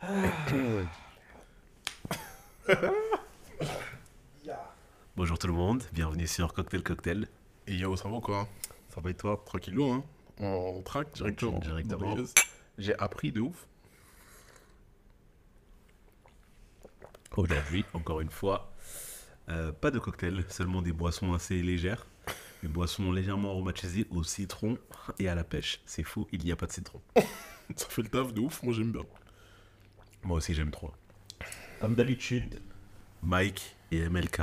[5.14, 7.28] Bonjour tout le monde, bienvenue sur Cocktail Cocktail.
[7.66, 8.48] Et yo, ça va quoi?
[8.88, 9.42] Ça va et toi?
[9.44, 10.02] Tranquillou, hein?
[10.38, 11.58] On traque directement.
[11.58, 12.16] Directement.
[12.78, 13.66] J'ai appris de ouf.
[17.36, 18.72] Aujourd'hui, encore une fois,
[19.50, 22.06] euh, pas de cocktail, seulement des boissons assez légères.
[22.62, 24.78] Des boissons légèrement aromatisées au citron
[25.18, 25.82] et à la pêche.
[25.84, 27.02] C'est faux, il n'y a pas de citron.
[27.76, 29.02] Ça fait le taf de ouf, moi j'aime bien.
[30.22, 30.90] Moi aussi j'aime trop.
[31.80, 32.60] Comme d'habitude,
[33.22, 34.40] Mike et MLK,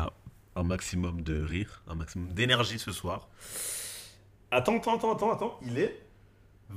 [0.55, 3.27] un maximum de rire, un maximum d'énergie ce soir.
[4.51, 6.01] Attends, attends, attends, attends, attends, il est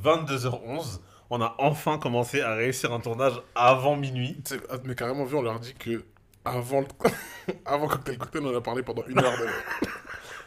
[0.02, 1.00] 22h11.
[1.30, 4.40] On a enfin commencé à réussir un tournage avant minuit.
[4.44, 6.04] Tu sais, ah, Mais carrément vu, on leur dit que
[6.44, 6.86] avant, le...
[7.64, 9.38] avant Cocktail Cocktail, on en a parlé pendant une heure.
[9.38, 9.46] de-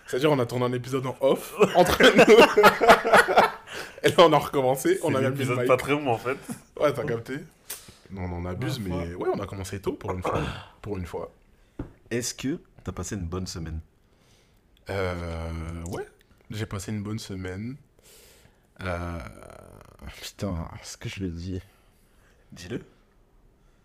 [0.05, 2.35] C'est-à-dire, on a tourné un épisode en off, entre nous.
[4.03, 4.99] Et là, on a recommencé.
[5.03, 5.67] On a C'est même mis le l'épisode mic.
[5.67, 6.37] pas très bon en fait.
[6.79, 7.35] Ouais, t'as capté
[8.17, 10.41] on en abuse, Ouais, mais ouais, on a commencé tôt pour une fois.
[10.81, 11.31] Pour une fois.
[12.11, 13.79] Est-ce que t'as passé une bonne semaine?
[14.89, 16.05] Euh, ouais,
[16.51, 17.77] j'ai passé une bonne semaine.
[18.81, 19.19] Euh,
[20.21, 21.61] putain, est-ce que je le dis
[22.51, 22.81] Dis-le.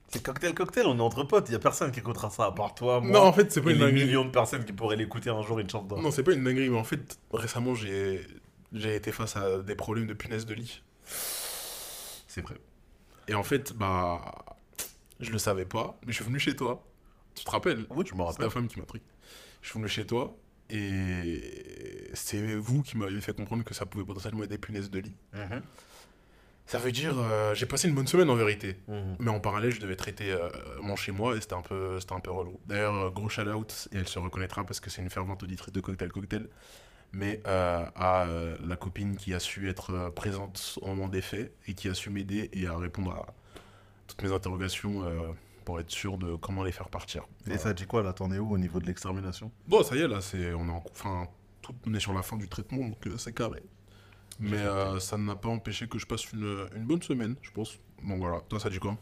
[0.09, 2.53] C'est cocktail cocktail, on est entre potes, il y a personne qui écoutera ça à
[2.53, 3.11] part toi, moi.
[3.11, 4.07] Non, en fait, c'est pas et une dinguerie.
[4.07, 6.01] millions de personnes qui pourraient l'écouter un jour, une chante d'or.
[6.01, 8.27] Non, c'est pas une dinguerie, mais en fait, récemment, j'ai
[8.73, 10.83] j'ai été face à des problèmes de punaise de lit.
[12.27, 12.57] C'est vrai.
[13.29, 14.21] Et en fait, bah,
[15.21, 16.85] je le savais pas, mais je suis venu chez toi.
[17.35, 17.87] Tu te rappelles?
[17.91, 18.45] Oui, je me C'est rappelle.
[18.47, 19.01] la femme qui m'a pris.
[19.63, 20.37] Je suis venu chez toi
[20.71, 24.99] et c'est vous qui m'avez fait comprendre que ça pouvait potentiellement être des punaises de
[25.01, 25.15] lit.
[25.35, 25.63] Mhm.
[26.67, 28.77] Ça veut dire, euh, j'ai passé une bonne semaine en vérité.
[28.89, 29.17] Mhm.
[29.21, 30.49] Mais en parallèle, je devais traiter euh,
[30.83, 32.61] mon chez moi et c'était un peu, c'était un peu relou.
[32.67, 35.81] D'ailleurs, gros shout out, et elle se reconnaîtra parce que c'est une fervente auditrice de
[35.81, 36.47] Cocktail Cocktail,
[37.13, 41.23] mais euh, à euh, la copine qui a su être euh, présente au moment des
[41.23, 43.35] faits et qui a su m'aider et à répondre à
[44.07, 45.05] toutes mes interrogations
[45.67, 47.25] pour être sûr de comment les faire partir.
[47.51, 49.53] Et ça dit quoi là T'en es où au niveau de l'extermination?
[49.67, 51.29] Bon, ça y est, là, c'est, on est en, enfin,
[51.61, 53.63] tout, on est sur la fin du traitement, donc c'est carré.
[54.41, 54.65] Mais
[54.99, 57.79] ça ne m'a pas empêché que je passe une, une bonne semaine, je pense.
[58.03, 58.97] Donc voilà, toi, ça dit quoi?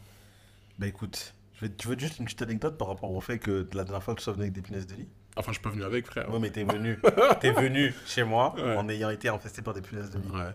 [0.77, 1.33] Bah écoute,
[1.77, 4.19] tu veux juste une petite anecdote par rapport au fait que la dernière fois que
[4.19, 5.07] tu sois venu avec des punaises de lit?
[5.37, 6.31] Enfin, je suis pas venu avec, frère.
[6.33, 6.99] Ouais, mais t'es venu,
[7.41, 8.75] t'es venu chez moi Ouais.
[8.75, 10.29] en ayant été infesté par des punaises de lit.
[10.31, 10.51] Ouais,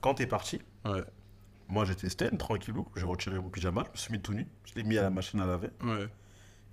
[0.00, 1.02] Quand t'es parti, ouais,
[1.68, 4.74] moi j'étais sten, tranquillou, j'ai retiré mon pyjama, je me suis mis tout nu, je
[4.74, 5.70] l'ai mis à la machine à laver.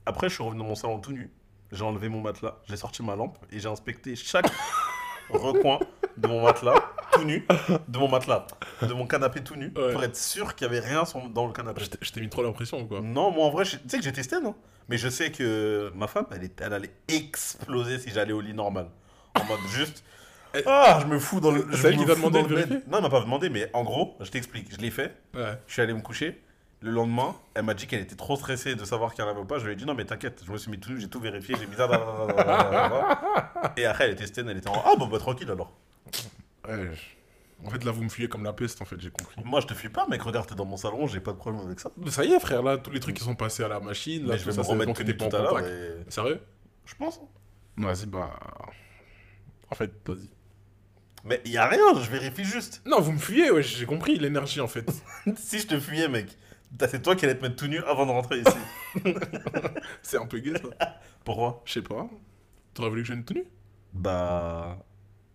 [0.06, 1.32] Après, je suis revenu dans mon salon tout nu.
[1.72, 4.46] J'ai enlevé mon matelas, j'ai sorti ma lampe et j'ai inspecté chaque
[5.30, 5.80] recoin
[6.18, 6.76] de mon matelas
[7.14, 7.46] tout nu,
[7.88, 8.48] de mon matelas,
[8.82, 9.92] de mon canapé tout nu, Ouais.
[9.94, 11.04] pour être sûr qu'il n'y avait rien
[11.34, 11.84] dans le canapé.
[12.02, 14.14] Je t'ai- mis trop l'impression ou quoi Non, moi en vrai, tu sais que j'ai
[14.14, 14.56] testé, non
[14.90, 18.54] Mais je sais que ma femme, elle, est- elle allait exploser si j'allais au lit
[18.54, 18.88] normal.
[19.40, 20.04] En mode juste.
[20.68, 21.66] Ah, je me fous dans le.
[21.74, 24.16] C'est elle qui t'a demandé de vérifier Non, elle m'a pas demandé, mais en gros,
[24.20, 24.72] je t'explique.
[24.72, 25.16] Je l'ai fait.
[25.34, 25.58] Ouais.
[25.66, 26.40] Je suis allé me coucher.
[26.82, 29.40] Le lendemain, elle m'a dit qu'elle était trop stressée de savoir qu'il y en avait
[29.40, 29.58] ou pas.
[29.58, 31.20] Je lui ai dit non, mais t'inquiète, je me suis mis tout nu, j'ai tout
[31.20, 31.88] vérifié, j'ai mis ça.
[33.78, 34.84] Et après, elle était sten, elle était en.
[34.86, 35.72] Ah, bon, bah tranquille alors.
[36.68, 39.42] Ouais, je- En fait, là, vous me fuyez comme la peste, en fait, j'ai compris.
[39.46, 40.22] Moi, je te fuis pas, mec.
[40.22, 41.90] Regarde, t'es dans mon salon, j'ai pas de problème avec ça.
[41.98, 44.24] Mais Ça y est, frère, là, tous les trucs qui sont passés à la machine,
[44.26, 45.36] là, Mais je tout vais ça, c'est remettre que tout t'es nu pas en tout
[45.38, 45.50] à l'heure.
[45.52, 45.68] contact.
[45.70, 46.42] et- Sérieux?
[46.86, 47.22] Je pense.
[47.78, 48.38] Vas-y, bah...
[49.72, 50.30] En fait, vas-y.
[51.24, 52.82] Mais y a rien, je vérifie juste.
[52.86, 54.92] Non, vous me fuyez, ouais, j'ai compris l'énergie, en fait.
[55.38, 56.38] si je te fuyais, mec,
[56.78, 59.04] t'as- c'est toi qui allais te mettre tout nu avant de rentrer ici.
[60.02, 60.98] c'est un peu gay, ça.
[61.24, 61.62] Pourquoi?
[61.66, 62.10] Je sais pas.
[62.74, 63.46] T'aurais voulu que je vienne tenue
[63.94, 64.78] Bah.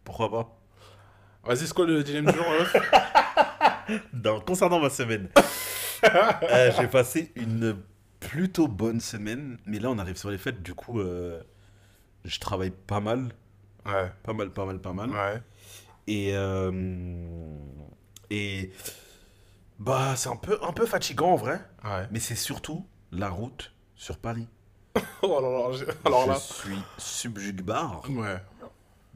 [0.04, 0.57] Pourquoi pas?
[1.48, 2.44] Vas-y, c'est quoi le dilemme du jour,
[4.46, 5.28] Concernant ma semaine,
[6.04, 7.76] euh, j'ai passé une
[8.20, 11.40] plutôt bonne semaine, mais là on arrive sur les fêtes, du coup, euh,
[12.24, 13.30] je travaille pas mal,
[13.86, 15.08] Ouais, pas mal, pas mal, pas mal.
[15.10, 15.42] ouais.
[16.06, 16.32] Et.
[16.34, 16.70] euh,
[18.30, 18.70] et.
[19.78, 22.06] Bah, c'est un peu, un peu fatigant en vrai, Ouais.
[22.10, 24.46] mais c'est surtout la route sur Paris.
[25.22, 25.58] Oh là là,
[26.04, 26.36] alors je là...
[26.38, 28.02] suis subjugbar.
[28.10, 28.36] Ouais.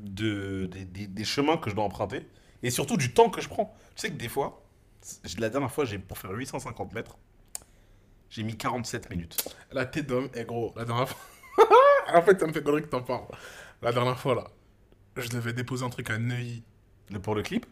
[0.02, 2.26] De, des, des- des chemins que je dois emprunter
[2.62, 3.74] et surtout du temps que je prends.
[3.94, 4.62] Tu sais que des fois,
[5.38, 7.16] la dernière fois, j'ai pour faire 850 mètres,
[8.30, 9.48] j'ai mis 47 minutes.
[9.72, 10.72] La tête d'homme est gros.
[10.76, 11.18] La dernière fois...
[12.14, 13.26] en fait, ça me fait connerie que t'en parles.
[13.82, 14.44] La dernière fois, là,
[15.16, 16.62] je devais déposer un truc à Neuilly.
[17.10, 17.66] Le, pour le clip?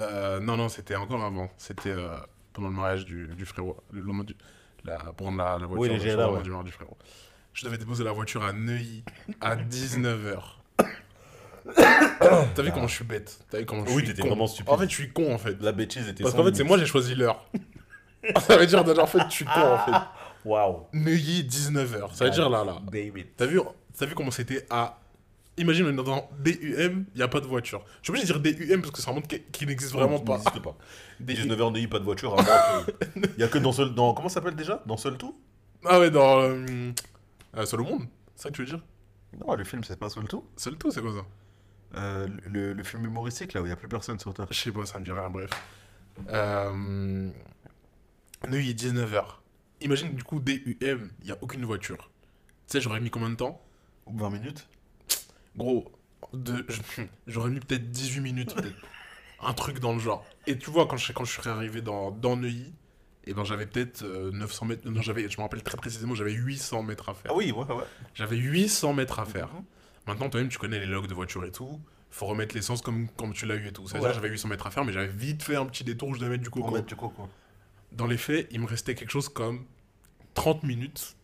[0.00, 1.50] Euh, non, non, c'était encore avant.
[1.58, 2.16] C'était euh,
[2.52, 3.76] pendant le mariage du, du frérot.
[3.90, 4.34] Le lendemain du...
[4.84, 5.78] La, la, la voiture.
[5.78, 5.94] Oui, le
[6.32, 6.42] ouais.
[6.42, 6.96] du mariage du frérot.
[7.52, 9.04] Je devais déposer la voiture à Neuilly
[9.40, 10.40] à 19h.
[12.54, 14.46] T'as vu comment je suis bête T'as vu comment je Oui, suis t'étais con vraiment
[14.46, 14.72] stupide.
[14.72, 15.56] En fait, je suis con, en fait.
[15.60, 16.68] La bêtise était Parce sans qu'en fait, c'est limite.
[16.68, 17.44] moi, j'ai choisi l'heure.
[18.40, 20.06] ça veut dire, déjà, en fait, je suis con, en fait.
[20.44, 20.86] Waouh.
[20.92, 22.14] Neuilly, 19h.
[22.14, 22.78] Ça veut dire là, là.
[22.90, 23.26] David.
[23.36, 23.60] T'as vu,
[23.96, 24.98] t'as vu comment c'était à
[25.58, 27.82] Imagine, on est dans DUM, il n'y a pas de voiture.
[28.00, 30.38] Je suis obligé de dire DUM parce que ça montre qu'il n'existe vraiment pas.
[30.38, 30.76] n'existe pas.
[31.18, 31.36] DUM.
[31.36, 32.36] 19h de pas de voiture.
[33.16, 33.92] Il y a que dans seul.
[33.92, 34.80] Dans, comment ça s'appelle déjà?
[34.86, 35.36] Dans Seul Tout?
[35.84, 36.40] Ah ouais, dans.
[36.42, 36.92] Euh,
[37.56, 38.02] euh, Seul au monde
[38.36, 38.80] C'est ça que tu veux dire?
[39.44, 40.44] Non, le film, c'est pas Seul Tout.
[40.56, 41.26] Seul tout, c'est quoi ça?
[41.94, 44.46] Euh, le, le film humoristique, là où il y a plus personne sur Terre.
[44.50, 45.50] Je sais pas, ça me dit rien, bref.
[46.28, 47.30] Euh...
[48.46, 49.24] Neuilly, 19h.
[49.80, 52.10] Imagine, du coup, DUM, il n'y a aucune voiture.
[52.66, 53.62] Tu sais, j'aurais mis combien de temps?
[54.06, 54.68] 20 minutes
[55.56, 55.90] Gros,
[56.32, 56.66] de...
[57.26, 58.76] j'aurais mis peut-être 18 minutes, peut-être.
[59.40, 60.24] Un truc dans le genre.
[60.46, 62.74] Et tu vois, quand je, quand je suis arrivé dans, dans Neuilly,
[63.24, 64.88] et ben j'avais peut-être euh, 900 mètres.
[64.88, 67.30] Non, j'avais, je me rappelle très précisément, j'avais 800 mètres à faire.
[67.32, 67.84] Ah oui, ouais, ouais.
[68.14, 69.50] J'avais 800 mètres à faire.
[70.08, 71.80] Maintenant, toi-même, tu connais les logs de voiture et tout.
[72.10, 73.86] Faut remettre l'essence comme, comme tu l'as eu et tout.
[73.86, 74.14] C'est-à-dire, Ouais.
[74.14, 76.42] j'avais 800 mètres à faire, mais j'avais vite fait un petit détour, je devais mettre
[76.42, 76.70] du coco.
[76.72, 77.28] mettre du coco.
[77.92, 79.64] Dans les faits, il me restait quelque chose comme
[80.34, 81.14] 30 minutes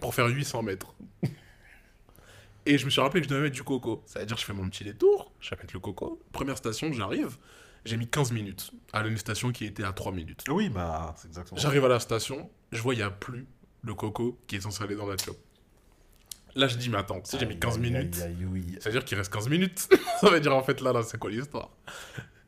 [0.00, 0.94] pour faire 800 mètres.
[2.66, 4.02] Et je me suis rappelé que je devais mettre du coco.
[4.06, 6.20] Ça veut dire que je fais mon petit détour, j'achète le coco.
[6.32, 7.36] Première station, j'arrive.
[7.84, 10.44] J'ai mis 15 minutes à une station qui était à 3 minutes.
[10.48, 11.60] Oui, bah, c'est exactement.
[11.60, 13.46] J'arrive à la station, je vois il n'y a plus
[13.82, 15.38] le coco qui est censé aller dans la clope.
[16.54, 18.76] Là, je dis, mais attends, si j'ai mis 15 Aïe, aïe, minutes, aïe, aïe, oui.
[18.80, 19.88] ça veut dire qu'il reste 15 minutes.
[20.20, 21.70] ça veut dire en fait là, là, c'est quoi l'histoire?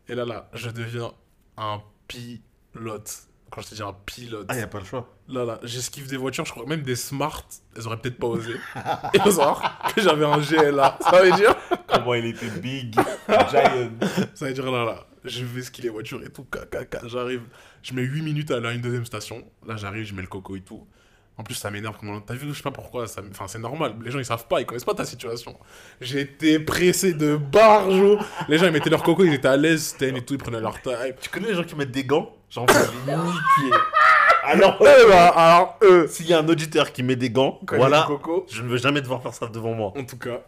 [0.08, 1.12] Et là, là, je deviens
[1.56, 3.10] un pilote.
[3.50, 5.08] Quand je te dis un pilote, Ah, y a pas le choix.
[5.28, 7.44] là, là, j'esquive des voitures, je crois que même des smart,
[7.76, 8.54] elles auraient peut-être pas osé.
[9.14, 9.18] Et
[9.94, 10.98] que j'avais un GLA.
[11.00, 11.54] Ça veut dire,
[11.86, 13.90] Comment il était big, giant.
[14.34, 17.42] ça veut dire là, là, je vais skier les voitures et tout, caca, j'arrive.
[17.82, 19.44] Je mets 8 minutes à aller à une deuxième station.
[19.66, 20.86] Là, j'arrive, je mets le coco et tout.
[21.36, 21.96] En plus, ça m'énerve.
[21.98, 23.06] comment- T'as vu, je sais pas pourquoi.
[23.08, 23.94] ça Enfin, c'est normal.
[24.04, 24.60] Les gens, ils savent pas.
[24.60, 25.56] Ils connaissent pas ta situation.
[26.00, 28.18] J'étais pressé de barjo.
[28.48, 29.24] Les gens, ils mettaient leur coco.
[29.24, 29.84] Ils étaient à l'aise.
[29.88, 30.34] Sten et tout.
[30.34, 31.14] Ils prenaient leur time.
[31.20, 32.30] Tu connais les gens qui mettent des gants?
[32.50, 33.76] Genre, les niquer.
[34.44, 36.06] Alors, Eh ben, alors, eux.
[36.06, 38.46] s'il y a un auditeur qui met des gants, Quand voilà, coco.
[38.50, 39.92] je ne veux jamais devoir faire ça devant moi.
[39.96, 40.40] En tout cas.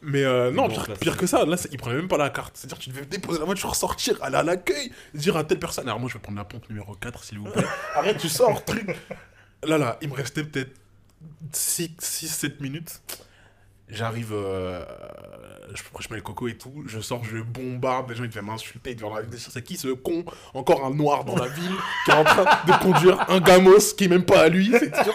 [0.00, 2.56] Mais euh, non, bon pire, que ça, là, ils prenaient même pas la carte.
[2.56, 5.98] C'est-à-dire tu devais déposer la voiture, sortir, aller à l'accueil, dire à telle personne, alors
[6.00, 7.64] moi je vais prendre la pompe numéro 4, s'il vous plaît.
[7.96, 8.96] Arrête, tu sors, truc.
[9.66, 10.72] Là, là, il me restait peut-être
[11.52, 13.00] 6-7 minutes.
[13.90, 14.84] J'arrive, euh,
[15.74, 18.42] je, je mets le coco et tout, je sors, je bombarde, les gens ils devaient
[18.42, 21.72] m'insulter, ils devaient me dire c'est qui ce con, encore un noir dans la ville,
[22.04, 24.70] qui est en train de conduire un gamos qui est même pas à lui.
[24.78, 25.14] c'est sûr.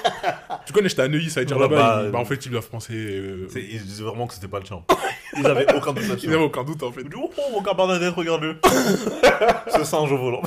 [0.66, 2.44] Tu connais, j'étais à Neuilly, ça veut dire Ouais, là-bas, bah, ils- bah, en fait
[2.48, 2.96] ils doivent penser...
[2.96, 4.82] euh, Ils disaient vraiment que c'était pas le tien.
[5.38, 6.28] Ils avaient aucun doute Ils là-dessus.
[6.30, 7.02] n'avaient aucun doute en fait.
[7.02, 8.58] Ils disaient, Oh, regarde Bernadette, regarde-le.
[9.78, 10.42] Ce singe au volant.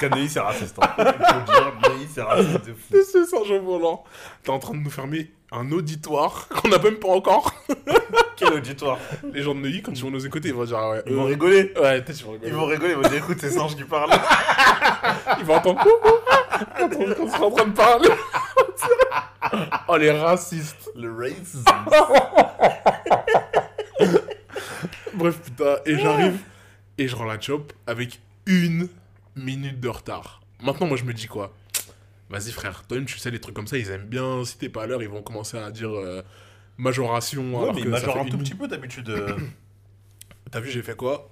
[0.00, 0.76] Parce Neuilly, c'est raciste.
[0.80, 0.88] Hein.
[1.88, 2.94] Neuilly, c'est raciste de fou.
[3.12, 4.04] C'est ça, Jean volant.
[4.42, 7.54] T'es en train de nous fermer un auditoire qu'on n'a même pas encore.
[8.36, 8.98] Quel auditoire?
[9.32, 11.12] Les gens de Neuilly, quand ils vont nous écouter, ils vont dire ah ouais, Ils
[11.12, 11.72] eux- vont rigoler.
[11.80, 12.50] Ouais, peut-être ils vont rigoler.
[12.50, 14.10] Ils vont rigoler, ils vont dire écoute, c'est singe qui parle.
[15.38, 18.08] Ils vont entendre quand on quand on sera en train de parler.
[19.88, 20.90] oh les racistes.
[20.96, 21.64] Le racisme.
[25.14, 26.38] Bref, putain, et j'arrive
[26.98, 28.88] et je rends la chop avec une
[29.36, 30.40] minute de retard.
[30.62, 31.54] Maintenant, moi, je me dis quoi?
[32.30, 34.44] Vas-y, frère, toi-même, tu sais, les trucs comme ça, ils aiment bien.
[34.44, 36.22] Si t'es pas à l'heure, ils vont commencer à dire euh,
[36.76, 37.54] majoration.
[37.54, 38.38] Ouais, alors mais que un tout minute.
[38.38, 39.08] petit peu d'habitude.
[39.10, 39.36] euh.
[40.50, 41.30] T'as vu, j'ai fait quoi?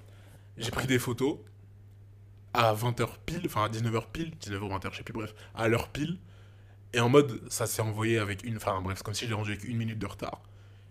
[0.57, 1.39] J'ai pris des photos
[2.53, 5.67] à 20h pile, enfin à 19h pile, 19h ou 20h, je sais plus, bref, à
[5.67, 6.19] l'heure pile.
[6.93, 9.51] Et en mode, ça s'est envoyé avec une, enfin bref, c'est comme si j'ai rendu
[9.51, 10.43] avec une minute de retard.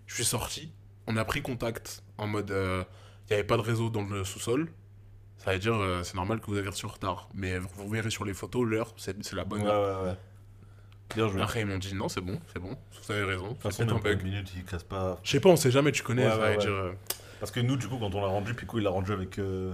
[0.05, 0.73] Je suis sorti,
[1.07, 2.85] on a pris contact en mode, il
[3.29, 4.69] n'y avait pas de réseau dans le sous-sol.
[5.45, 7.27] Ça veut dire, euh, c'est normal que vous avez reçu en retard.
[7.33, 10.03] Mais vous, verrez sur les photos, l'heure, c'est c'est la bonne Ouais, heure.
[10.03, 10.17] ouais, ouais.
[11.15, 11.37] Bien joué.
[11.39, 13.49] De Après, ils m'ont dit, non, c'est bon, c'est bon, vous avez raison.
[13.49, 14.23] toute C'est façon, un même bug.
[14.23, 15.19] minute, il casse pas.
[15.23, 16.57] Je sais pas, on sait jamais, tu connais, Ouais, ça ouais, veut ouais.
[16.57, 16.71] dire...
[16.71, 16.93] euh,
[17.39, 19.73] Parce que nous, du coup, quand on l'a rendu, Pico, il l'a rendu avec euh,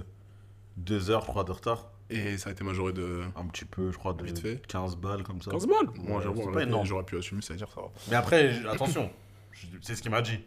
[0.76, 1.86] deux heures, je crois, de retard.
[2.10, 4.66] Et ça a été majoré de Un petit peu, je crois, de Vite fait.
[4.66, 5.52] 15 balles comme ça.
[5.52, 5.88] 15 balles.
[5.90, 6.84] Ouais, Moi, j'avoue, c'est pas énorme.
[6.84, 7.86] j'aurais pu assumer, ça veut dire ça va.
[8.10, 9.08] Mais après, j- attention,
[9.52, 10.40] je- c'est ce qu'il m'a dit.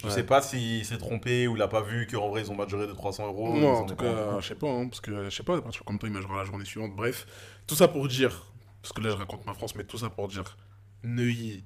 [0.00, 0.12] Je Ouais.
[0.12, 2.86] sais pas s'il s'est trompé ou il a pas vu qu'en vrai ils ont majoré
[2.86, 3.52] de 300 euros.
[3.52, 5.84] Moi, en tout cas, je sais pas, hein, parce que je sais pas, à partir
[5.84, 6.94] comme toi, il majorera la journée suivante.
[6.96, 7.26] Bref,
[7.66, 8.46] tout ça pour dire,
[8.82, 10.56] parce que là, je raconte ma France, mais tout ça pour dire,
[11.04, 11.64] Neuilly,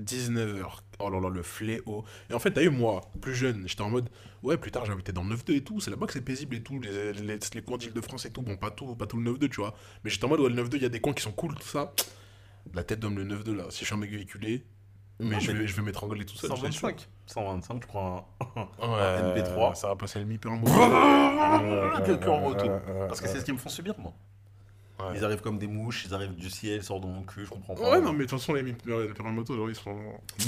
[0.00, 0.64] 19h,
[1.00, 2.04] oh là là, le fléau.
[2.30, 4.08] Et en fait, t'as eu moi, plus jeune, j'étais en mode,
[4.42, 6.54] ouais, plus tard, j'ai habité dans le 9-2 et tout, c'est là-bas que c'est paisible
[6.56, 9.32] et tout, les, les, les coins d'Île-de-France et tout, bon, pas tout, pas tout le
[9.32, 9.74] 9-2, tu vois.
[10.04, 11.54] Mais j'étais en mode, ouais, le 9-2, il y a des coins qui sont cool,
[11.54, 11.92] tout ça.
[12.74, 14.64] La tête d'homme, le 9-2, là, si je suis un mec véhiculé,
[15.18, 16.50] mais Non, je mais vais, je vais m'étrangler tout seul.
[16.50, 16.66] c'est sûr.
[16.90, 17.08] 125.
[17.26, 18.28] 125, je crois.
[18.40, 19.74] un- Ouais, MP3.
[19.74, 22.66] Ça va passer le mi en Quelqu'un en moto.
[23.08, 24.12] Parce que c'est ce qu'ils me font subir, moi.
[24.98, 25.16] Ouais.
[25.18, 27.50] Ils arrivent comme des mouches, ils arrivent du ciel, ils sortent de mon cul, je
[27.50, 27.90] comprends pas.
[27.90, 29.98] Ouais, non, mais de toute façon, les mi- les permis moto, aujourd'hui, ils sont.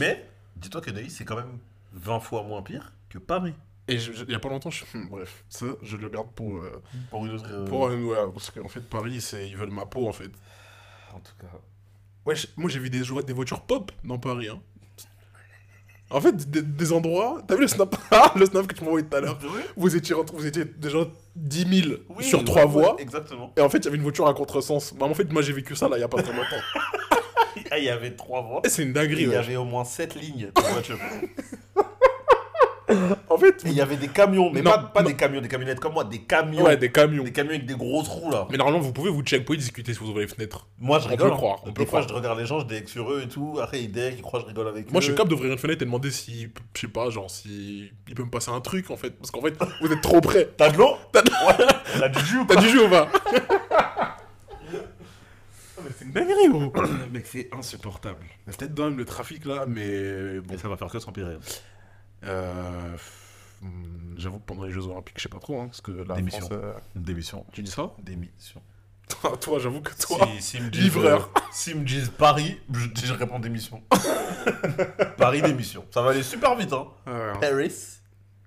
[0.00, 1.58] Mais, dis-toi que Neuilly, c'est quand même
[1.92, 3.52] 20 fois moins pire que Paris.
[3.88, 4.84] Et il y a pas longtemps, je...
[5.10, 6.56] bref, ça, je le garde pour.
[6.58, 7.44] euh, Pour une autre.
[7.50, 10.30] euh, pour euh, ouais, parce qu'en fait, Paris, c'est ils veulent ma peau, en fait.
[11.14, 11.46] En tout cas.
[12.26, 14.60] Je- moi, j'ai vu des, voitures pop dans Paris, hein.
[16.10, 17.42] En fait, des, des endroits.
[17.46, 17.94] T'as vu le snap?
[18.10, 20.64] Ah, Le snap que tu m'as envoyé tout à l'heure Oui, Vous étiez, vous étiez
[20.64, 20.98] déjà
[21.36, 22.96] 10 000 oui, sur ouais, trois ouais, voies.
[22.98, 23.52] Exactement.
[23.56, 24.94] Et en fait, il y avait une voiture à contresens.
[24.94, 26.46] Bah, en fait, moi, j'ai vécu ça là, il y a pas très longtemps.
[27.70, 28.60] Ah, il y avait trois voies.
[28.64, 29.36] Et c'est une dinguerie, il y ouais.
[29.36, 30.98] avait au moins sept lignes de voitures.
[33.30, 35.08] En fait, il y avait des camions, mais Non, pas, pas non.
[35.10, 36.64] des camionnettes camionnettes comme moi, des camions.
[36.64, 37.22] ouais, des camions.
[37.24, 38.46] Des camions avec des grosses roues là.
[38.50, 40.66] Mais normalement, vous pouvez vous checkpoint discuter si vous ouvrez les fenêtres.
[40.78, 41.28] Moi je On rigole.
[41.28, 41.36] peut hein.
[41.36, 42.08] croire, on peut Des fois croire.
[42.08, 43.58] je regarde les gens, je deck sur eux et tout.
[43.62, 45.00] Après ils deck, ils croient que je rigole avec Moi, eux.
[45.02, 48.14] je suis capable d'ouvrir une fenêtre et demander si, je sais pas, genre, si il
[48.14, 49.10] peut me passer un truc en fait.
[49.10, 50.48] Parce qu'en fait, vous êtes trop près.
[50.56, 51.66] T'as de l'eau T'as de- Ouais.
[51.98, 53.08] T'as du jus ou T'as pas du jus ou pas
[55.96, 56.72] C'est une dinguerie gros.
[57.12, 58.18] Mec c'est insupportable.
[58.46, 60.54] Peut-être dans même le trafic là, mais bon.
[60.54, 61.36] Et ça va faire que s'empirer.
[62.24, 62.96] Euh,
[63.62, 66.14] hmm, J'avoue que pendant les Jeux Olympiques, je sais pas trop, hein, parce que la
[66.16, 66.40] Démission.
[66.40, 67.46] France, euh, Démission.
[67.52, 68.60] Tu dis ça Démission.
[69.40, 70.28] Toi, j'avoue que toi.
[70.36, 71.30] Si, s'ils me livreur.
[71.36, 73.82] euh, S'ils me disent Paris, je, je réponds démission.
[75.16, 75.84] Paris démission.
[75.90, 76.88] Ça va aller super vite hein.
[77.40, 77.72] Paris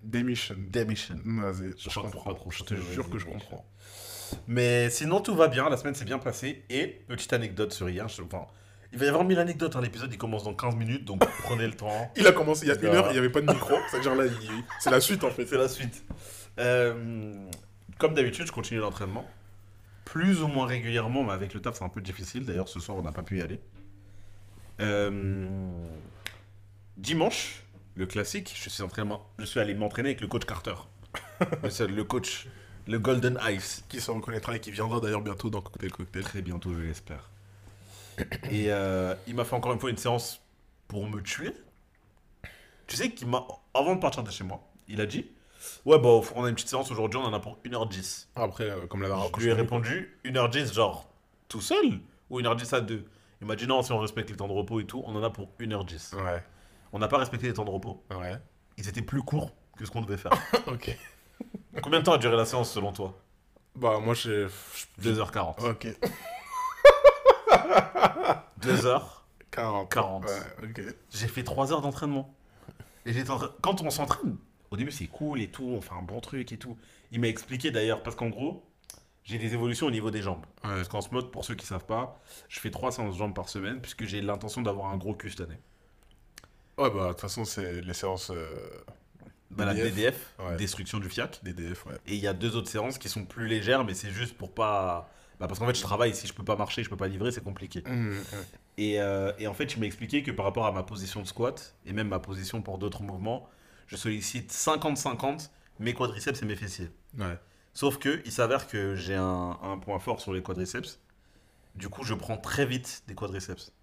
[0.04, 0.56] démission.
[0.58, 1.16] démission.
[1.26, 3.66] Vas-y, je, Je comprends trop, Je te jure que je comprends.
[4.48, 5.68] Mais sinon, tout va bien.
[5.70, 6.64] La semaine s'est bien passée.
[6.70, 8.08] Et petite anecdote sur hier.
[8.08, 8.46] je- Enfin,
[8.94, 9.76] il va y avoir mille anecdotes.
[9.76, 9.82] hein.
[9.82, 12.12] L'épisode il commence dans 15 minutes, donc prenez le temps.
[12.16, 13.76] Il a commencé il y a une heure, il n'y avait pas de micro.
[13.90, 15.46] C'est-à-dire là, il- c'est la suite en fait.
[15.46, 16.04] C'est la suite.
[16.60, 17.48] Euh,
[17.98, 19.26] comme d'habitude, je continue l'entraînement.
[20.06, 22.46] Plus ou moins régulièrement, mais avec le taf, c'est un peu difficile.
[22.46, 23.62] D'ailleurs, ce soir, on n'a pas pu y aller.
[24.82, 25.48] Euh,
[26.98, 27.64] dimanche,
[27.96, 30.74] le classique, je suis, entraînement, je suis allé m'entraîner avec le coach Carter.
[31.64, 32.48] le coach,
[32.88, 33.84] le Golden Ice.
[33.90, 36.24] Qui se reconnaîtra et qui viendra d'ailleurs bientôt dans Cocktail Cocktail.
[36.24, 37.30] Très bientôt, je l'espère.
[38.50, 40.42] Et euh, il m'a fait encore une fois une séance
[40.88, 41.54] pour me tuer.
[42.88, 43.46] Tu sais qu'il m'a.
[43.74, 45.30] Avant de partir de chez moi, il a dit
[45.86, 48.28] Ouais, bon, on a une petite séance aujourd'hui, on en a pour 1h10.
[48.36, 51.08] Après, euh, comme la dernière Je lui ai répondu 1h10, genre
[51.48, 52.00] tout seul
[52.30, 53.06] Ou 1h10 à deux?
[53.42, 55.24] Il m'a dit Non, si on respecte les temps de repos et tout, on en
[55.24, 56.16] a pour 1h10.
[56.16, 56.44] Ouais,
[56.92, 58.04] On n'a pas respecté les temps de repos.
[58.12, 58.36] ouais.
[58.78, 60.32] Ils étaient plus courts que ce qu'on devait faire.
[60.68, 60.98] ok.
[61.84, 63.18] Combien de temps a duré la séance selon toi?
[63.76, 64.48] Bah, moi, j'ai.
[65.02, 65.70] 2h40.
[65.70, 65.88] Ok.
[68.62, 69.02] 2h
[69.52, 69.90] 40.
[69.92, 70.26] 40.
[70.26, 70.32] Ouais,
[70.64, 70.82] ok.
[71.12, 72.34] J'ai fait 3 heures d'entraînement.
[73.06, 74.38] Et j'étais Quand on s'entraîne,
[74.70, 76.78] au début c'est cool et tout, on fait un bon truc et tout.
[77.12, 78.64] Il m'a expliqué d'ailleurs, parce qu'en gros,
[79.24, 80.46] j'ai des évolutions au niveau des jambes.
[80.64, 80.76] Ouais.
[80.76, 83.50] Parce qu'en ce mode, pour ceux qui savent pas, je fais 3 séances jambes par
[83.50, 85.60] semaine, puisque j'ai l'intention d'avoir un gros cul cette année.
[86.78, 88.48] Ouais, bah, de toute façon, c'est les séances euh,
[89.50, 90.56] Bah, la DDF, DDF, ouais.
[90.56, 91.40] destruction du fiac.
[91.44, 91.96] DDF, ouais.
[92.08, 94.54] Et il y a deux autres séances qui sont plus légères, mais c'est juste pour
[94.54, 95.10] pas.
[95.42, 97.32] Bah, parce qu'en fait, je travaille, si je peux pas marcher, je peux pas livrer,
[97.32, 97.82] c'est compliqué.
[97.84, 98.18] Mmh, ouais.
[98.78, 101.76] Et, euh, et en fait, m'a expliqué que par rapport à ma position de squat,
[101.88, 103.50] et même ma position pour d'autres mouvements,
[103.88, 106.92] je sollicite 50-50 mes quadriceps et mes fessiers.
[107.18, 107.40] Ouais.
[107.74, 111.00] Sauf que il s'avère que j'ai un, un point fort sur les quadriceps.
[111.74, 113.74] Du coup, je prends très vite des quadriceps.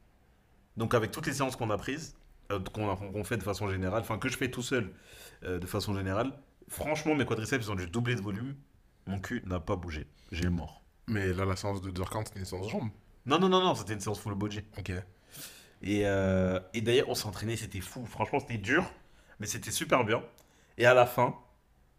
[0.77, 2.15] Donc, avec toutes les séances qu'on a prises,
[2.53, 4.93] euh, qu'on fait de façon générale, enfin que je fais tout seul
[5.43, 6.33] euh, de façon générale,
[6.69, 8.55] franchement, mes quadriceps ils ont dû doubler de volume.
[9.09, 10.07] Mon cul n'a pas bougé.
[10.31, 10.85] J'ai mort.
[11.09, 12.91] Mais là, la séance de 2h40, c'était une séance de jambes.
[13.27, 14.61] Non, non, non, non, c'était une séance full body.
[14.79, 14.93] Ok.
[15.83, 18.05] Et, euh, et d'ailleurs, on s'est entraîné, c'était fou.
[18.07, 18.85] Franchement, c'était dur,
[19.41, 20.23] mais c'était super bien.
[20.77, 21.35] Et à la fin,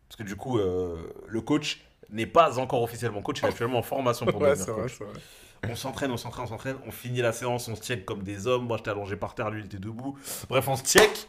[0.07, 3.79] parce que du coup, euh, le coach n'est pas encore officiellement coach, il est actuellement
[3.79, 4.99] en formation pour Ouais, devenir coach.
[4.99, 5.13] vrai.
[5.69, 8.47] On s'entraîne, on s'entraîne, on s'entraîne, on finit la séance, on se check comme des
[8.47, 8.65] hommes.
[8.65, 10.17] Moi, j'étais allongé par terre, lui, il était debout.
[10.49, 11.27] Bref, on se check.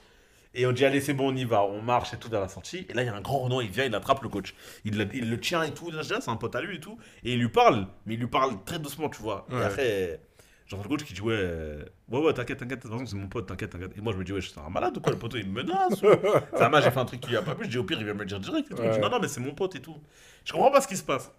[0.54, 1.62] Et on dit, allez, c'est bon, on y va.
[1.62, 2.84] On marche et tout dans la sortie.
[2.88, 4.54] Et là, il y a un grand Renault, il vient, il attrape le coach.
[4.84, 5.92] Il, le- il le tient et tout.
[6.02, 6.98] C'est un pote à lui et tout.
[7.22, 9.46] Et il lui parle, mais il lui parle très doucement, tu vois.
[9.50, 9.60] Ouais.
[9.60, 10.20] Et après,
[10.66, 12.78] genre, le coach qui dit, ouais, euh, ouais, ouais, t'inquiète, t'inquiète.
[12.78, 13.92] De toute façon, c'est mon pote, t'inquiète, t'inquiète.
[13.96, 15.62] Et moi, je me dis, ouais, c'est un malade ou quoi, le poteau, il me
[15.62, 16.00] menace.
[16.56, 17.66] Ça m'a, j'ai fait un truc qui lui a pas plu.
[17.66, 18.72] Je dis, au pire, il va me le dire direct.
[18.72, 18.82] et tout.
[19.00, 19.96] Non, non, mais c'est mon pote et tout.
[20.44, 21.30] Je comprends pas ce qui se passe.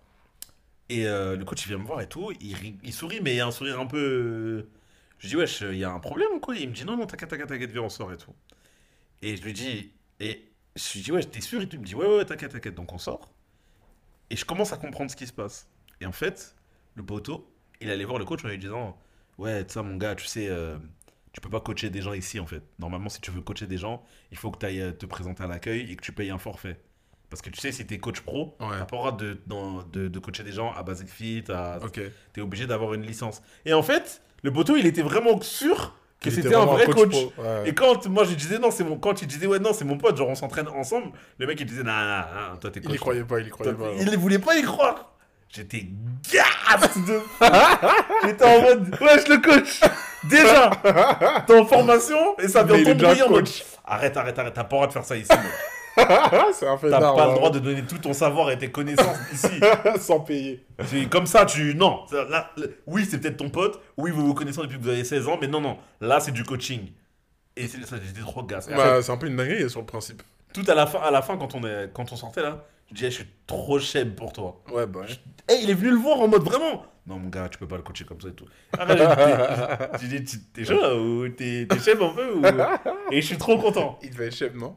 [0.87, 2.31] Et euh, le coach, il vient me voir et tout.
[2.39, 4.67] Il, rit- il sourit, mais il y a un sourire un peu.
[5.19, 6.55] Je dis, wesh, il y a un problème ou quoi?
[6.55, 8.33] Il me dit, non, non, t'inquiète, t'inquiète, t'inquiète, viens, on sort et tout.
[9.21, 11.61] Et je lui dis, et je lui dis, ouais, t'es sûr?
[11.61, 12.75] Et il me dit, ouais, ouais, t'inquiète, t'inquiète.
[12.75, 13.31] Donc on sort.
[14.29, 15.67] Et je commence à comprendre ce qui se passe.
[15.99, 16.55] Et en fait,
[16.95, 18.97] le poteau, il allait voir le coach en lui disant,
[19.37, 20.77] ouais, ça, mon gars, tu sais, euh,
[21.33, 22.63] tu peux pas coacher des gens ici, en fait.
[22.79, 25.47] Normalement, si tu veux coacher des gens, il faut que tu ailles te présenter à
[25.47, 26.79] l'accueil et que tu payes un forfait.
[27.29, 28.77] Parce que tu sais, si t'es coach pro, Ouais.
[28.77, 29.41] t'as pas le droit de,
[29.93, 32.01] de, de coacher des gens à Basic Fit, à, Ok.
[32.33, 33.41] t'es obligé d'avoir une licence.
[33.65, 36.85] Et en fait, le poteau, il était vraiment sûr que Il était c'était un vrai
[36.85, 37.15] coach.
[37.15, 37.63] ouais.
[37.69, 39.97] Et quand moi je disais non, c'est mon quand il disait ouais non, c'est mon
[39.97, 42.17] pote, genre on s'entraîne ensemble, le mec il disait non, non,
[42.51, 42.95] non, toi t'es Il coach.
[42.95, 43.93] y croyait pas, il y croyait Toi, pas.
[43.99, 45.07] il ne voulait pas y croire.
[45.53, 45.87] J'étais
[46.31, 47.19] gasse de.
[48.25, 49.81] J'étais en mode wesh le coach.
[50.29, 50.69] Déjà,
[51.47, 53.63] t'es en formation et ça vient il t'embrouiller en mode coach.
[53.83, 55.27] arrête, arrête, arrête, t'as pas le droit de faire ça ici.
[55.29, 55.39] mec.
[56.53, 59.17] c'est un fait T'as pas le droit de donner tout ton savoir et tes connaissances
[59.33, 59.59] ici.
[59.99, 60.65] Sans payer.
[60.85, 61.75] C'est comme ça, tu.
[61.75, 62.05] Non.
[62.11, 62.51] Là,
[62.87, 63.81] oui, c'est peut-être ton pote.
[63.97, 65.37] Oui, vous vous connaissez depuis que vous avez 16 ans.
[65.41, 65.77] Mais non, non.
[65.99, 66.91] Là, c'est du coaching.
[67.57, 68.41] Et c'est- ça j'étais trop.
[68.41, 70.23] Et Bah, c'est un peu une dinguerie sur le principe.
[70.53, 72.95] Tout à la fin, à la fin quand, on est, quand on sortait là, je
[72.95, 74.61] disais, je suis trop cheb pour toi.
[74.71, 75.01] Ouais, bah.
[75.01, 75.07] ouais.
[75.49, 76.85] Eh, il est venu le voir en mode vraiment.
[77.07, 78.45] Non, mon gars, tu peux pas le coacher comme ça et tout.
[78.77, 78.97] Après,
[80.01, 82.41] j'ai dit, t'es chaud là ou t'es cheb un peu ou...
[83.11, 83.97] Et je suis trop content.
[84.03, 84.75] Il devait être chef, non?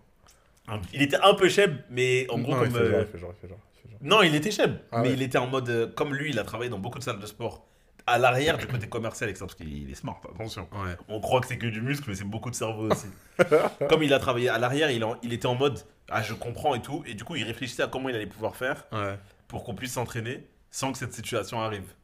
[0.92, 2.80] Il était un peu cheb, mais en gros, Non, il comme.
[2.82, 3.98] fait genre, il fait genre, il fait genre, il fait genre.
[4.00, 5.14] Non, il était cheb, Ah mais ouais.
[5.14, 5.68] il était en mode.
[5.68, 7.66] euh, Comme lui, il a travaillé dans beaucoup de salles de sport.
[8.06, 10.68] À l'arrière du côté commercial, ça, parce qu'il est smart, attention.
[10.72, 10.94] Ouais.
[11.08, 13.06] On croit que c'est que du muscle, mais c'est beaucoup de cerveau aussi.
[13.88, 15.80] Comme il a travaillé à l'arrière, il, en- il était en mode
[16.10, 17.02] Ah, je comprends et tout.
[17.06, 19.18] Et du coup, il réfléchissait à comment il allait pouvoir faire Ouais.
[19.48, 21.94] pour qu'on puisse s'entraîner sans que cette situation arrive.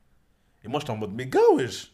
[0.64, 1.92] Et moi, j'étais en mode Mais gars, wesh,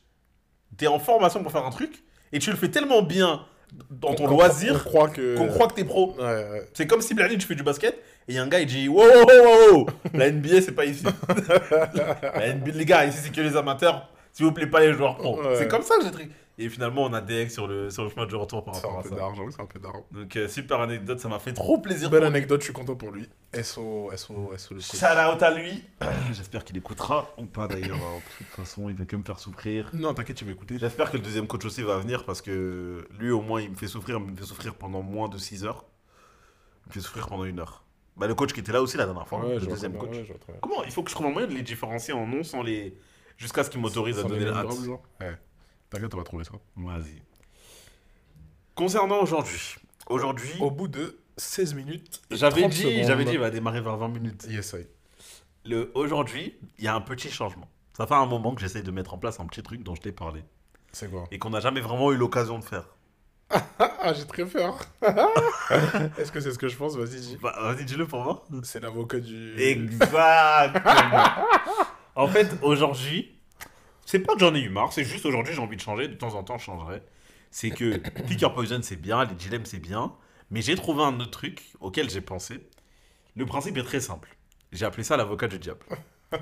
[0.76, 3.44] t'es en formation pour faire un truc et tu le fais tellement bien
[3.90, 5.36] dans ton On- on- loisir On croit que.
[5.36, 6.14] qu'on croit que t'es pro.
[6.18, 6.68] Ouais, ouais.
[6.74, 7.94] C'est comme si Blani, tu fais du basket
[8.28, 10.72] et il y a un gars, il dit Wow, wow, wow, wow, la NBA, c'est
[10.72, 11.04] pas ici.
[12.34, 14.08] La NBA, les gars, ici, c'est que les amateurs.
[14.32, 15.40] S'il vous plaît, pas les joueurs pro.
[15.40, 15.54] Ouais.
[15.56, 16.28] C'est comme ça que j'ai.
[16.58, 18.96] Et finalement, on a DX sur le, sur le chemin de retour par C'est rapport
[18.96, 19.14] un à peu ça.
[19.16, 20.06] d'argent, c'est un peu d'argent.
[20.10, 22.08] Donc, euh, super anecdote, ça m'a fait trop plaisir.
[22.08, 23.28] Belle anecdote, je suis content pour lui.
[23.62, 24.80] SO, SO, SO le.
[24.80, 25.84] Shout out à lui.
[26.32, 27.30] J'espère qu'il écoutera.
[27.36, 27.98] Ou pas d'ailleurs.
[27.98, 28.20] hein.
[28.40, 29.90] De toute façon, il va que me faire souffrir.
[29.92, 30.78] Non, t'inquiète, tu vas écouter.
[30.78, 33.76] J'espère que le deuxième coach aussi va venir parce que lui, au moins, il me
[33.76, 34.16] fait souffrir.
[34.24, 35.84] Il me fait souffrir pendant moins de 6 heures.
[36.86, 37.84] Il me fait souffrir pendant une heure.
[38.16, 40.14] Bah, le coach qui était là aussi la dernière fois, Ouais, le deuxième bien, coach.
[40.16, 40.38] ouais.
[40.62, 42.96] Comment Il faut que je trouve un moyen de les différencier en nom sans les.
[43.36, 44.68] Jusqu'à ce qu'ils m'autorisent à donner la hâte.
[45.20, 45.36] Ouais.
[45.90, 46.52] T'inquiète, on va trouver ça.
[46.76, 47.22] Vas-y.
[48.74, 49.76] Concernant aujourd'hui.
[50.08, 52.20] Aujourd'hui, Au bout de 16 minutes.
[52.30, 54.46] j'avais 30 dit, j'avais dit, il va démarrer vers 20 minutes.
[54.48, 54.86] Yes, I.
[55.68, 57.68] Le aujourd'hui, il y a un petit changement.
[57.96, 60.00] Ça fait un moment que j'essaye de mettre en place un petit truc dont je
[60.02, 60.44] t'ai parlé
[60.92, 61.24] C'est quoi?
[61.30, 62.84] Et qu'on n'a jamais vraiment eu l'occasion de faire.
[63.78, 64.78] Ah, j'ai très peur.
[66.18, 66.96] Est-ce que c'est ce que je pense?
[66.96, 67.38] Vas-y, dis.
[67.40, 68.44] Bah, vas-y, dis-le pour moi.
[68.62, 69.58] C'est l'avocat du.
[69.60, 71.24] Exactement.
[72.14, 73.35] en fait, aujourd'hui,
[74.06, 76.14] c'est pas que j'en ai eu marre, c'est juste aujourd'hui j'ai envie de changer, de
[76.14, 77.02] temps en temps je changerai.
[77.50, 77.96] C'est que
[78.26, 80.14] Picker Poison c'est bien, les dilemmes c'est bien,
[80.50, 82.66] mais j'ai trouvé un autre truc auquel j'ai pensé.
[83.36, 84.34] Le principe est très simple.
[84.72, 85.80] J'ai appelé ça l'avocat du diable.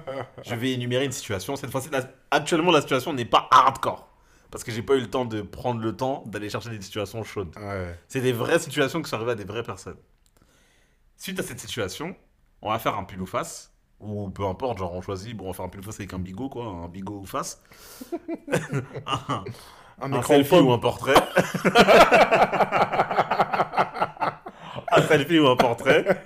[0.44, 1.56] Je vais énumérer une situation.
[1.56, 4.08] Cette fois-ci, la- actuellement la situation n'est pas hardcore.
[4.50, 7.24] Parce que j'ai pas eu le temps de prendre le temps d'aller chercher des situations
[7.24, 7.54] chaudes.
[7.56, 7.98] Ouais.
[8.06, 9.96] C'est des vraies situations qui sont arrivées à des vraies personnes.
[11.16, 12.14] Suite à cette situation,
[12.62, 13.73] on va faire un pile ou face.
[14.04, 16.18] Ou peu importe, genre on choisit, bon, on va faire un pile face avec un
[16.18, 17.62] bigot, quoi, un bigot ou face.
[19.06, 19.44] un
[20.00, 21.14] Un un selfie ou un portrait.
[24.92, 26.22] un selfie ou un portrait.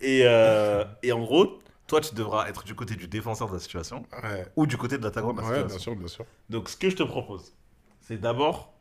[0.00, 3.58] Et, euh, et en gros, toi, tu devras être du côté du défenseur de la
[3.60, 4.46] situation Ouais.
[4.56, 5.68] ou du côté de l'attaquant de la Ouais, situation.
[5.76, 6.24] bien sûr, bien sûr.
[6.48, 7.52] Donc, ce que je te propose,
[8.00, 8.72] c'est d'abord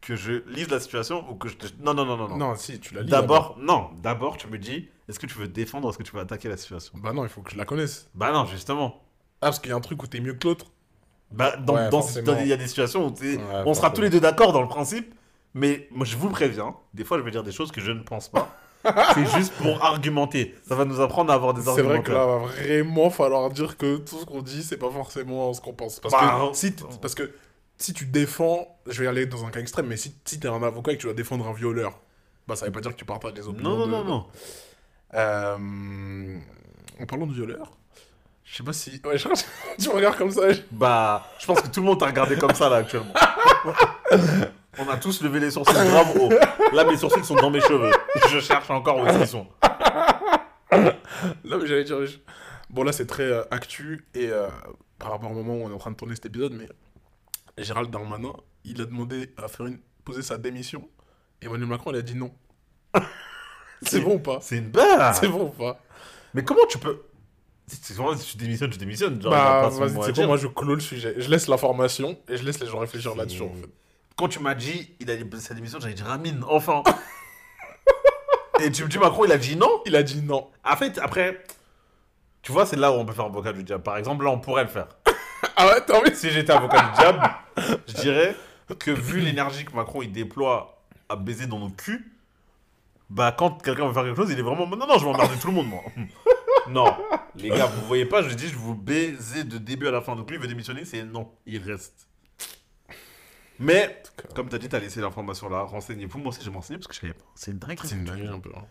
[0.00, 1.66] que je lise la situation ou que je te...
[1.80, 2.28] Non, non, non, non.
[2.28, 2.36] non.
[2.36, 3.08] Non, si, tu l'as lu.
[3.08, 6.20] D'abord, non, d'abord tu me dis, est-ce que tu veux défendre, est-ce que tu veux
[6.20, 6.92] attaquer la situation?
[6.96, 8.08] Bah non, il faut que je la connaisse.
[8.14, 9.02] Bah non, justement.
[9.40, 10.66] Ah, parce qu'il y a un truc où t'es mieux que l'autre.
[11.30, 12.32] Bah, dans, Ouais, dans- forcément.
[12.32, 13.90] dans- il y a des situations où t'es- Ouais, on sera forcément.
[13.92, 15.14] tous les deux d'accord dans le principe,
[15.54, 18.02] mais moi je vous préviens, des fois je vais dire des choses que je ne
[18.02, 18.56] pense pas.
[19.14, 20.54] c'est juste pour argumenter.
[20.66, 21.88] Ça va nous apprendre à avoir des C'est arguments.
[21.88, 25.52] vrai que là, va vraiment falloir dire que tout ce qu'on dit, c'est pas forcément
[25.52, 25.98] ce qu'on pense.
[26.00, 27.30] Parce, Bah, que si t- parce que
[27.76, 30.62] si tu défends, je vais aller dans un cas extrême, mais si, si t'es un
[30.62, 31.98] avocat et que tu dois défendre un violeur,
[32.46, 33.70] bah ça veut pas dire que tu partages les opinions.
[33.70, 34.26] Non, non, de- non, non.
[35.14, 36.38] Euh,
[37.00, 37.72] En parlant de violeur,
[38.44, 39.00] je sais pas si.
[39.04, 39.28] Ouais, je
[39.78, 40.50] tu me regardes comme ça.
[40.52, 43.12] je- Bah, je pense que tout le monde t'a regardé comme ça là actuellement.
[44.80, 46.30] On a tous levé les sourcils grave haut.
[46.72, 47.90] Là, mes sourcils sont dans mes cheveux.
[48.30, 49.46] Je cherche encore où qu'ils sont.
[50.72, 52.04] Non, mais j'allais dire.
[52.06, 52.18] je-
[52.70, 54.46] Bon, là, c'est très euh, actu et euh,
[54.98, 56.68] par rapport au moment où on est en train de tourner cet épisode, mais
[57.56, 58.32] Gérald Darmanin,
[58.64, 59.78] il a demandé à faire une...
[60.04, 60.86] poser sa démission.
[61.40, 62.30] Emmanuel Macron, il a dit non.
[63.82, 65.12] C'est bon ou pas C'est une belle.
[65.14, 65.80] C'est bon ou pas
[66.34, 67.02] Mais comment tu peux.
[67.66, 69.20] C'est vraiment, si tu démissionnes, tu démissionnes.
[69.20, 71.14] Genre, Bah, vas-y, c'est quoi Moi, je clôt le sujet.
[71.18, 73.68] Je laisse l'information et je laisse les gens réfléchir là-dessus, en fait.
[74.16, 76.82] Quand tu m'as dit, il a dit sa démission, j'avais dit Ramine, enfin.
[78.60, 79.82] Et tu me dis Macron, il a dit non.
[79.86, 80.48] Il a dit non.
[80.64, 81.44] En fait, après,
[82.42, 83.82] tu vois, c'est là où on peut faire avocat du diable.
[83.84, 84.88] Par exemple, là, on pourrait le faire.
[85.56, 87.22] Ah ouais, t'as envie Si j'étais avocat du diable,
[87.86, 88.34] je dirais
[88.80, 92.04] que vu l'énergie que Macron il déploie à baiser dans nos culs,
[93.10, 95.36] bah quand quelqu'un veut faire quelque chose, il est vraiment non non, je vais emmerder
[95.40, 95.82] tout le monde moi.
[96.68, 96.94] non,
[97.36, 100.14] les gars, vous voyez pas, je dis je vous baiser de début à la fin.
[100.16, 102.06] Donc lui il veut démissionner, c'est non, il reste.
[103.58, 104.02] Mais
[104.34, 106.18] comme t'as dit, t'as laissé l'information là, renseignez-vous.
[106.18, 107.24] Moi aussi, je vais m'enseigner parce que je savais pas.
[107.34, 107.78] C'est une dingue.
[107.82, 108.50] C'est une dinguerie un peu.
[108.56, 108.64] hein.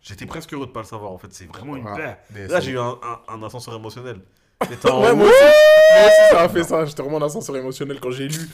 [0.00, 1.28] J'étais presque heureux de pas le savoir en fait.
[1.32, 2.18] C'est vraiment une paix.
[2.48, 4.20] Là, j'ai eu un, un- un ascenseur émotionnel.
[4.84, 6.84] En- Ouais, moi aussi, moi aussi, ça a fait ça.
[6.84, 8.48] J'étais vraiment en ascenseur émotionnel quand j'ai lu.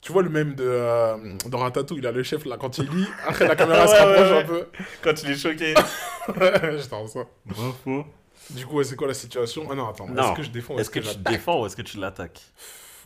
[0.00, 2.88] Tu vois le même de euh, dans Ratatouille, il a le chef là quand il
[2.90, 3.08] lit.
[3.26, 4.66] Après la caméra se Ouais, rapproche ouais, un peu.
[5.02, 5.74] Quand il est choqué.
[6.78, 7.20] J'étais en ça.
[7.44, 8.04] Bravo.
[8.50, 9.66] Du coup, c'est quoi la situation?
[9.70, 10.06] Ah non, attends.
[10.16, 12.40] Est-ce que je défends ou Est-ce que tu j'attaque défends ou est-ce que tu l'attaques?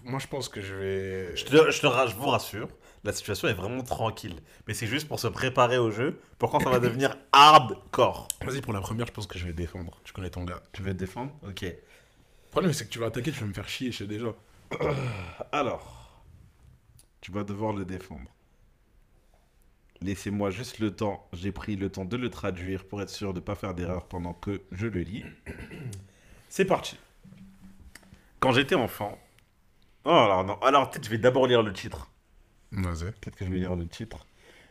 [0.05, 1.37] Moi, je pense que je vais.
[1.37, 2.69] Je, te, je, te je vous rassure,
[3.05, 4.37] la situation est vraiment tranquille.
[4.67, 8.29] Mais c'est juste pour se préparer au jeu, pour quand ça va devenir hardcore.
[8.45, 9.99] Vas-y, pour la première, je pense que je vais défendre.
[10.05, 10.61] Tu connais ton gars.
[10.73, 11.33] Tu veux te défendre?
[11.47, 11.63] Ok.
[11.63, 11.75] Le
[12.51, 14.35] problème, c'est que tu vas attaquer, tu vas me faire chier, je sais déjà.
[15.53, 16.00] Alors,
[17.21, 18.31] tu vas devoir le défendre.
[20.03, 21.29] Laissez-moi juste le temps.
[21.35, 24.07] J'ai pris le temps de le traduire pour être sûr de ne pas faire d'erreur
[24.07, 25.25] pendant que je le lis.
[26.49, 26.97] C'est parti.
[28.39, 29.19] Quand j'étais enfant.
[30.05, 30.59] Oh, alors non.
[30.63, 32.11] Alors, peut-être je vais d'abord lire le titre.
[32.73, 33.13] Vas-y.
[33.13, 34.27] Peut-être que je vais lire le titre.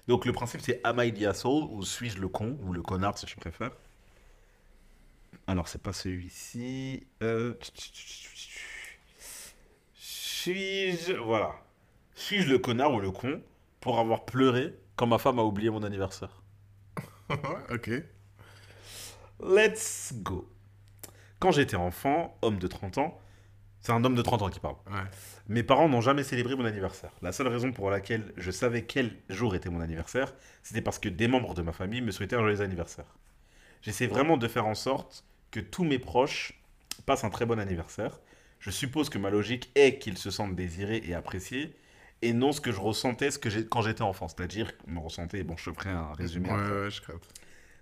[0.07, 3.15] Donc, le principe, c'est Am I the asshole ou suis-je le con ou le connard,
[3.15, 3.71] si je préfère.
[5.45, 7.05] Alors, c'est pas celui-ci.
[7.21, 7.53] Euh...
[9.93, 11.13] Suis-je.
[11.13, 11.55] Voilà.
[12.19, 13.41] Suis-je le connard ou le con
[13.79, 16.43] pour avoir pleuré quand ma femme a oublié mon anniversaire
[17.71, 17.91] ok.
[19.41, 20.49] Let's go.
[21.39, 23.17] Quand j'étais enfant, homme de 30 ans,
[23.79, 24.75] c'est un homme de 30 ans qui parle.
[24.87, 24.99] Ouais.
[25.47, 27.11] Mes parents n'ont jamais célébré mon anniversaire.
[27.21, 31.07] La seule raison pour laquelle je savais quel jour était mon anniversaire, c'était parce que
[31.07, 33.15] des membres de ma famille me souhaitaient un joyeux anniversaire.
[33.81, 36.61] J'essaie vraiment de faire en sorte que tous mes proches
[37.05, 38.19] passent un très bon anniversaire.
[38.59, 41.77] Je suppose que ma logique est qu'ils se sentent désirés et appréciés,
[42.21, 44.27] et non ce que je ressentais ce que j'ai quand j'étais enfant.
[44.27, 46.49] C'est-à-dire, me ressentais, bon, je ferai un résumé.
[46.51, 47.01] Ouais, ouais, je.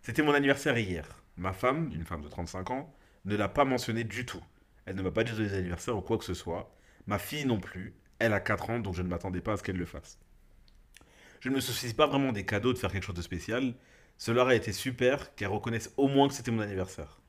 [0.02, 1.06] C'était mon anniversaire hier.
[1.38, 2.93] Ma femme, une femme de 35 ans,
[3.26, 4.41] ne l'a pas mentionné du tout.
[4.86, 6.73] Elle ne m'a pas dit joyeux anniversaire ou quoi que ce soit.
[7.08, 7.93] Ma fille non plus.
[8.19, 10.17] Elle a 4 ans, donc je ne m'attendais pas à ce qu'elle le fasse.
[11.39, 13.76] Je ne me soucie pas vraiment des cadeaux, de faire quelque chose de spécial.
[14.17, 17.19] Cela aurait été super qu'elle reconnaisse au moins que c'était mon anniversaire.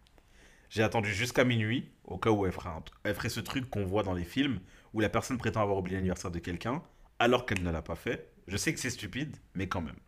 [0.71, 3.85] J'ai attendu jusqu'à minuit, au cas où elle ferait, un- elle ferait ce truc qu'on
[3.85, 4.61] voit dans les films,
[4.94, 6.83] où la personne prétend avoir oublié l'anniversaire de quelqu'un,
[7.19, 8.33] alors qu'elle ne l'a pas fait.
[8.47, 9.99] Je sais que c'est stupide, mais quand même.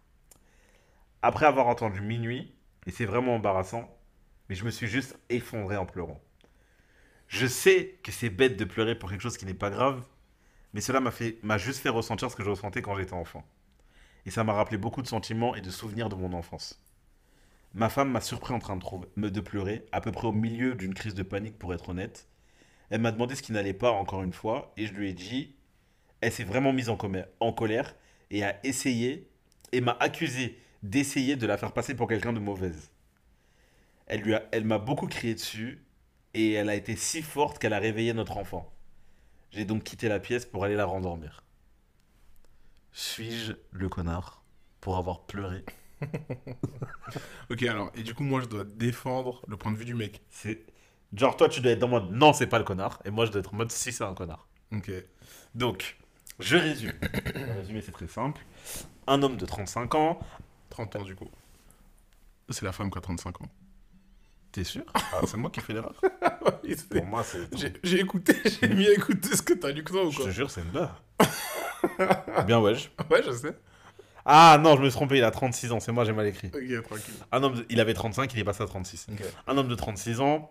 [1.22, 2.54] Après avoir entendu minuit,
[2.86, 3.88] et c'est vraiment embarrassant,
[4.48, 6.20] mais je me suis juste effondré en pleurant.
[7.28, 10.02] Je sais que c'est bête de pleurer pour quelque chose qui n'est pas grave,
[10.74, 13.44] mais cela m'a fait m'a juste fait ressentir ce que je ressentais quand j'étais enfant.
[14.26, 16.82] Et ça m'a rappelé beaucoup de sentiments et de souvenirs de mon enfance.
[17.74, 20.74] Ma femme m'a surpris en train de, trouver- de pleurer, à peu près au milieu
[20.74, 22.28] d'une crise de panique pour être honnête.
[22.90, 25.56] Elle m'a demandé ce qui n'allait pas encore une fois, et je lui ai dit,
[26.20, 26.98] elle s'est vraiment mise en,
[27.40, 27.94] en colère
[28.30, 29.28] et a essayé,
[29.72, 32.90] et m'a accusé d'essayer de la faire passer pour quelqu'un de mauvaise.
[34.06, 35.84] Elle lui a- elle m'a beaucoup crié dessus,
[36.34, 38.70] et elle a été si forte qu'elle a réveillé notre enfant.
[39.52, 41.44] J'ai donc quitté la pièce pour aller la rendormir.
[42.92, 44.44] Suis-je le connard
[44.80, 45.64] pour avoir pleuré?
[47.50, 50.22] Ok, alors, et du coup, moi, je dois défendre le point de vue du mec.
[50.30, 50.64] C'est
[51.16, 53.32] genre toi tu dois être dans mode non c'est pas le connard et moi je
[53.32, 54.46] dois être en mode si c'est un connard.
[54.72, 54.90] Ok.
[55.54, 55.96] Donc
[56.40, 56.92] je résume.
[57.34, 58.40] Le résumé c'est très simple.
[59.06, 60.18] Un homme de 35 ans.
[60.70, 61.28] 30 ans, du coup.
[62.48, 63.48] C'est la femme qui a 35 ans.
[64.52, 64.82] T'es sûr?
[64.94, 65.94] Ah, C'est moi qui fais l'erreur.
[66.64, 67.48] Oui, Pour moi c'est.
[67.82, 70.26] J'ai écouté, j'ai mis à écouter ce que t'as lu que toi ou Je quoi?
[70.26, 70.88] te jure c'est une blague.
[72.46, 72.90] Bien wesh.
[73.10, 73.56] Ouais, je sais.
[74.24, 76.48] Ah non je me suis trompé il a 36 ans c'est moi j'ai mal écrit.
[76.48, 77.14] Ok, tranquille.
[77.32, 79.06] Un homme de- il avait 35 il est passé à 36.
[79.12, 79.22] Ok.
[79.46, 80.50] Un homme de 36 ans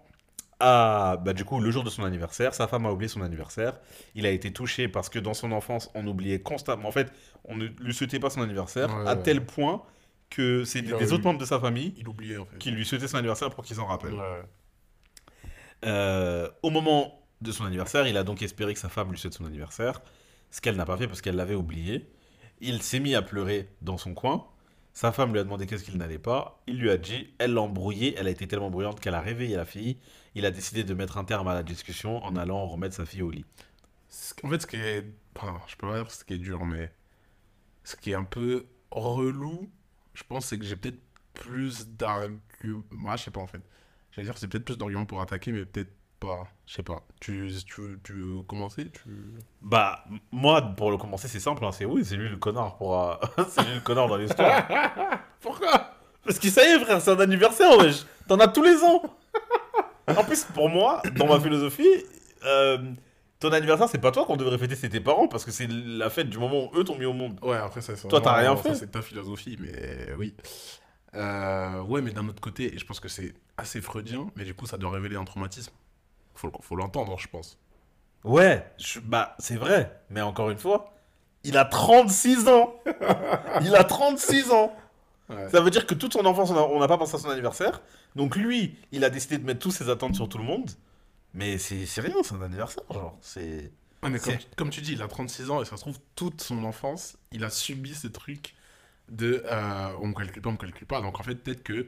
[0.59, 3.79] a, bah, du coup, le jour de son anniversaire, sa femme a oublié son anniversaire.
[4.15, 6.87] Il a été touché parce que dans son enfance, on oubliait constamment.
[6.87, 7.11] En fait,
[7.45, 9.23] on ne lui souhaitait pas son anniversaire Ouais, à ouais.
[9.23, 9.83] tel point
[10.29, 12.57] que c'est des, autres membres de sa famille Il oubliait, en fait.
[12.57, 14.13] qui lui souhaitaient son anniversaire pour qu'ils s'en rappellent.
[14.13, 14.43] Ouais.
[15.85, 19.33] Euh, au moment de son anniversaire, il a donc espéré que sa femme lui souhaite
[19.33, 20.01] son anniversaire,
[20.51, 22.09] ce qu'elle n'a pas fait parce qu'elle l'avait oublié.
[22.61, 24.45] Il s'est mis à pleurer dans son coin.
[24.99, 26.61] Sa femme lui a demandé qu'est-ce qu'il n'allait pas.
[26.67, 29.55] Il lui a dit, elle l'a embrouillé, elle a été tellement bruyante qu'elle a réveillé
[29.55, 29.97] la fille.
[30.35, 33.21] Il a décidé de mettre un terme à la discussion en allant remettre sa fille
[33.21, 33.45] au lit.
[34.43, 35.05] En fait, ce qui est.
[35.37, 36.91] enfin, je peux pas dire ce qui est dur, mais.
[37.85, 39.71] Ce qui est un peu relou,
[40.15, 40.99] je pense, c'est que j'ai peut-être
[41.33, 42.83] plus d'arguments.
[42.91, 43.61] Moi, je sais pas en fait.
[44.11, 46.47] J'allais dire que c'est peut-être plus d'arguments pour attaquer, mais peut-être pas.
[46.65, 47.01] Je sais pas.
[47.19, 49.09] Tu, tu, veux- tu veux commencer tu...
[49.61, 52.99] Bah, moi, pour le commencer, c'est simple, hein, c'est oui, c'est lui le connard pour...
[53.01, 53.15] euh,
[53.49, 54.67] c'est lui le connard dans l'histoire.
[55.41, 55.91] Pourquoi?
[56.25, 58.05] Parce que ça y est, frère, c'est un anniversaire, wesh.
[58.27, 59.01] T'en as tous les ans.
[60.07, 61.87] En plus, pour moi, dans ma philosophie,
[62.45, 62.77] euh,
[63.39, 66.09] ton anniversaire, c'est pas toi qu'on devrait fêter, c'est tes parents, parce que c'est la
[66.09, 67.39] fête du moment où eux t'ont mis au monde.
[67.41, 68.75] Ouais, après, ça, c'est Toi, t'as rien fait.
[68.75, 70.35] C'est ta philosophie, mais oui.
[71.15, 74.65] Euh, ouais, mais d'un autre côté, je pense que c'est assez freudien, mais du coup,
[74.65, 75.73] ça doit révéler un traumatisme.
[76.39, 77.57] Faut, faut l'entendre, je pense.
[78.23, 80.93] Ouais, je- bah, c'est vrai, mais encore une fois,
[81.43, 82.73] il a 36 ans.
[83.61, 84.73] il a 36 ans.
[85.29, 85.49] Ouais.
[85.49, 87.81] Ça veut dire que toute son enfance, on n'a pas pensé à son anniversaire.
[88.15, 90.69] Donc lui, il a décidé de mettre tous ses attentes sur tout le monde.
[91.33, 93.17] Mais c'est rien, c'est un anniversaire, genre.
[93.21, 93.71] C'est.
[94.01, 95.99] Ouais, mais comme, C'est- comme tu dis, il a 36 ans et ça se trouve,
[96.15, 98.55] toute son enfance, il a subi ce truc
[99.09, 101.01] de euh, on me calcule pas, on me calcule pas.
[101.01, 101.87] Donc en fait, peut-être que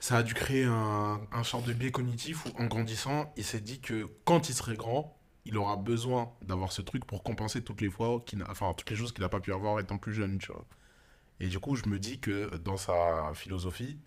[0.00, 3.60] ça a dû créer un, un genre de biais cognitif où en grandissant, il s'est
[3.60, 7.80] dit que quand il serait grand, il aura besoin d'avoir ce truc pour compenser toutes
[7.80, 10.38] les fois qu'il enfin toutes les choses qu'il n'a pas pu avoir étant plus jeune.
[11.40, 13.98] Et du coup, je me dis que dans sa philosophie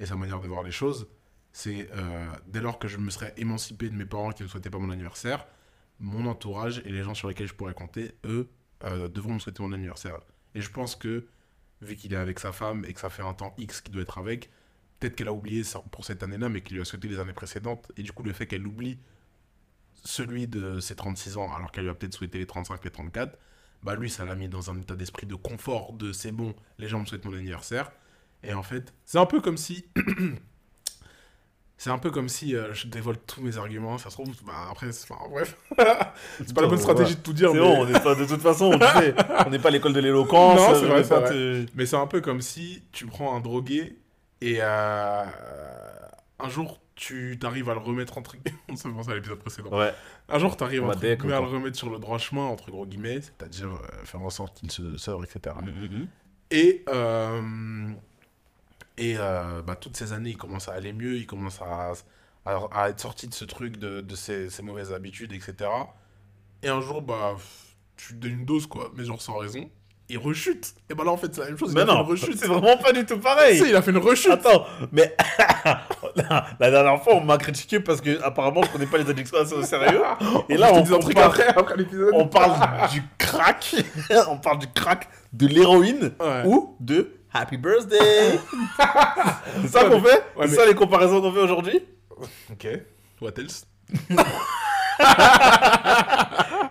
[0.00, 1.08] et sa manière de voir les choses,
[1.52, 4.70] c'est euh, dès lors que je me serais émancipé de mes parents qui ne souhaitaient
[4.70, 5.46] pas mon anniversaire,
[6.00, 8.48] mon entourage et les gens sur lesquels je pourrais compter, eux,
[8.84, 10.20] euh, devront me souhaiter mon anniversaire.
[10.54, 11.26] Et je pense que,
[11.82, 14.02] vu qu'il est avec sa femme et que ça fait un temps X qu'il doit
[14.02, 14.50] être avec,
[14.98, 17.32] peut-être qu'elle a oublié ça pour cette année-là, mais qu'il lui a souhaité les années
[17.32, 17.90] précédentes.
[17.96, 18.98] Et du coup, le fait qu'elle oublie
[20.04, 23.36] celui de ses 36 ans, alors qu'elle lui a peut-être souhaité les 35, les 34,
[23.82, 26.88] bah lui, ça l'a mis dans un état d'esprit de confort, de c'est bon, les
[26.88, 27.90] gens me souhaitent mon anniversaire.
[28.42, 29.84] Et en fait, c'est un peu comme si.
[31.78, 34.68] c'est un peu comme si euh, je dévoile tous mes arguments, ça se trouve, bah
[34.70, 35.56] après, c'est- enfin, bref.
[36.38, 37.60] c'est pas la bonne stratégie de tout dire, mais.
[37.60, 38.78] bon, on est pas, de toute façon, on
[39.50, 40.58] n'est pas à l'école de l'éloquence.
[40.58, 43.98] Non, c'est vrai, Mais c'est un peu comme si tu prends un drogué
[44.40, 45.24] et euh,
[46.38, 48.58] un jour tu t'arrives à le remettre entre guillemets.
[48.68, 49.70] On se pense à l'épisode précédent.
[49.70, 49.92] Ouais.
[50.28, 52.70] Un jour tu arrives va entre guillemets à le remettre sur le droit chemin, entre
[52.70, 55.54] gros guillemets, c'est-à-dire euh, faire en sorte qu'il se sort, etc.
[55.62, 56.08] Mhm.
[56.50, 57.90] Et, euh,
[58.96, 61.92] et euh, bah, toutes ces années, il commence à aller mieux, il commence à,
[62.44, 65.68] à, à être sorti de ce truc, de, de ses, ses mauvaises habitudes, etc.
[66.62, 67.36] Et un jour, bah,
[67.96, 69.68] tu donnes une dose, quoi, mais genre sans raison.
[70.08, 70.72] Il rechute.
[70.88, 71.70] Et bah là, en fait, c'est la même chose.
[71.72, 72.38] il Mais a fait non, une rechute.
[72.38, 73.58] c'est vraiment pas du tout pareil.
[73.58, 74.30] Si, il a fait une rechute.
[74.30, 75.16] Attends, mais
[76.60, 79.54] la dernière fois, on m'a critiqué parce que apparemment, je prenais pas les addictions assez
[79.54, 80.00] au sérieux.
[80.48, 82.10] Et là, on, on truc parle, après, après l'épisode.
[82.14, 82.52] on parle
[82.90, 83.74] du crack,
[84.28, 86.42] on parle du crack, de l'héroïne Ouais.
[86.44, 88.38] ou de Happy Birthday.
[89.62, 91.82] c'est ça qu'on fait Ouais, C'est mais- ça les comparaisons qu'on fait aujourd'hui
[92.52, 92.68] Ok.
[93.20, 93.66] What else?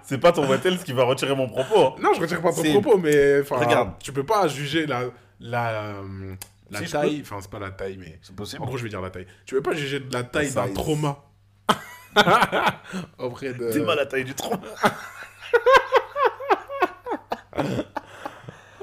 [0.06, 1.80] C'est pas ton Wattels qui va retirer mon propos.
[1.88, 1.96] hein.
[2.02, 3.94] Non, je retire pas ton C'est- propos, mais enfin, Regarde.
[4.04, 5.04] tu peux pas juger la
[5.40, 6.36] la euh,
[6.70, 7.20] la Si, je taille.
[7.22, 8.62] Enfin, c'est pas la taille, mais C'est possible.
[8.64, 9.28] en gros, je vais dire la taille.
[9.46, 10.74] Tu peux pas juger de la taille d'un size.
[10.74, 11.24] trauma
[13.18, 13.72] auprès de.
[13.72, 14.60] T'es mal à la taille du tronc.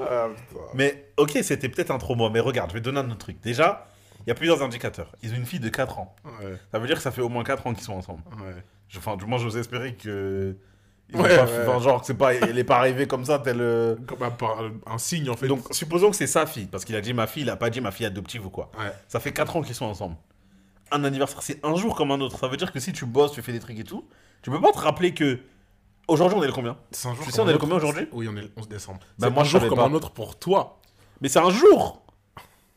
[0.01, 0.61] Ah, putain.
[0.75, 3.41] Mais ok, c'était peut-être un trauma, mais regarde, je vais te donner un autre truc.
[3.41, 3.87] Déjà,
[4.27, 5.13] il y a plusieurs indicateurs.
[5.23, 6.15] Ils ont une fille de 4 ans.
[6.25, 8.23] Ouais, Ça veut dire que ça fait au moins 4 ans qu'ils sont ensemble.
[8.45, 8.55] ouais.
[8.89, 10.57] Je- Enfin, du moins, j'ose espérer que.
[11.13, 11.47] Ils ont Ouais, pas ouais.
[11.49, 13.61] fait- enfin, genre, c'est pas, est pas arrivée comme ça, tel.
[13.61, 14.23] euh, Comme
[14.87, 15.47] un, signe en fait.
[15.49, 17.71] Donc, supposons que c'est sa fille, parce qu'il a dit ma fille, il a pas
[17.71, 18.71] dit ma fille adoptive ou quoi.
[18.79, 18.93] ouais.
[19.09, 20.17] Ça fait 4 ans qu'ils sont ensemble.
[20.91, 22.39] Un anniversaire, c'est un jour comme un autre.
[22.39, 24.07] Ça veut dire que si tu bosses, tu fais des trucs et tout,
[24.43, 25.39] tu peux pas te rappeler que.
[26.09, 26.77] Aujourd'hui, on est le combien?
[26.91, 27.25] C'est un jour.
[27.25, 28.09] Tu sais, comme on est le combien aujourd'hui?
[28.13, 28.99] Oui, on est le 11 décembre.
[29.19, 29.85] Bah, moi, un jour comme pas.
[29.85, 30.81] un autre pour toi.
[31.21, 32.03] Mais c'est un jour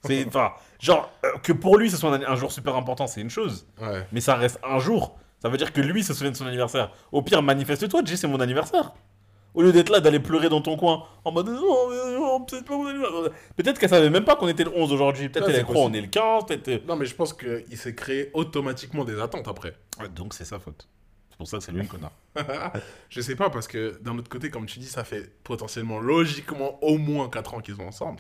[0.06, 0.26] C'est.
[0.28, 3.30] Enfin, genre, euh, que pour lui, ce soit un, un jour super important, c'est une
[3.32, 3.66] chose.
[3.82, 4.06] Ouais.
[4.12, 5.18] Mais ça reste un jour.
[5.46, 6.90] Ça veut dire que lui se souvient de son anniversaire.
[7.12, 8.94] Au pire, manifeste-toi, dis c'est mon anniversaire.
[9.54, 12.66] Au lieu d'être là, d'aller pleurer dans ton coin en mode non, mais non, c'est
[12.66, 13.30] pas mon anniversaire.
[13.56, 15.30] Peut-être qu'elle savait même pas qu'on était le 11 aujourd'hui.
[15.30, 16.46] Peut-être qu'elle croit on est le 15.
[16.48, 16.68] Peut-être.
[16.70, 19.78] euh, Non, mais je pense qu'il s'est créé automatiquement des attentes après.
[20.00, 20.88] Ouais, donc c'est sa faute.
[21.30, 22.12] C'est pour ça que c'est lui le connard.
[23.10, 26.84] je sais pas, parce que d'un autre côté, comme tu dis, ça fait potentiellement, logiquement,
[26.84, 28.18] au moins 4 ans qu'ils sont ensemble.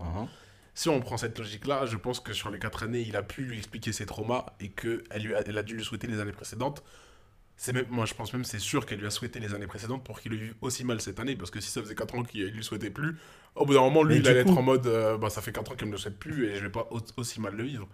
[0.76, 3.42] Si on prend cette logique-là, je pense que sur les 4 années, il a pu
[3.46, 6.84] lui expliquer ses traumas et qu'elle elle a dû lui souhaiter les années précédentes.
[7.58, 10.04] C'est même, moi, je pense même, c'est sûr qu'elle lui a souhaité les années précédentes
[10.04, 11.36] pour qu'il le vive aussi mal cette année.
[11.38, 13.18] Parce que si ça faisait 4 ans qu'il lui souhaitait plus,
[13.56, 15.42] au bout d'un moment, lui, Mais il allait coup- être en mode euh, bah, ça
[15.42, 17.54] fait 4 ans qu'elle me le souhaite plus et je vais pas au- aussi mal
[17.56, 17.88] le vivre.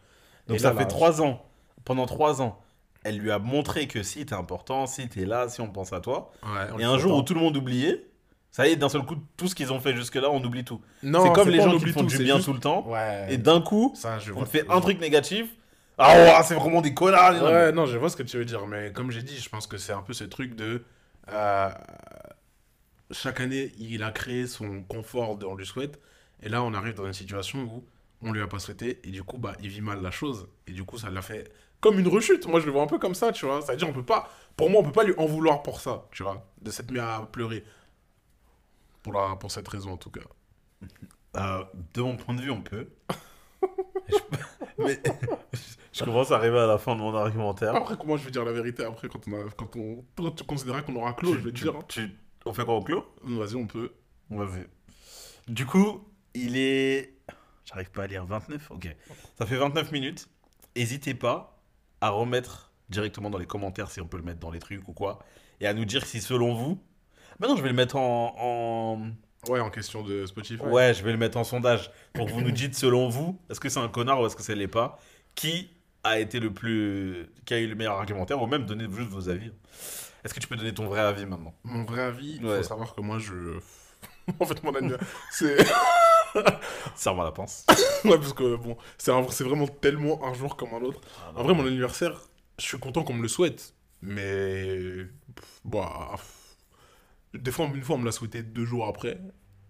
[0.48, 1.46] Donc Et ça là, fait là, 3 ans.
[1.86, 2.60] Pendant 3 ans,
[3.04, 6.00] elle lui a montré que si t'es important, si t'es là, si on pense à
[6.00, 6.32] toi.
[6.44, 8.06] Ouais, Et un jour où tout le monde oubliait,
[8.50, 10.82] ça y est, d'un seul coup, tout ce qu'ils ont fait jusque-là, on oublie tout.
[11.04, 12.88] Non, c'est comme les gens qui font tout, du bien juste- tout le temps.
[12.90, 13.28] Ouais.
[13.30, 15.48] Et d'un coup, ça, on te fait un truc négatif.
[16.04, 17.32] Ah ouais, c'est vraiment des connards.
[17.34, 17.40] les.
[17.42, 19.68] Ouais, non, je vois ce que tu veux dire, mais comme j'ai dit, je pense
[19.68, 20.84] que c'est un peu ce truc de.
[21.30, 21.70] euh,
[23.12, 26.00] chaque année, il a créé son confort de on lui souhaite,
[26.42, 27.84] et là, on arrive dans une situation où
[28.22, 30.72] on lui a pas souhaité, et du coup, bah, il vit mal la chose, et
[30.72, 32.48] du coup, ça l'a fait comme une rechute.
[32.48, 33.62] Moi, je le vois un peu comme ça, tu vois.
[33.62, 34.30] C'est-à-dire, on peut pas.
[34.56, 37.00] Pour moi, on peut pas lui en vouloir pour ça, tu vois, de s'être mis
[37.00, 37.64] à pleurer.
[39.04, 40.22] Pour, la, pour cette raison, en tout cas.
[41.38, 42.88] Euh, de mon point de vue, on peut.
[44.10, 44.16] je...
[44.86, 45.00] Mais
[45.94, 47.76] je commence à arriver à la fin de mon argumentaire.
[47.76, 50.44] Après, comment je vais dire la vérité après, quand on, a, quand on, quand tu
[50.44, 51.76] considérais qu'on aura clos, je vais te dire.
[51.76, 51.84] hein.
[51.88, 52.10] tu-
[52.46, 53.06] On fait quoi au clos?
[53.24, 53.92] Vas-y, on peut.
[54.30, 54.66] Vas-y.
[55.52, 57.14] Du coup, il est.
[57.66, 58.96] J'arrive pas à lire 29 Ok.
[59.38, 60.28] Ça fait 29 minutes.
[60.76, 61.60] N'hésitez pas
[62.02, 64.94] à remettre directement dans les commentaires si on peut le mettre dans les trucs ou
[64.94, 65.20] quoi.
[65.60, 66.80] Et à nous dire si selon vous.
[67.40, 68.36] Maintenant, je vais le mettre en.
[68.38, 69.12] en-
[69.48, 70.62] Ouais, en question de Spotify.
[70.62, 71.90] Ouais, je vais le mettre en sondage.
[72.14, 74.44] Pour que vous nous dites selon vous, est-ce que c'est un connard ou est-ce que
[74.44, 75.00] ça l'est pas
[75.36, 75.72] Qui
[76.04, 77.28] a été le plus.
[77.46, 79.52] Qui a eu le meilleur argumentaire ou même donner juste vos avis
[80.24, 81.54] Est-ce que tu peux donner ton vrai avis maintenant?
[81.64, 82.58] Mon vrai avis, il Ouais.
[82.58, 83.34] faut savoir que moi, je.
[84.40, 85.08] en fait, mon anniversaire.
[85.32, 85.58] c'est.
[86.96, 87.66] Serve à la pince.
[88.06, 91.02] ouais, parce que bon, c'est un- c'est vraiment tellement un jour comme un autre.
[91.36, 92.14] En vrai, mon anniversaire,
[92.60, 93.74] je suis content qu'on me le souhaite.
[94.04, 95.08] Mais.
[95.66, 96.12] Bah.
[97.34, 99.20] Des fois, une fois, on me l'a souhaité deux jours après.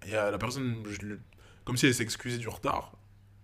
[0.08, 1.16] Et euh, la personne, je
[1.64, 2.94] comme si elle s'excusait du retard.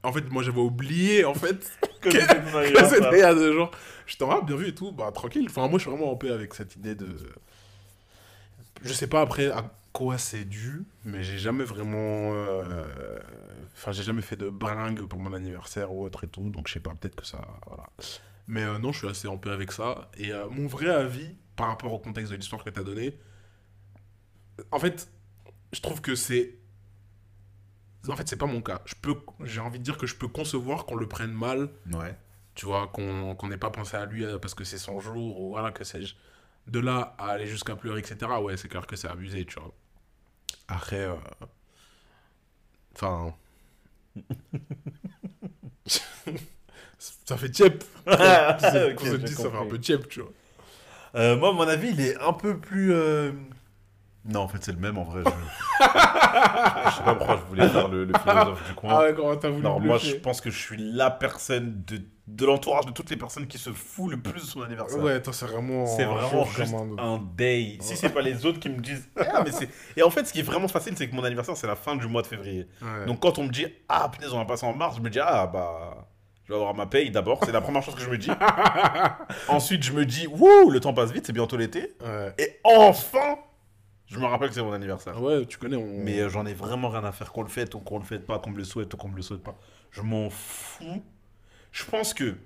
[0.03, 3.71] En fait, moi, j'avais oublié, en fait, Que que- c'était il y a deux jours.
[4.05, 5.45] Je t'en ah, bien vu et tout, bah tranquille.
[5.49, 7.07] Enfin, moi, je suis vraiment en paix avec cette idée de.
[8.83, 12.31] Je sais pas après à quoi c'est dû, mais j'ai jamais vraiment.
[12.33, 13.19] euh,
[13.75, 16.73] Enfin, j'ai jamais fait de bringue pour mon anniversaire ou autre et tout, donc je
[16.73, 17.41] sais pas, peut-être que ça.
[17.67, 17.83] Voilà.
[18.47, 20.09] Mais euh, non, je suis assez en paix avec ça.
[20.17, 23.17] Et euh, mon vrai avis, par rapport au contexte de l'histoire que tu as donné,
[24.71, 25.09] en fait,
[25.73, 26.55] je trouve que c'est.
[28.09, 28.81] En fait, c'est pas mon cas.
[28.85, 32.15] Je peux, j'ai envie de dire que je peux concevoir qu'on le prenne mal Ouais.
[32.55, 35.49] tu vois, qu'on n'ait pas pensé à lui euh, parce que c'est son jour, ou
[35.49, 36.15] voilà, que sais-je.
[36.67, 39.73] De là à aller jusqu'à pleurer, etc., ouais, c'est clair que c'est abusé, tu vois.
[40.67, 41.15] Après, euh,
[42.95, 43.33] enfin...
[45.87, 47.83] ça fait tiep.
[48.05, 50.31] Ça fait un peu tiep, tu vois.
[51.15, 52.93] Euh, moi, mon avis, il est un peu plus.
[52.93, 53.31] euh,
[54.27, 55.21] Non, en fait, c'est le même en vrai.
[55.25, 55.29] Je...
[55.79, 58.89] je sais pas pourquoi je voulais faire le, le philosophe du coin.
[58.93, 62.01] Ah ouais, comment t'as voulu non, moi, je pense que je suis la personne de,
[62.27, 65.01] de l'entourage de toutes les personnes qui se fout le plus de son anniversaire.
[65.01, 65.85] Ouais, toi, c'est vraiment...
[65.85, 67.77] C'est vraiment juste un day.
[67.79, 69.07] Si c'est pas les autres qui me disent.
[69.33, 69.69] Ah, mais c'est.
[69.95, 71.95] Et en fait, ce qui est vraiment facile, c'est que mon anniversaire, c'est la fin
[71.95, 72.67] du mois de février.
[72.81, 73.05] Ouais.
[73.05, 75.19] Donc quand on me dit ah punaise on va passer en mars, je me dis
[75.19, 76.07] ah bah
[76.43, 78.31] je vais avoir ma paye d'abord, c'est la première chose que je me dis.
[79.47, 81.95] Ensuite je me dis wouh le temps passe vite, c'est bientôt l'été.
[82.01, 82.33] Ouais.
[82.39, 83.37] Et enfin
[84.07, 85.21] je me rappelle que c'est mon anniversaire.
[85.21, 86.03] Ouais, tu connais, on...
[86.03, 88.25] Mais euh, j'en ai vraiment rien à faire qu'on le fête ou qu'on le fête
[88.25, 89.57] pas, qu'on me le souhaite ou qu'on me le souhaite pas.
[89.91, 91.03] Je m'en fous.
[91.71, 92.37] Je pense que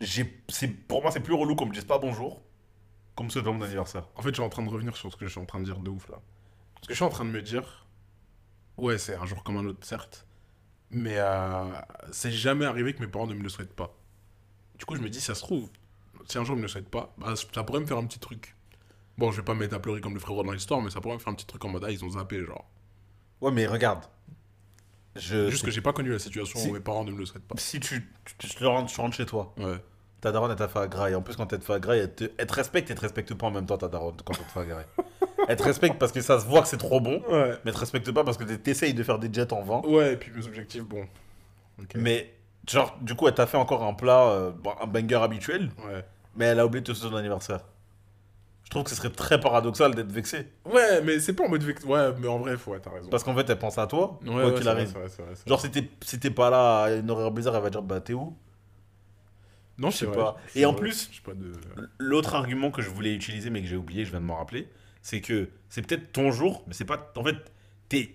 [0.00, 2.42] j'ai c'est pour moi c'est plus relou qu'on me dise pas bonjour
[3.14, 4.08] comme souhaite mon anniversaire.
[4.16, 5.60] En fait, je suis en train de revenir sur ce que je suis en train
[5.60, 6.20] de dire de ouf là.
[6.74, 7.86] Parce que je suis en train de me dire,
[8.76, 10.26] ouais, c'est un jour comme un autre, certes,
[10.90, 11.64] mais euh,
[12.12, 13.96] c'est jamais arrivé que mes parents ne me le souhaitent pas.
[14.78, 15.70] Du coup, je me dis, ça se trouve,
[16.26, 18.18] si un jour ils me le souhaitent pas, bah, ça pourrait me faire un petit
[18.18, 18.53] truc.
[19.18, 21.00] Bon, je vais pas me mettre à pleurer comme le frérot dans l'histoire, mais ça
[21.00, 22.64] pourrait me faire un petit truc en mode, ah, ils ont zappé, genre.
[23.40, 24.04] Ouais mais regarde.
[25.16, 27.26] Je Juste que j'ai pas connu la situation Si- où mes parents ne me le
[27.26, 27.54] souhaitent pas.
[27.56, 29.76] si tu, tu, tu rentres, tu rentres chez toi Ouais.
[30.20, 31.14] Ta daronne, elle t'a fait agraille.
[31.14, 33.32] En plus, quand elle te fait agraille, elle te, elle te respecte et te respecte
[33.34, 34.86] pas en même temps, ta daronne, quand elle te fait agraille.
[35.48, 37.50] elle te respecte parce que ça se voit que c'est trop bon, Ouais.
[37.50, 39.82] mais elle te respecte pas parce que t'essayes de faire des jets en vent.
[39.86, 41.06] Ouais, et puis mes objectifs, bon.
[41.94, 42.32] Mais,
[42.68, 46.04] genre, du coup, elle t'a fait encore un plat, euh, un banger habituel, Ouais.
[46.34, 47.60] mais elle a oublié de te souhaiter ton anniversaire.
[47.60, 47.64] Je
[48.74, 50.48] trouve que ce serait très paradoxal d'être vexé.
[50.64, 51.62] Ouais, mais c'est pas en mode.
[51.62, 53.08] vex- Ouais, mais en vrai, faut, ouais, t'as raison.
[53.08, 54.88] Parce qu'en fait, elle pense à toi, Ouais, quoi ouais, qu'il arrive.
[54.90, 55.08] vrai,
[55.46, 55.60] Genre,
[56.02, 58.36] si t'es pas là à une horaire bizarre, elle va dire, bah, t'es où?
[59.78, 60.36] Non, je sais pas.
[60.54, 61.52] Et en vrai, plus- de.
[61.98, 64.68] L'autre argument que je voulais utiliser mais que j'ai oublié, je viens de m'en rappeler,
[65.02, 67.12] c'est que c'est peut-être ton jour, mais c'est pas.
[67.16, 67.36] En fait,
[67.88, 68.14] t'es.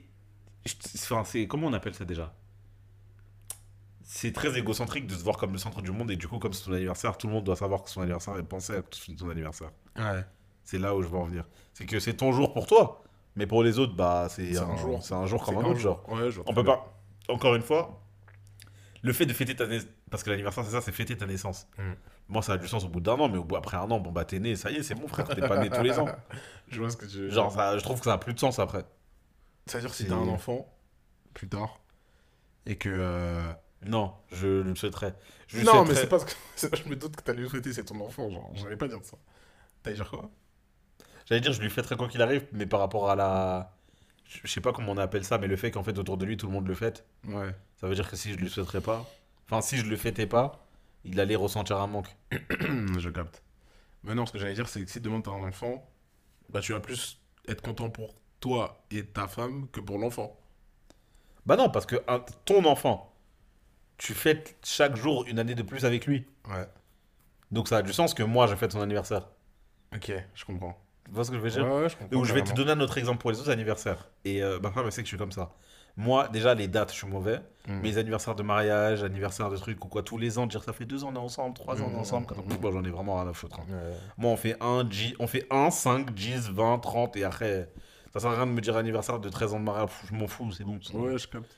[0.95, 1.23] Enfin.
[1.47, 2.33] Comment on appelle ça déjà?
[4.03, 6.51] C'est très égocentrique de se voir comme le centre du monde et du coup, comme
[6.53, 8.81] c'est ton anniversaire, tout le monde doit savoir que c'est son anniversaire et penser à
[8.81, 9.69] ton anniversaire.
[9.97, 10.23] Ouais.
[10.69, 11.45] C'est là où je veux en venir.
[11.73, 13.01] C'est que c'est ton jour pour toi,
[13.35, 15.01] mais pour les autres, bah, c'est un, un jour.
[15.01, 15.99] C'est un jour comme un autre, jour.
[16.07, 16.19] genre.
[16.21, 16.73] Ouais, On peut bien.
[16.75, 16.93] pas.
[17.27, 18.03] Encore une fois,
[19.01, 19.89] le fait de fêter ta naissance.
[20.11, 21.67] Parce que l'anniversaire, c'est ça, c'est fêter ta naissance.
[21.79, 21.93] Mm.
[22.27, 23.99] Moi, ça a du sens au bout d'un an, mais au bout, après un an,
[23.99, 25.97] bon, bah, t'es né, ça y est, c'est bon, frère, t'es pas né tous les
[25.97, 26.05] ans.
[26.67, 28.39] Je vois ce que tu veux Genre, ça, je trouve que ça a plus de
[28.39, 28.85] sens après.
[29.65, 30.71] C'est-à-dire si t'as un enfant,
[31.33, 31.79] plus tard,
[32.67, 32.89] et que.
[32.89, 33.51] euh,
[33.87, 35.15] Non, je le souhaiterais.
[35.47, 36.75] Je Non, mais c'est pas ce que.
[36.75, 38.51] Je me doute que t'allais le souhaiter, c'est ton enfant, genre.
[38.53, 39.17] J'allais pas dire ça.
[39.81, 40.29] T'allais dire quoi?
[41.29, 43.71] J'allais dire, je lui fêterais quoi qu'il arrive, mais par rapport à la.
[44.25, 46.25] Je je sais pas comment on appelle ça, mais le fait qu'en fait, autour de
[46.25, 47.53] lui, tout le monde le fête, Ouais.
[47.79, 49.05] ça veut dire que si je lui souhaiterais pas,
[49.45, 50.65] enfin, si je le fêtais pas,
[51.03, 52.15] il allait ressentir un manque.
[52.31, 53.43] je capte.
[54.03, 55.87] Mais non, ce que j'allais dire, c'est que si demain t'as un enfant,
[56.49, 60.39] bah tu vas plus être content pour toi et ta femme que pour l'enfant.
[61.45, 63.13] Bah non, parce que un- ton enfant,
[63.97, 66.25] tu fêtes chaque jour une année de plus avec lui.
[66.47, 66.67] Ouais.
[67.51, 69.27] Donc ça a du sens que moi, je fête son anniversaire.
[69.95, 70.77] Ok, je comprends.
[71.09, 71.87] Tu vois ce que je veux dire ouais,
[72.23, 74.07] je vais te donner un autre exemple pour les autres anniversaires.
[74.25, 75.51] Et euh, ma femme, elle sait que je suis comme ça.
[75.97, 77.41] Moi, déjà, les dates, je suis mauvais.
[77.67, 77.79] Mm.
[77.81, 80.85] Mes anniversaires de mariage, anniversaires de trucs ou quoi, tous les ans, dire ça fait
[80.85, 82.23] deux ans on est ensemble, trois ans on est Mm, ensemble.
[82.25, 83.59] mm, Quand- Bon, j'en ai vraiment rien à foutre.
[83.59, 83.65] hein.
[83.69, 83.93] Ouais.
[84.17, 87.69] Moi, on fait 1, 10, on fait 1, 5, 10, 20, 30 et après,
[88.13, 90.27] ça sert à rien de me dire anniversaire de 13 ans de mariage, je m'en
[90.27, 90.79] fous, c'est bon.
[90.93, 91.57] Ouais, je capte.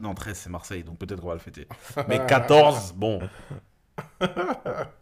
[0.00, 1.68] Non, 13, c'est Marseille, donc peut-être qu'on va le fêter.
[2.08, 3.20] Mais 14, bon,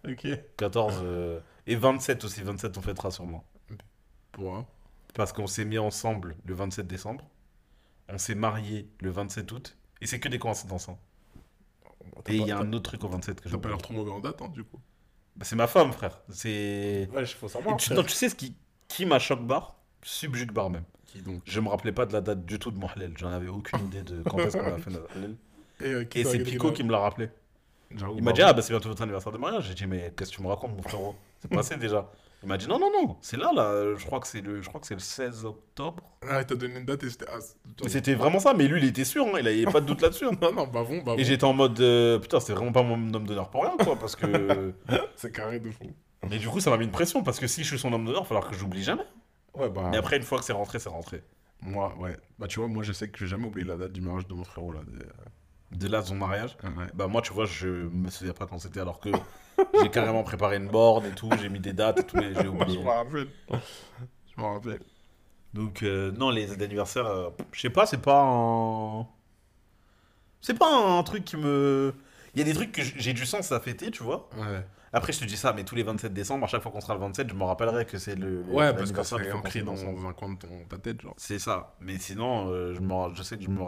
[0.09, 0.27] Ok.
[0.57, 3.45] 14 euh, et 27 aussi, 27 on fêtera sûrement.
[4.37, 4.67] Pour un.
[5.15, 7.25] Parce qu'on s'est mis ensemble le 27 décembre,
[8.09, 10.91] on s'est marié le 27 août, et c'est que des coïncidences.
[10.91, 10.99] hein.
[12.29, 13.95] Et il y a un autre truc au 27 que T'as j'ai pas l'air trop
[13.95, 14.79] mauvais en date, hein, du coup.
[15.37, 16.21] Bah, c'est ma femme, frère.
[16.29, 17.09] C'est.
[17.15, 17.77] Ouais, faut Et savoir.
[17.77, 18.55] tu, non, tu sais ce qui,
[18.89, 19.77] qui m'a choc bar?
[20.03, 20.85] Subjugue bar même.
[21.07, 21.43] Qui donc?
[21.47, 23.13] Je me rappelais pas de la date du tout de mon halal.
[23.17, 25.37] J'en avais aucune idée de quand est-ce qu'on a fait notre halal.
[25.81, 27.29] Et, euh, qui Et c'est Pico qui me l'a rappelé.
[27.91, 28.43] J'avoue, Il m'a dit.
[28.43, 29.67] Ah, bah c'est bientôt votre anniversaire de mariage.
[29.69, 31.15] J'ai dit Mais qu'est-ce que tu me racontes, mon frérot?
[31.41, 32.11] C'est passé déjà.
[32.47, 34.69] Il m'a dit non, non, non, c'est là, là, je crois que c'est le, je
[34.69, 36.05] crois que c'est le 16 octobre.
[36.31, 37.27] Ah, il t'a donné une date et c'était.
[37.29, 37.39] Ah,
[37.89, 40.27] C'était vraiment ça, mais lui, il était sûr, hein, il avait pas de doute là-dessus.
[40.27, 40.31] hein.
[40.41, 41.17] Non, non, bah bon, bah bon.
[41.17, 43.97] Et j'étais en mode, euh, putain, c'est vraiment pas mon homme d'honneur pour rien, quoi,
[43.97, 44.73] parce que.
[45.17, 45.91] C'est carré de fou.
[46.31, 48.05] Mais du coup, ça m'a mis une pression, parce que si je suis son homme
[48.05, 49.03] d'honneur, il va falloir que j'oublie jamais.
[49.55, 49.89] Ouais, bah.
[49.91, 51.25] Mais après, une fois que c'est rentré, c'est rentré.
[51.63, 52.17] Moi, ouais.
[52.39, 54.29] Bah, tu vois, moi, je sais que je vais jamais oublier la date du mariage
[54.29, 54.81] de mon frérot, là.
[54.87, 56.57] des- De là, son mariage.
[56.63, 56.87] Ouais.
[56.95, 59.09] Bah, moi, tu vois, je me souviens pas quand c'était, alors que
[59.83, 62.43] j'ai carrément préparé une board et tout, j'ai mis des dates et tout, mais j'ai
[62.43, 62.83] Je oublié.
[62.83, 63.29] me rappelle.
[64.37, 64.81] Je me rappelle.
[65.55, 69.07] Donc, euh, non, les anniversaires, euh, je sais pas, c'est pas un.
[70.41, 71.95] C'est pas un truc qui me.
[72.35, 74.29] Il y a des trucs que j'ai du sens à fêter, tu vois.
[74.37, 74.65] Ouais.
[74.93, 76.95] Après, je te dis ça, mais tous les 27 décembre, à chaque fois qu'on sera
[76.95, 78.43] le 27, je me rappellerai que c'est le.
[78.49, 81.15] Ouais, parce que c'est ancré dans un coin de ton- ta tête, genre.
[81.17, 81.75] C'est ça.
[81.81, 83.61] Mais sinon, euh, je, m'en- je sais que je me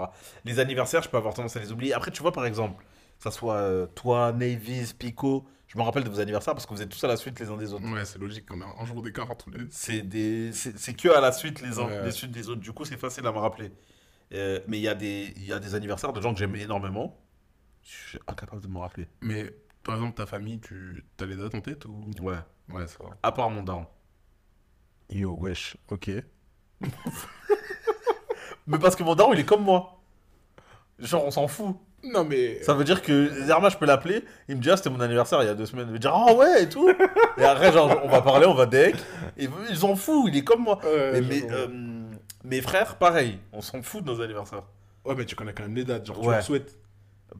[0.44, 1.92] Les anniversaires, je peux avoir tendance à les oublier.
[1.94, 6.02] Après, tu vois, par exemple, que ça soit euh, toi, Navis, Pico, je me rappelle
[6.04, 7.86] de vos anniversaires parce que vous êtes tous à la suite les uns des autres.
[7.92, 9.66] Ouais, c'est logique, on a un jour d'écart entre les.
[9.70, 10.50] C'est des...
[10.98, 12.04] que à la suite les uns Ouais.
[12.04, 12.60] les suites des autres.
[12.60, 13.70] Du coup, c'est facile à me rappeler.
[14.32, 16.54] Euh, mais il y, a des- il y a des anniversaires de gens que j'aime
[16.56, 17.18] énormément.
[17.82, 19.08] Je suis incapable de me rappeler.
[19.22, 22.10] Mais, par exemple, ta famille, tu as les dates en tête ou?
[22.20, 22.36] Ouais.
[22.70, 23.10] Ouais, ça va.
[23.22, 23.86] À part mon daron.
[25.10, 26.10] Yo, wesh, ok.
[28.66, 30.02] Mais parce que mon daron, il est comme moi.
[30.98, 31.76] Genre, on s'en fout.
[32.04, 32.62] Non, mais.
[32.62, 34.24] Ça veut dire que Zerma, je peux l'appeler.
[34.48, 35.86] Il me dit, ah, c'était mon anniversaire il y a deux semaines.
[35.88, 36.88] Il me dire, ah ouais, et tout.
[37.38, 38.96] et après, genre, on va parler, on va deck.
[39.36, 40.78] Et ils s'en foutent, il est comme moi.
[40.84, 41.66] Ouais, mais mes, euh,
[42.44, 43.38] mes frères, pareil.
[43.52, 44.62] On s'en fout de nos anniversaires.
[45.04, 46.78] Ouais, mais tu connais quand même les dates, genre, tu le souhaites.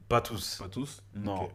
[0.08, 0.56] Pas tous.
[0.60, 1.48] Pas tous Non.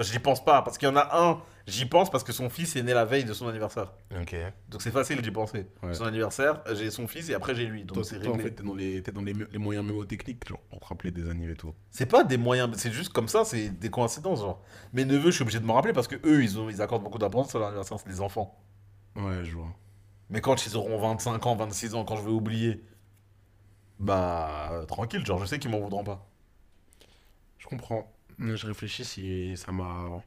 [0.00, 0.62] Parce que j'y pense pas.
[0.62, 3.04] Parce qu'il y en a un, j'y pense parce que son fils est né la
[3.04, 3.92] veille de son anniversaire.
[4.18, 4.34] Ok.
[4.70, 5.66] Donc c'est facile d'y penser.
[5.82, 5.92] Ouais.
[5.92, 7.84] Son anniversaire, j'ai son fils et après j'ai lui.
[7.84, 8.48] Donc c'est toi, en réglé.
[8.48, 11.28] fait, t'es dans, les, t'es dans les, les moyens mémotechniques, genre, pour te rappeler des
[11.28, 11.74] anniversaires et tout.
[11.90, 14.40] C'est pas des moyens, c'est juste comme ça, c'est des coïncidences.
[14.40, 14.62] Genre.
[14.94, 17.04] Mes neveux, je suis obligé de me rappeler parce que eux, ils, ont, ils accordent
[17.04, 18.58] beaucoup d'importance à leur anniversaire, c'est des enfants.
[19.16, 19.68] Ouais, je vois.
[20.30, 22.82] Mais quand ils auront 25 ans, 26 ans, quand je vais oublier,
[23.98, 26.26] bah euh, tranquille, genre je sais qu'ils m'en voudront pas.
[27.58, 28.10] Je comprends.
[28.40, 30.22] Mais Je réfléchis si ça m'a.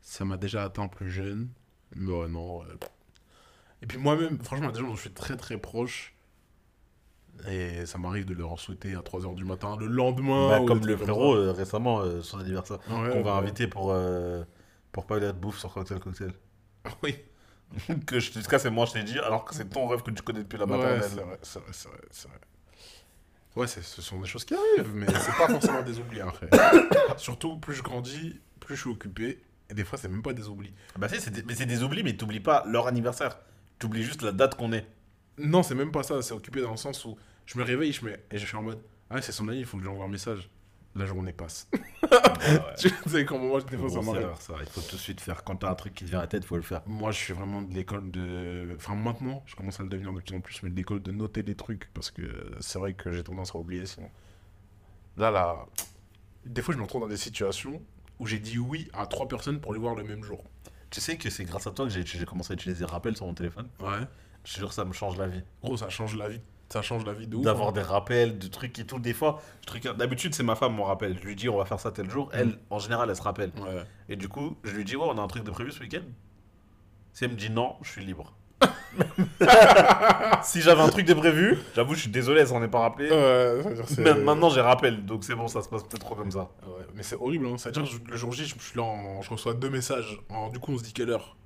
[0.00, 1.48] Ça m'a déjà atteint plus jeune.
[1.96, 2.62] Mais ouais, non.
[3.82, 6.14] Et puis moi-même, franchement, il y a des gens dont je suis très très proche.
[7.48, 10.48] Et ça m'arrive de leur souhaiter à 3h du matin, le lendemain.
[10.50, 13.90] Bah, ou comme le frérot euh, récemment, euh, son anniversaire, Ouais, qu'on va inviter pour,
[13.90, 14.44] euh,
[14.92, 16.32] pour pas de bouffe sur Cocktail Cocktail.
[17.02, 17.16] Oui.
[18.06, 20.42] que jusqu'à c'est moi je t'ai dit, alors que c'est ton rêve que tu connais
[20.42, 21.02] depuis la maternelle.
[21.02, 22.38] c'est vrai, c'est vrai, c'est vrai.
[23.54, 26.48] Ouais, ce sont des choses qui arrivent, mais c'est pas forcément des oublis après.
[27.18, 29.42] Surtout, plus je grandis, plus je suis occupé.
[29.70, 30.72] Et des fois, c'est même pas des oublis.
[30.98, 33.38] Bah si, c'est des, mais c'est des oublis, mais t'oublies pas leur anniversaire.
[33.78, 34.86] T'oublies juste la date qu'on est.
[35.38, 36.20] Non, c'est même pas ça.
[36.22, 38.12] C'est occupé dans le sens où je me réveille je me...
[38.12, 38.80] et je suis en mode
[39.10, 40.48] Ah, c'est son année, il faut que j'envoie un message.
[40.94, 41.68] La journée passe.
[42.78, 44.26] tu sais comment moi, c'est m'arrive.
[44.26, 44.54] rare, ça.
[44.60, 45.42] Il faut tout de suite faire.
[45.42, 46.82] Quand t'as un truc qui te vient à la tête, faut le faire.
[46.86, 48.74] Moi, je suis vraiment de l'école de.
[48.76, 51.10] Enfin, maintenant, je commence à le devenir de plus en plus, mais de l'école de
[51.12, 51.90] noter des trucs.
[51.94, 52.22] Parce que
[52.60, 54.10] c'est vrai que j'ai tendance à oublier sinon.
[55.16, 55.66] Là, là.
[56.44, 57.80] Des fois, je me retrouve dans des situations
[58.18, 60.44] où j'ai dit oui à trois personnes pour les voir le même jour.
[60.90, 63.32] Tu sais que c'est grâce à toi que j'ai commencé à utiliser rappels sur mon
[63.32, 63.68] téléphone.
[63.80, 64.06] Ouais.
[64.44, 65.42] Je jure, ça me change la vie.
[65.62, 66.40] Gros, ça change la vie.
[66.72, 67.44] Ça change la vie de ouf.
[67.44, 67.72] D'avoir hein.
[67.72, 68.98] des rappels, de trucs et tout.
[68.98, 69.42] Des fois,
[69.98, 71.18] d'habitude, c'est ma femme mon rappel.
[71.20, 72.30] Je lui dis, on va faire ça tel jour.
[72.32, 73.52] Elle, en général, elle se rappelle.
[73.60, 73.84] Ouais.
[74.08, 76.00] Et du coup, je lui dis, ouais, on a un truc de prévu ce week-end.
[77.12, 78.32] Si elle me dit non, je suis libre.
[80.44, 83.10] si j'avais un truc de prévu, j'avoue, je suis désolé, elle s'en est pas rappelé.
[83.10, 86.48] Ouais, Mais maintenant, j'ai rappel, donc c'est bon, ça se passe plus trop comme ça.
[86.66, 87.56] Ouais, mais c'est horrible, hein.
[87.58, 90.20] C'est-à-dire, je- le jour J, je suis là, en- je reçois deux messages.
[90.30, 91.36] En- Du coup, on se dit quelle heure?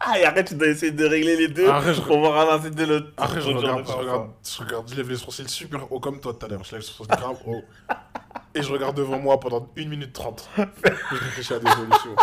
[0.00, 2.58] Ah, et arrête, tu dois essayer de régler les deux Arrête, je- pour voir un
[2.70, 3.12] de l'autre.
[3.16, 6.34] Après, je regarde, je regarde, je regarde, je lève les sourcils super haut comme toi
[6.34, 6.64] tout à l'heure.
[6.64, 7.62] Je lève les sourcils grave haut.
[8.54, 10.48] Et je regarde devant moi pendant 1 minute 30.
[10.56, 12.16] Je réfléchis à des solutions.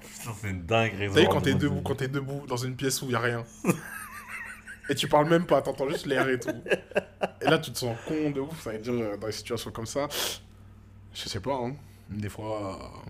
[0.00, 1.06] Putain, C'est une dinguerie.
[1.08, 3.20] Vous savez, quand t'es debout, quand t'es debout dans une pièce où il y a
[3.20, 3.44] rien.
[4.90, 6.48] Et tu parles même pas, t'entends juste l'air et tout.
[7.42, 8.62] Et là, tu te sens con de ouf.
[8.62, 10.08] Ça veut dire, euh, dans des situations comme ça,
[11.12, 11.74] je sais pas, hein.
[12.08, 12.80] Des fois.
[12.80, 13.08] euh,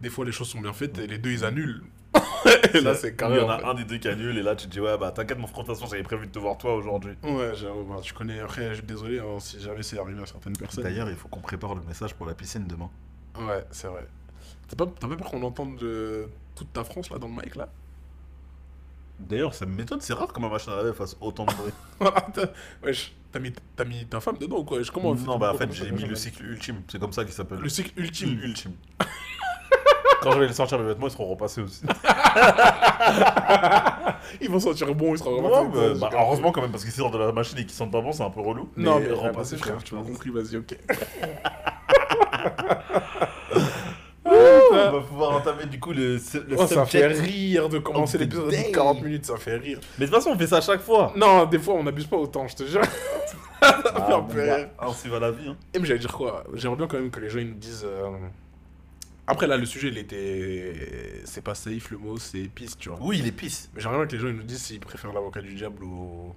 [0.00, 1.82] Des fois, les choses sont bien faites et les deux, ils annulent.
[2.74, 3.38] et là, c'est Il carré.
[3.38, 3.64] y en a fait.
[3.64, 5.64] un des deux qui annule, et là, tu te dis, ouais, bah t'inquiète, mon frère,
[5.64, 7.14] de toute façon, j'avais prévu de te voir toi aujourd'hui.
[7.22, 8.40] Ouais, j'avoue, bah, tu connais.
[8.40, 10.84] Après, je suis désolé hein, si jamais c'est arrivé à certaines personnes.
[10.84, 12.90] D'ailleurs, il faut qu'on prépare le message pour la piscine demain.
[13.38, 14.06] Ouais, c'est vrai.
[14.68, 17.54] T'as pas, t'as pas peur qu'on entende de toute ta France là dans le mic
[17.54, 17.68] là?
[19.18, 21.72] D'ailleurs, ça m'étonne, c'est rare que ma machine à laver fasse autant de bruit.
[22.82, 24.78] Wesh, t'as mis, t'as mis ta femme dedans ou quoi?
[24.92, 27.24] Comment on fait non, bah en fait, j'ai mis le cycle ultime, c'est comme ça
[27.24, 27.58] qu'il s'appelle.
[27.60, 28.38] Le cycle ultime.
[28.42, 28.72] ultime.
[30.22, 31.82] Quand je vais le sortir mes vêtements, ils seront repassés aussi.
[34.40, 35.64] Ils vont sentir bon, ils seront Ouais, vraiment.
[35.70, 38.00] bah, bah, heureusement quand même, parce qu'ils sortent de la machine et qu'ils sentent pas
[38.00, 38.68] bon, c'est un peu relou.
[38.76, 40.76] Non, mais repassés, repassez, frère, tu m'as compris, vas-y, ok.
[44.28, 48.18] On va pouvoir entamer mais du coup, le, le Oh, ça fait rire de commencer
[48.18, 49.78] l'épisode de 40 minutes, ça fait rire.
[49.98, 51.12] Mais de toute façon, on fait ça à chaque fois.
[51.16, 52.82] Non, des fois, on n'abuse pas autant, je te jure.
[52.84, 52.90] ça
[53.82, 54.68] fait Ah, un bon, peu rire.
[54.78, 55.48] ah, c'est va la vie.
[55.48, 55.56] Hein.
[55.74, 56.44] Et mais j'allais dire quoi?
[56.54, 57.84] J'aimerais bien quand même que les gens ils nous disent.
[57.86, 58.10] euh,
[59.28, 61.22] Après là, le sujet il était.
[61.24, 62.98] C'est pas safe le mot, c'est piste, tu vois.
[63.00, 63.70] Oui, il est pisse.
[63.74, 66.32] Mais j'aimerais bien que les gens ils nous disent s'ils préfèrent l'avocat du diable ou.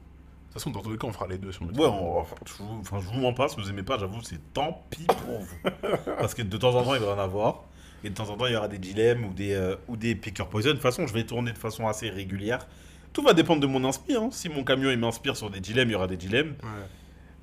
[0.50, 2.18] De toute façon, dans tous les cas, on fera les deux sur le Ouais, on-
[2.22, 4.84] enfin, je vous, enfin, je vous mens pas, si vous aimez pas, j'avoue, c'est tant
[4.90, 5.58] pis pour vous.
[6.18, 7.66] Parce que de temps en temps, il va en avoir.
[8.04, 10.16] Et de temps en temps, il y aura des dilemmes ou des, euh, ou des
[10.16, 10.70] pick or poison.
[10.70, 12.66] De toute façon, je vais tourner de façon assez régulière.
[13.14, 14.24] Tout va dépendre de mon inspire.
[14.24, 14.30] hein.
[14.32, 16.56] Si mon camion il m'inspire sur des dilemmes, il y aura des dilemmes.
[16.64, 16.86] Ouais.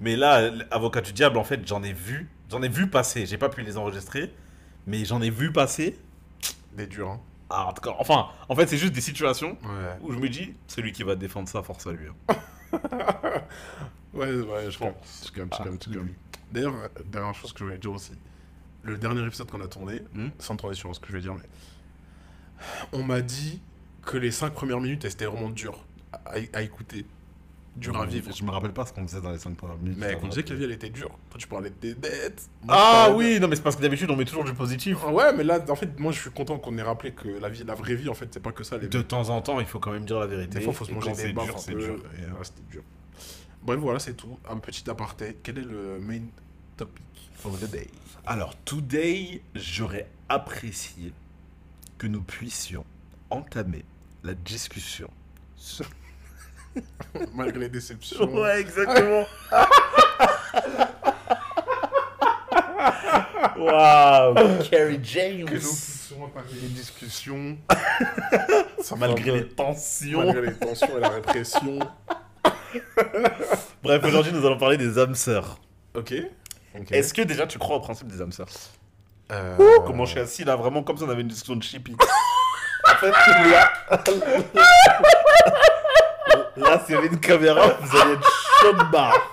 [0.01, 2.29] Mais là, avocat du diable, en fait, j'en ai vu.
[2.51, 3.25] J'en ai vu passer.
[3.25, 4.33] J'ai pas pu les enregistrer.
[4.87, 5.99] Mais j'en ai vu passer.
[6.75, 7.21] Des durs, hein.
[7.49, 9.97] Ah, en tout cas, enfin, en fait, c'est juste des situations Ouais.
[10.03, 12.09] où je me dis, celui qui va défendre ça, force à lui.
[12.29, 12.37] hein.
[14.15, 14.95] Ouais, ouais, je pense.
[15.27, 15.51] Je calme.
[16.51, 18.13] D'ailleurs, euh, dernière chose que je voulais dire aussi.
[18.83, 21.43] Le dernier épisode qu'on a tourné, Hmm sans transition, ce que je vais dire, mais.
[22.93, 23.61] On m'a dit
[24.03, 27.05] que les 5 premières minutes, elles, c'était vraiment dur à, à écouter.
[27.77, 28.33] Dur à vivre.
[28.35, 29.99] Je me rappelle pas ce qu'on disait dans les 5 premières minutes.
[29.99, 31.11] Mais on disait que la vie, elle était dure.
[31.29, 32.49] Toi, tu parlais de tes dettes.
[32.65, 35.05] Moi, Ah de- oui, non mais c'est parce que d'habitude on met toujours du positif.
[35.05, 37.65] Ouais, mais là, en fait, moi, je suis content qu'on ait rappelé que la vie,
[37.65, 38.79] la vraie vie, en fait, c'est pas que ça.
[38.79, 40.59] Les De temps en temps, il faut quand même dire la vérité.
[40.59, 42.01] Des fois, faut se manger des un c'est dur.
[42.43, 42.83] C'était dur.
[43.63, 44.39] Bref, voilà, c'est tout.
[44.49, 45.37] Un petit aparté.
[45.43, 46.23] Quel est le main
[46.77, 47.05] topic
[47.45, 47.89] of the day?
[48.25, 51.13] Alors, today, j'aurais apprécié
[51.99, 52.85] que nous puissions
[53.31, 53.85] entamer
[54.25, 55.11] la discussion.
[55.57, 55.87] sur-
[57.35, 58.33] Malgré les déceptions.
[58.35, 59.25] Ouais, exactement.
[63.57, 64.35] Waouh,
[64.71, 65.47] Carrie James.
[65.47, 65.55] Que
[66.15, 66.31] nous
[66.63, 67.57] les discussions.
[68.83, 70.25] Ça Malgré les tensions.
[70.25, 71.79] malgré les tensions et la répression.
[73.83, 75.59] Bref, aujourd'hui, nous allons parler des âmes sœurs.
[75.95, 76.15] Ok.
[76.91, 78.49] Est-ce que déjà tu crois au principe des âmes sœurs?
[79.33, 79.57] Euh,
[79.87, 81.97] Comment je suis assis là, vraiment comme ça, on avait une discussion de chippy.
[82.85, 83.73] en fait, là.
[86.57, 88.31] Là, s'il y avait une caméra, vous allez être
[88.61, 89.33] chaud de barre.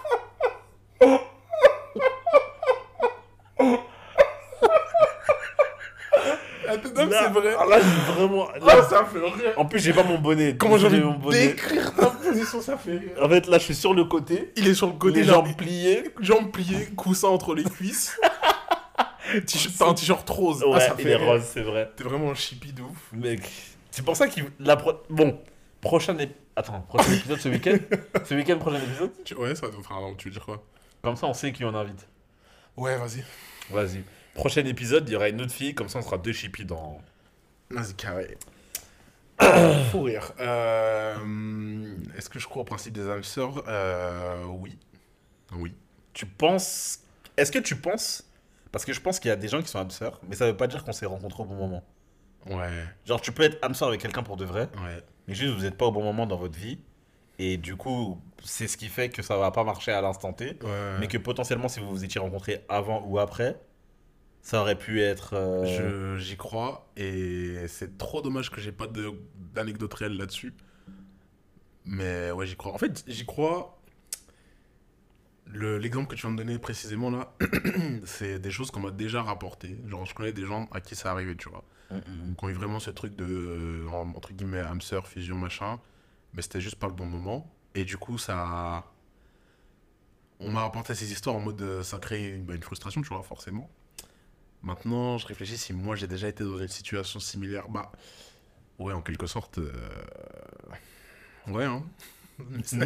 [6.66, 7.56] Attends, Là- c'est vrai.
[7.60, 8.48] ah, Là, j'ai vraiment.
[8.52, 9.54] Là, Là, ça fait rire.
[9.58, 10.56] en plus, j'ai pas mon bonnet.
[10.58, 13.12] Comment j'ai envie mon de bonnet décrire ta position, ça fait rire.
[13.22, 14.54] En fait, là, je suis sur le côté.
[14.56, 16.04] Il est sur le côté, les jambes pliées.
[16.22, 18.18] jambes pliées, coussin entre les cuisses.
[19.48, 20.64] T-shirt- T'as un t-shirt rose.
[20.64, 21.28] Ouais, ah, ça il fait est rire.
[21.28, 21.90] rose, c'est vrai.
[21.98, 22.98] T'es vraiment un chippy de ouf.
[23.12, 23.42] Mec,
[23.92, 24.46] c'est pour ça qu'il.
[24.60, 24.94] La pro...
[25.10, 25.40] Bon,
[25.82, 27.78] prochain ép- Attends, prochain épisode ce week-end?
[28.26, 29.12] Ce week-end, prochain épisode?
[29.38, 30.64] Ouais, ça enfin, non, tu veux dire quoi?
[31.02, 32.08] Comme ça, on sait qui on invite.
[32.78, 33.24] Ouais, vas-y.
[33.72, 34.04] Vas-y.
[34.36, 37.02] Prochain épisode, il y aura une autre fille, comme ça, on sera deux chippies dans.
[37.72, 38.38] Vas-y, carré.
[39.92, 40.32] Faut rire.
[40.40, 44.78] Euh, Est-ce que je crois au principe des âmes sœurs euh, Oui.
[45.56, 45.74] Oui.
[46.14, 47.00] Tu penses.
[47.36, 48.24] Est-ce que tu penses.
[48.72, 50.48] Parce que je pense qu'il y a des gens qui sont âmes sœurs, mais ça
[50.48, 51.84] veut pas dire qu'on s'est rencontrés au bon moment.
[52.48, 52.84] Ouais.
[53.06, 55.02] Genre, tu peux être sœur avec quelqu'un pour de vrai, Ouais.
[55.28, 56.80] mais juste vous n'êtes pas au bon moment dans votre vie.
[57.40, 60.58] Et du coup, c'est ce qui fait que ça va pas marcher à l'instant T.
[60.64, 60.98] Ouais.
[61.00, 63.60] Mais que potentiellement, si vous vous étiez rencontrés avant ou après,
[64.42, 65.34] ça aurait pu être.
[65.36, 68.86] euh, J'y crois et c'est trop dommage que j'ai pas
[69.54, 70.54] d'anecdote réelle là-dessus.
[71.86, 72.74] Mais ouais, j'y crois.
[72.74, 73.80] En fait, j'y crois.
[75.48, 77.34] Le- L'exemple que tu viens de donner précisément là,
[78.06, 79.78] c'est des choses qu'on m'a déjà rapportées.
[79.88, 81.64] Genre, je connais des gens à qui ça arrivé, tu vois.
[81.92, 85.36] Mm, mm, qui ont eu vraiment ce truc de, euh, en- entre guillemets, sœur, fusion,
[85.38, 85.80] machin.
[86.34, 87.52] Mais c'était juste pas le bon moment.
[87.76, 88.84] Et du coup, ça.
[90.40, 91.62] On m'a rapporté ces histoires en mode.
[91.62, 93.70] euh, ça crée une, bah, une frustration, tu vois, forcément.
[94.62, 97.70] Maintenant, je réfléchis si moi j'ai déjà été dans une situation similaire.
[97.70, 97.92] Bah.
[98.80, 99.58] Ouais, en quelque sorte.
[99.60, 99.72] euh,
[101.48, 101.84] Ouais, hein.
[102.50, 102.78] Mais c'est-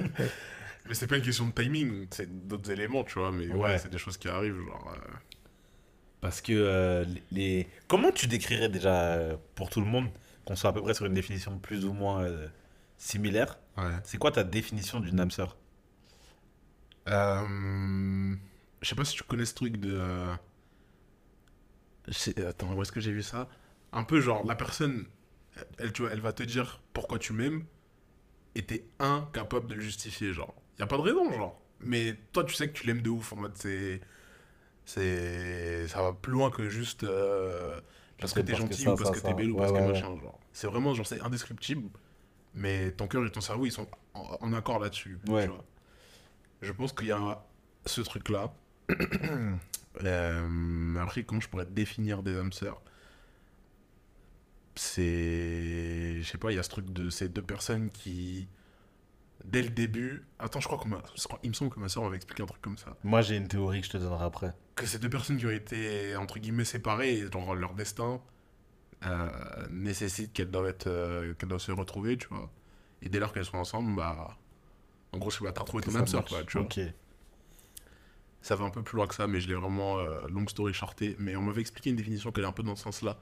[0.88, 3.32] Mais c'est pas une question de timing, c'est d'autres éléments, tu vois.
[3.32, 3.78] Mais ouais, Ouais.
[3.78, 4.94] c'est des choses qui arrivent, genre.
[4.96, 5.14] euh,
[6.22, 7.68] Parce que euh, les.
[7.88, 10.10] Comment tu décrirais déjà euh, pour tout le monde,
[10.46, 12.48] qu'on soit à peu près sur une définition plus ou moins euh,
[12.98, 13.94] similaire Ouais.
[14.04, 15.56] C'est quoi ta définition d'une âme sœur?
[17.06, 18.36] Je
[18.84, 20.02] sais pas si tu connais ce truc de.
[22.48, 23.48] Attends, où est-ce que j'ai vu ça?
[23.92, 25.06] Un peu genre, la personne,
[25.78, 27.66] elle, tu vois, elle va te dire pourquoi tu m'aimes
[28.56, 30.56] et t'es incapable de le justifier, genre.
[30.80, 31.62] Y a pas de raison, genre.
[31.80, 34.02] Mais toi, tu sais que tu l'aimes de ouf, en mode, c'est.
[34.88, 35.86] C'est.
[35.90, 37.04] Ça va plus loin que juste.
[37.04, 37.80] euh,
[38.18, 39.74] parce que t'es que gentil ça, ou parce ça, que t'es belle ou Ouais, parce
[39.74, 40.40] que ouais, machin, genre.
[40.54, 41.90] C'est vraiment, genre, c'est indescriptible.
[42.56, 45.20] Mais ton cœur et ton cerveau, ils sont en, en accord là-dessus.
[45.28, 45.44] Ouais.
[45.44, 45.64] Tu vois.
[46.62, 47.46] Je pense qu'il y a
[47.86, 48.52] ce truc-là.
[50.04, 52.80] Euh, après, comment je pourrais définir des âmes sœurs?
[54.76, 56.22] C'est.
[56.22, 58.48] Je sais pas, il y a ce truc de ces deux personnes qui.
[59.48, 60.26] Dès le début.
[60.40, 61.02] Attends, je crois qu'on m'a.
[61.44, 62.98] Il me semble que ma sœur m'avait expliqué un truc comme ça.
[63.04, 64.54] Moi, j'ai une théorie que je te donnerai après.
[64.76, 68.22] Que ces deux personnes qui ont été, entre guillemets, séparées, genre leur destin.
[69.06, 69.30] euh,
[69.70, 72.52] nécessite qu'elles doivent, être, euh, qu'elles doivent se retrouver, tu vois.
[73.02, 74.38] Et dès lors qu'elles sont ensemble, bah.
[75.14, 76.66] En gros, sais pas, t'as retrouvé ton âme sœur, quoi, tu vois.
[76.66, 76.80] Ok.
[78.42, 80.74] Ça va un peu plus loin que ça, mais je l'ai vraiment euh, long story
[80.74, 81.16] shorté.
[81.20, 83.18] Mais on m'avait expliqué une définition qui allait un peu dans ce sens-là.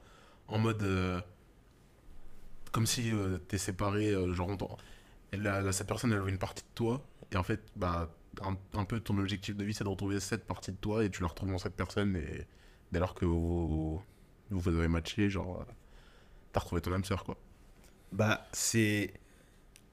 [0.48, 0.82] En mode.
[0.82, 1.20] euh,
[2.72, 3.12] comme si
[3.48, 4.48] t'es séparé, genre.
[4.48, 4.56] on
[5.32, 7.02] la- cette personne, elle avait une partie de toi.
[7.32, 8.10] Et en fait, bah.
[8.42, 11.02] Un, un peu ton objectif de vie, c'est de retrouver cette partie de toi.
[11.02, 12.16] Et tu la retrouves dans cette personne.
[12.16, 12.46] Et
[12.92, 14.02] dès lors que vous, vous,
[14.50, 15.64] vous avez matché, genre.
[16.52, 17.38] T'as retrouvé ton âme sœur, quoi.
[18.12, 19.14] Bah, c'est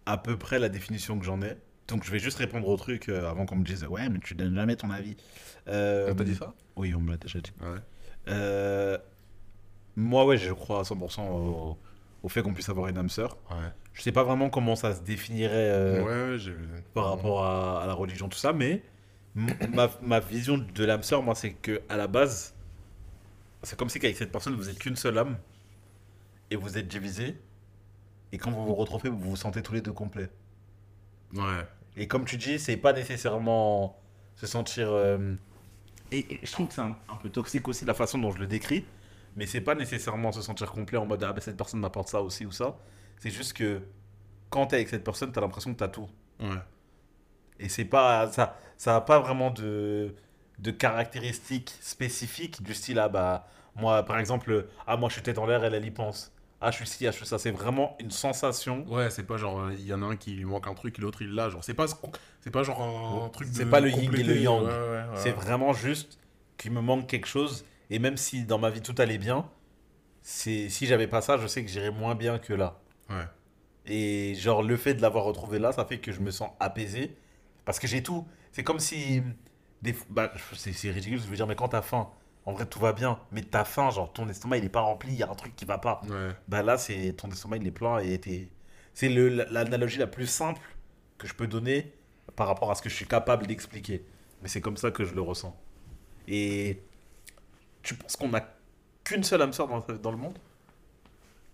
[0.05, 1.55] à peu près la définition que j'en ai.
[1.87, 4.35] Donc, je vais juste répondre au truc euh, avant qu'on me dise Ouais, mais tu
[4.35, 5.15] donnes jamais ton avis.
[5.69, 6.53] Euh, On t'a dit ça?
[6.75, 7.53] Oui, on me l'a déjà dit.
[7.61, 7.79] Ouais.
[8.27, 8.97] Euh,
[9.95, 11.77] moi, ouais, je crois à 100% au,
[12.23, 13.37] au fait qu'on puisse avoir une âme sœur.
[13.51, 13.69] Ouais.
[13.93, 16.53] Je sais pas vraiment comment ça se définirait euh, ouais,
[16.93, 18.81] par rapport à, à la religion, tout ça, mais
[19.35, 22.55] ma, ma vision de l'âme sœur, moi, c'est que à la base,
[23.61, 25.37] c'est comme si qu'avec cette personne, vous êtes qu'une seule âme
[26.49, 27.37] et vous êtes divisés.
[28.31, 30.29] Et quand vous vous retrouvez, vous vous sentez tous les deux complets.
[31.35, 31.67] Ouais.
[31.97, 33.99] Et comme tu dis, c'est pas nécessairement
[34.35, 34.87] se sentir.
[34.91, 35.35] euh,
[36.11, 38.39] Et, et je trouve que c'est un, un peu toxique aussi la façon dont je
[38.39, 38.85] le décris.
[39.35, 42.21] Mais c'est pas nécessairement se sentir complet en mode Ah, ben cette personne m'apporte ça
[42.21, 42.77] aussi ou ça.
[43.17, 43.81] C'est juste que
[44.49, 46.07] quand t'es avec cette personne, t'as l'impression que t'as tout.
[46.39, 46.49] Ouais.
[47.59, 48.31] Et c'est pas.
[48.31, 50.13] Ça ça a pas vraiment de,
[50.59, 53.47] de caractéristiques spécifiques du style Ah, bah.
[53.75, 56.31] Moi, par exemple, ah, moi je suis tête en l'air, elle, elle y pense.
[56.61, 57.39] Ah, je suis ci, ah, je suis ça.
[57.39, 58.85] C'est vraiment une sensation.
[58.87, 61.01] Ouais, c'est pas genre, il y en a un qui lui manque un truc et
[61.01, 61.49] l'autre il l'a.
[61.49, 61.95] Genre, c'est pas, ce-
[62.41, 63.55] c'est pas genre un, truc de.
[63.55, 64.61] C'est pas le yin et le yang.
[64.63, 65.05] Ouais, ouais, ouais.
[65.15, 66.19] C'est vraiment juste
[66.57, 67.65] qu'il me manque quelque chose.
[67.89, 69.49] Et même si dans ma vie tout allait bien,
[70.21, 72.79] c'est si j'avais pas ça, je sais que j'irais moins bien que là.
[73.09, 73.25] Ouais.
[73.85, 77.17] Et genre le fait de l'avoir retrouvé là, ça fait que je me sens apaisé
[77.65, 78.25] parce que j'ai tout.
[78.51, 79.21] C'est comme si
[79.81, 82.09] des bah, c'est ridicule, je veux dire mais quand t'as faim,
[82.45, 85.11] en vrai tout va bien, mais t'as faim, genre ton estomac il est pas rempli,
[85.11, 86.01] il y a un truc qui va pas.
[86.07, 86.29] Ouais.
[86.47, 88.49] Bah là c'est ton estomac il est plein et t'es
[88.93, 90.61] c'est l'analogie la plus simple
[91.17, 91.91] que je peux donner
[92.35, 94.05] par rapport à ce que je suis capable d'expliquer.
[94.41, 95.57] Mais c'est comme ça que je le ressens.
[96.27, 96.81] Et
[97.83, 98.41] tu penses qu'on a
[99.03, 100.39] qu'une seule âme sœur dans, dans le monde?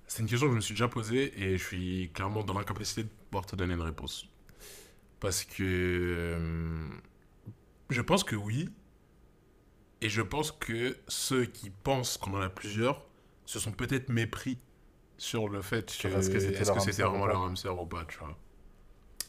[0.07, 3.03] C'est une question que je me suis déjà posée et je suis clairement dans l'incapacité
[3.03, 4.27] de pouvoir te donner une réponse.
[5.19, 5.63] Parce que.
[5.63, 6.89] euh,
[7.89, 8.69] je pense que oui.
[10.01, 13.05] Et je pense que ceux qui pensent qu'on en a plusieurs
[13.45, 14.57] se sont peut-être mépris
[15.17, 15.91] sur le fait que.
[15.91, 17.33] Sur est-ce que c'était est-ce leur que âme c'était sœur ou vraiment pas.
[17.33, 18.37] leur âme sœur ou pas, tu vois.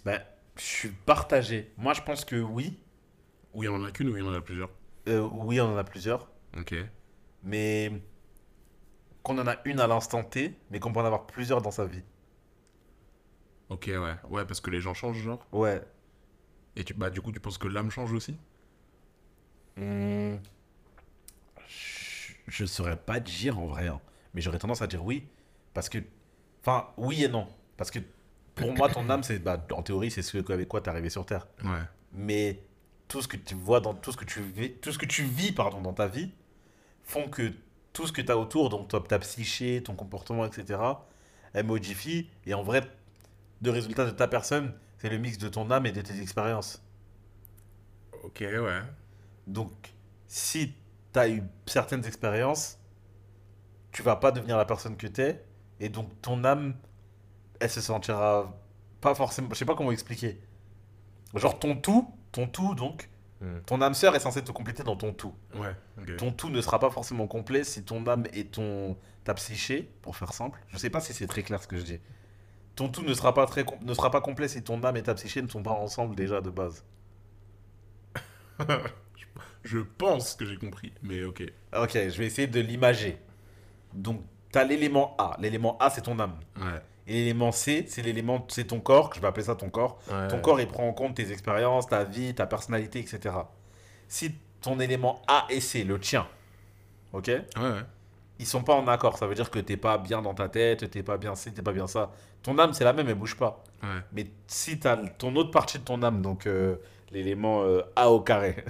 [0.04, 0.22] Ben,
[0.56, 1.72] je suis partagé.
[1.76, 2.78] Moi je pense que oui.
[3.54, 4.70] Oui, on en a qu'une ou il y en a plusieurs?
[5.08, 6.29] Euh, oui, on en a plusieurs.
[6.58, 6.74] Ok.
[7.42, 7.92] Mais
[9.22, 11.84] qu'on en a une à l'instant T, mais qu'on peut en avoir plusieurs dans sa
[11.86, 12.02] vie.
[13.68, 14.14] Ok, ouais.
[14.28, 15.46] Ouais, parce que les gens changent, genre.
[15.52, 15.80] Ouais.
[16.76, 18.36] Et tu, bah, du coup, tu penses que l'âme change aussi?
[19.76, 20.36] Hmm.
[21.68, 24.00] Je- Je saurais pas dire en vrai, hein.
[24.34, 25.26] mais j'aurais tendance à dire oui.
[25.74, 25.98] Parce que.
[26.62, 27.46] Enfin, oui et non.
[27.76, 28.00] Parce que
[28.54, 29.38] pour moi, ton âme, c'est.
[29.38, 31.46] Bah, en théorie, c'est ce avec quoi t'es arrivé sur Terre.
[31.64, 31.82] Ouais.
[32.12, 32.60] Mais
[33.06, 35.22] tout ce que tu vois dans tout ce que tu vis, tout ce que tu
[35.22, 36.32] vis pardon, dans ta vie
[37.10, 37.52] font que
[37.92, 40.80] tout ce que tu as autour, donc ta, ta psyché, ton comportement, etc.,
[41.52, 42.30] elle modifie.
[42.46, 42.82] Et en vrai,
[43.62, 46.82] le résultat de ta personne, c'est le mix de ton âme et de tes expériences.
[48.22, 48.82] Ok, ouais.
[49.46, 49.72] Donc,
[50.28, 50.74] si
[51.12, 52.78] tu as eu certaines expériences,
[53.92, 55.44] tu vas pas devenir la personne que tu es.
[55.80, 56.76] Et donc, ton âme,
[57.58, 58.56] elle se sentira
[59.00, 59.48] pas forcément.
[59.50, 60.40] Je sais pas comment expliquer.
[61.34, 63.09] Genre, ton tout, ton tout, donc,
[63.40, 63.60] Hmm.
[63.64, 65.34] ton âme sœur est censée te compléter dans ton tout.
[65.54, 65.74] Ouais.
[66.18, 70.14] Ton tout ne sera pas forcément complet si ton âme et ton ta psyché, pour
[70.16, 70.60] faire simple.
[70.68, 72.00] Je sais pas si c'est très clair ce que je dis.
[72.76, 75.02] Ton tout ne sera pas très com- ne sera pas complet si ton âme et
[75.02, 76.84] ta psyché ne sont pas ensemble déjà de base.
[79.62, 81.42] Je pense que j'ai compris, mais ok.
[81.76, 83.18] Ok, je vais essayer de l'imager.
[83.92, 84.22] Donc,
[84.52, 85.36] tu as l'élément A.
[85.38, 86.38] L'élément A, c'est ton âme.
[86.56, 86.80] Ouais.
[87.10, 89.98] Et l'élément C, c'est l'élément, c'est ton corps, que je vais appeler ça ton corps.
[90.28, 93.34] Ton corps, il prend en compte tes expériences, ta vie, ta personnalité, etc.
[94.06, 96.28] Si ton élément A et C, le tien,
[97.12, 97.80] ok, Ouais, ouais.
[98.38, 100.88] ils sont pas en accord, ça veut dire que t'es pas bien dans ta tête,
[100.88, 102.12] t'es pas bien ci, t'es pas bien ça.
[102.44, 103.64] Ton âme, c'est la même, elle bouge pas.
[104.12, 106.76] Mais si t'as ton autre partie de ton âme, donc euh,
[107.10, 108.54] l'élément euh, A au carré.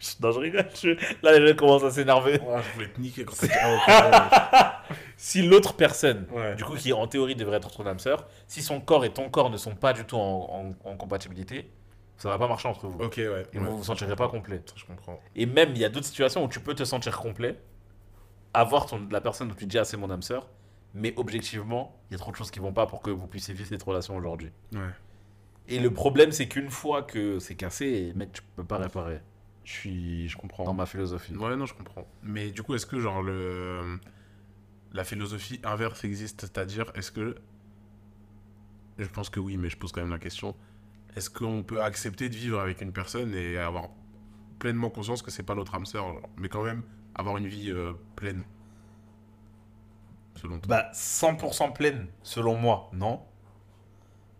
[0.20, 0.68] non, je rigole.
[0.74, 0.90] je-
[1.22, 2.40] Là, les gens commencent à s'énerver.
[2.40, 3.52] Ouais, je voulais te niquer quand t'as dit
[3.88, 4.82] ah,
[5.16, 6.26] Si l'autre personne.
[6.32, 6.54] Ouais.
[6.54, 9.28] du coup, qui en théorie devrait être ton âme sœur, si son corps et ton
[9.30, 11.70] corps ne sont pas du tout en, en- en compatibilité,
[12.16, 13.02] ça va pas marcher entre vous.
[13.02, 13.42] Ok, ouais.
[13.52, 14.62] Et vous vous sentirez pas complet.
[14.66, 15.18] Ça, je comprends.
[15.34, 17.58] Et même, il y a d'autres situations où tu peux te sentir complet,
[18.54, 20.48] avoir ton, la personne où tu te dis, ah, c'est mon âme sœur,
[20.94, 23.52] mais objectivement, il y a trop de choses qui vont pas pour que vous puissiez
[23.52, 24.50] vivre cette relation aujourd'hui.
[24.72, 24.80] Ouais.
[25.68, 29.20] Et le problème, c'est qu'une fois que c'est cassé, mec, tu peux pas réparer.
[29.66, 30.28] Je suis.
[30.28, 30.64] Je comprends.
[30.64, 31.34] Dans ma philosophie.
[31.34, 32.06] Ouais, non, je comprends.
[32.22, 33.98] Mais du coup, est-ce que, genre, le.
[34.92, 37.36] la philosophie inverse existe, c'est-à-dire, est-ce que.
[38.98, 40.54] Je pense que oui, mais je pose quand même la question.
[41.16, 43.88] Est-ce qu'on peut accepter de vivre avec une personne et avoir
[44.60, 46.82] pleinement conscience que c'est pas notre âme sœur, genre, mais quand même
[47.16, 48.44] avoir une vie euh, pleine?
[50.36, 53.20] Selon toi Bah, 100% pleine, selon moi, non?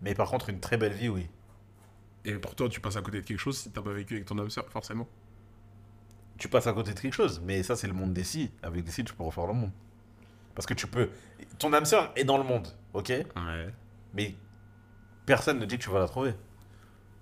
[0.03, 1.27] Mais par contre, une très belle vie, oui.
[2.27, 4.27] Et pour toi, tu passes à côté de quelque chose si t'as pas vécu avec
[4.27, 5.09] ton âme sœur, forcément
[6.39, 8.51] Tu passes à côté de quelque chose, mais ça, c'est le monde des si.
[8.63, 9.71] Avec des si, tu peux refaire le monde.
[10.55, 11.09] Parce que tu peux.
[11.59, 13.09] Ton âme sœur est dans le monde, ok?
[13.11, 13.27] Ouais.
[14.13, 14.35] Mais
[15.25, 16.35] personne ne dit que tu vas la trouver.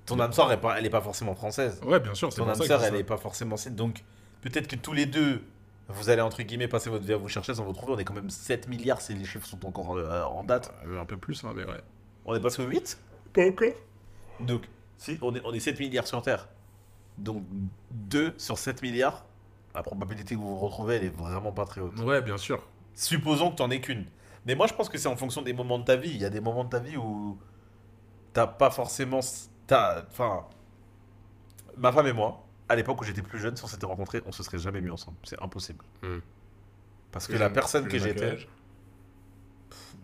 [0.06, 1.80] Ton âme sœur, elle est pas, elle est pas forcément française.
[1.84, 2.98] Ouais, bien sûr, c'est Ton pour âme sœur, elle ça.
[2.98, 3.56] est pas forcément.
[3.70, 4.04] Donc,
[4.40, 5.42] peut-être que tous les deux,
[5.88, 7.92] vous allez entre guillemets passer votre vie à vous chercher sans vous trouver.
[7.92, 10.72] On est quand même 7 milliards si les chiffres sont encore euh, en date.
[10.86, 11.80] Euh, Un peu plus, hein, mais ouais.
[12.24, 12.98] On est passé au 8
[13.34, 13.68] Pas encore
[14.40, 14.62] Donc,
[14.96, 16.48] si on est, on est 7 milliards sur Terre.
[17.18, 17.44] Donc,
[17.90, 19.24] 2 sur 7 milliards,
[19.74, 21.98] la probabilité que vous vous retrouvez, elle est vraiment pas très haute.
[22.00, 22.66] Ouais, bien sûr.
[22.94, 24.06] Supposons que t'en aies qu'une.
[24.46, 26.10] Mais moi, je pense que c'est en fonction des moments de ta vie.
[26.10, 27.38] Il y a des moments de ta vie où
[28.32, 29.20] t'as pas forcément.
[29.66, 30.44] T'as, enfin,
[31.76, 34.32] ma femme et moi, à l'époque où j'étais plus jeune, si on s'était rencontrés, on
[34.32, 35.16] se serait jamais mis ensemble.
[35.24, 35.82] C'est impossible.
[36.02, 36.18] Hmm.
[37.10, 38.46] Parce que la personne que j'étais,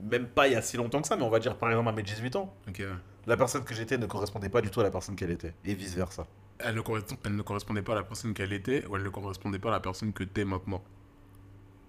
[0.02, 1.88] même pas il y a si longtemps que ça, mais on va dire par exemple
[1.88, 2.86] à mes 18 ans, ouais.
[3.26, 5.54] la personne que j'étais ne correspondait pas du tout à la personne qu'elle était.
[5.64, 6.26] Et vice versa.
[6.58, 9.08] Elle ne, correspond- elle ne correspondait pas à la personne qu'elle était ou elle ne
[9.08, 10.82] correspondait pas à la personne que t'es maintenant?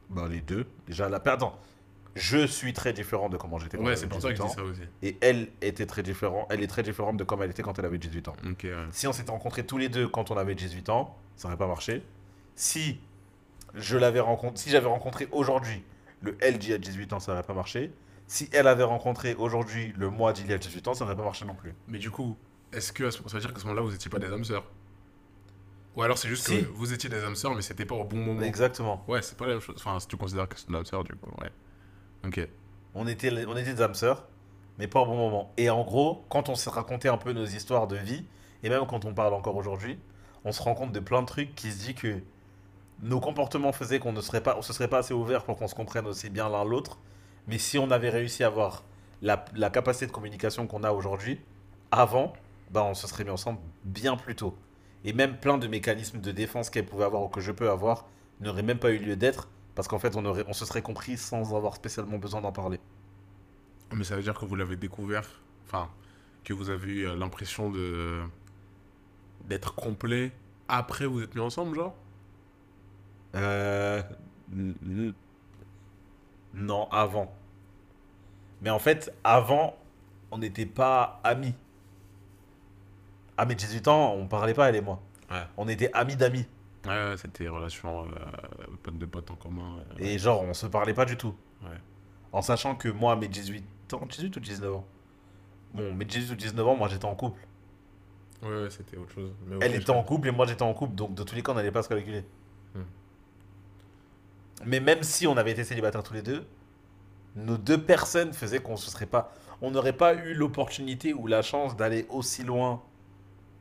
[0.09, 0.65] Bah, les deux.
[0.87, 1.57] Déjà, la perdant.
[2.15, 4.47] Je suis très différent de comment j'étais quand Ouais, c'est pour ça que je 18
[4.55, 4.63] dis ans.
[4.65, 4.81] ça aussi.
[5.01, 6.45] Et elle était très différente.
[6.49, 8.33] Elle est très différente de comment elle était quand elle avait 18 ans.
[8.43, 8.73] Ouais.
[8.91, 11.67] Si on s'était rencontrés tous les deux quand on avait 18 ans, ça n'aurait pas
[11.67, 12.03] marché.
[12.55, 12.99] Si
[13.73, 15.83] je l'avais rencontré, si j'avais rencontré aujourd'hui
[16.21, 17.91] le elle d'il y a 18 ans, ça n'aurait pas marché.
[18.27, 21.23] Si elle avait rencontré aujourd'hui le moi d'il y a 18 ans, ça n'aurait pas
[21.23, 21.73] marché non plus.
[21.87, 22.37] Mais du coup,
[22.71, 24.63] est-ce que ça veut dire qu'à ce moment-là, vous étiez pas des âmes sœurs?
[25.95, 26.61] Ou alors c'est juste Si.
[26.61, 29.03] que vous étiez des âmes sœurs, mais c'était pas au bon moment Exactement.
[29.07, 29.75] Ouais, c'est pas la même chose.
[29.77, 31.49] Enfin, si tu considères que c'est une âme sœur, du coup, ouais.
[32.25, 32.47] Ok.
[32.93, 34.27] On était, on était des âmes sœurs,
[34.77, 35.51] mais pas au bon moment.
[35.57, 38.25] Et en gros, quand on s'est raconté un peu nos histoires de vie,
[38.63, 39.99] et même quand on parle encore aujourd'hui,
[40.45, 42.21] on se rend compte de plein de trucs qui se dit que
[43.01, 45.67] nos comportements faisaient qu'on ne serait pas, on se serait pas assez ouvert pour qu'on
[45.67, 46.99] se comprenne aussi bien l'un l'autre.
[47.47, 48.83] Mais si on avait réussi à avoir
[49.21, 49.37] la,
[49.69, 51.39] capacité de communication qu'on a aujourd'hui,
[51.91, 52.33] avant,
[52.69, 54.55] ben on se serait mis ensemble bien plus tôt.
[55.03, 58.05] Et même plein de mécanismes de défense qu'elle pouvait avoir ou que je peux avoir
[58.39, 61.17] n'auraient même pas eu lieu d'être parce qu'en fait on, aurait, on se serait compris
[61.17, 62.79] sans avoir spécialement besoin d'en parler.
[63.93, 65.27] Mais ça veut dire que vous l'avez découvert,
[65.65, 65.89] enfin,
[66.43, 68.21] que vous avez eu euh, l'impression de
[69.45, 70.31] d'être complet
[70.67, 71.95] après vous êtes mis ensemble, genre?
[73.35, 74.01] Euh...
[76.53, 77.33] Non, avant.
[78.61, 79.75] Mais en fait, avant,
[80.31, 81.53] on n'était pas amis.
[83.37, 85.01] À mes 18 ans, on parlait pas, elle et moi.
[85.31, 85.43] Ouais.
[85.57, 86.45] On était amis d'amis.
[86.85, 88.07] Ouais, ouais, c'était relation euh,
[88.83, 89.77] pote de potes en commun.
[89.97, 90.05] ouais.
[90.05, 91.33] Et genre, on se parlait pas du tout.
[91.63, 91.77] Ouais.
[92.33, 94.85] En sachant que moi, à mes 18 ans, 18 ou 19 ans?
[95.73, 97.39] Bon, mes 18 ou 19 ans, moi j'étais en couple.
[98.43, 99.31] Ouais, ouais, c'était autre chose.
[99.47, 101.51] Mais Elle était en couple et moi j'étais en couple, donc de tous les cas,
[101.51, 102.25] on n'allait pas se calculer.
[104.65, 106.45] Mais même si on avait été célibataires tous les deux,
[107.35, 109.33] nos deux personnes faisaient qu'on se serait pas.
[109.61, 112.81] On n'aurait pas eu l'opportunité ou la chance d'aller aussi loin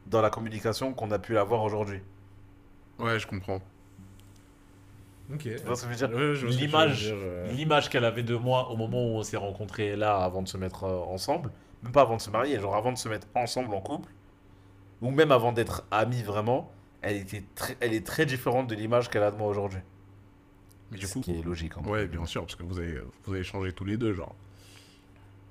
[0.07, 2.01] dans la communication qu'on a pu l'avoir aujourd'hui.
[2.99, 3.61] Ouais, je comprends.
[5.33, 5.43] Ok.
[5.43, 6.17] Tu vois ce que je veux dire?
[6.17, 7.53] Ouais, je vois ce que tu veux L'image dire, euh.
[7.53, 10.57] l'image qu'elle avait de moi au moment où on s'est rencontrés là, avant de se
[10.57, 11.51] mettre euh, ensemble,
[11.83, 14.11] même pas avant de se marier, genre avant de se mettre ensemble en couple,
[15.01, 16.71] ou même avant d'être amis vraiment,
[17.03, 19.81] elle, était très, elle est très différente de l'image qu'elle a de moi aujourd'hui.
[20.91, 21.73] Mais du Ce coup, qui est logique.
[21.77, 21.83] hein.
[21.89, 24.35] Ouais, bien sûr, parce que vous avez, vous avez changé tous les deux, genre.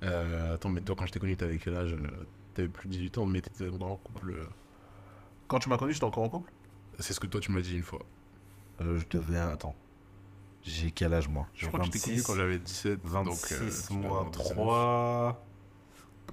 [0.02, 1.96] Euh, attends, mais toi, quand je t'ai connu, t'avais quel âge?
[2.54, 4.30] T'avais plus de 18 ans, mais t'étais en couple.
[4.32, 4.44] euh,
[5.48, 6.50] Quand tu m'as connu, j'étais encore en couple?
[6.98, 8.00] C'est ce que toi, tu m'as dit une fois.
[8.80, 9.38] Euh, Je devais.
[9.38, 9.74] Attends.
[10.62, 11.46] J'ai quel âge moi?
[11.54, 13.00] Je crois que je t'ai connu quand j'avais 17.
[13.02, 14.52] 26 donc, euh, moins en 19.
[14.52, 15.46] 3.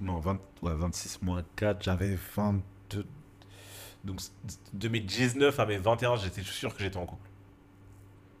[0.02, 3.06] Non, 20, ouais, 26 moins 4, j'avais 22.
[4.04, 4.20] Donc
[4.74, 7.28] de mes 19 à mes 21, j'étais sûr que j'étais en couple.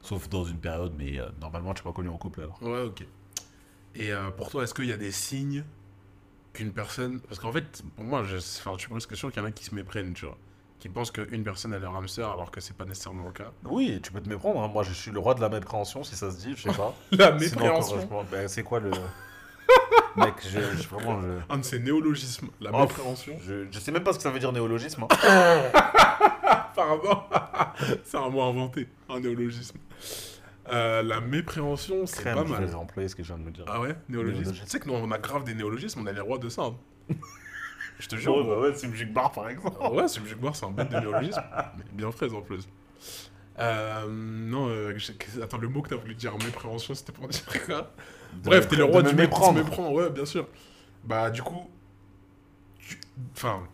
[0.02, 2.58] Sauf dans une période, mais euh, normalement, tu m'as connu en couple alors.
[2.62, 3.04] Ouais, ok.
[3.94, 5.64] Et euh, pour toi, est-ce qu'il y a des signes
[6.52, 7.20] qu'une personne.
[7.20, 9.52] Parce qu'en fait, pour moi, je, enfin, je suis presque sûr qu'il y en a
[9.52, 10.36] qui se méprennent, tu vois.
[10.78, 13.50] Qui pensent qu'une personne a leur âme sœur alors que c'est pas nécessairement le cas.
[13.64, 14.60] Oui, tu peux te méprendre.
[14.62, 14.68] hein.
[14.68, 16.94] Moi, je suis le roi de la mépréhension, si ça se dit, je sais pas.
[17.12, 17.96] La Sinon, mépréhension.
[17.98, 18.90] encore, je- ben, c'est quoi le.
[20.16, 21.28] Mec, je, je- vraiment, je.
[21.50, 22.48] Un de ces néologismes.
[22.60, 23.36] La Oh, mépréhension.
[23.44, 25.04] Je, je sais même pas ce que ça veut dire néologisme.
[25.04, 25.08] hein.
[26.78, 27.28] Apparemment,
[28.04, 29.78] c'est un mot inventé, un néologisme.
[30.70, 32.74] Euh, la mépréhension, c'est pas je vais mal.
[32.76, 33.64] employer ce que je viens de me dire.
[33.66, 34.42] Ah ouais, néologisme.
[34.42, 34.64] Néologisme.
[34.64, 36.70] Tu sais que nous, on a grave des néologismes, on est les rois de ça.
[37.98, 38.46] Je te jure.
[38.46, 39.76] Bah ouais, c'est Music Bar par exemple.
[39.92, 41.42] Ouais, Music Bar, c'est un bête de néologisme.
[41.76, 42.68] mais bien fraise en plus.
[43.58, 44.96] Euh, non, euh,
[45.42, 47.90] attends, le mot que t'as voulu dire, mépréhension, c'était pour dire quoi?
[48.44, 49.58] Bref, t'es le roi du méprendre.
[49.64, 50.46] méprends, ouais, bien sûr.
[51.02, 51.68] Bah, du coup,
[52.78, 53.00] tu-
[53.34, 53.64] enfin,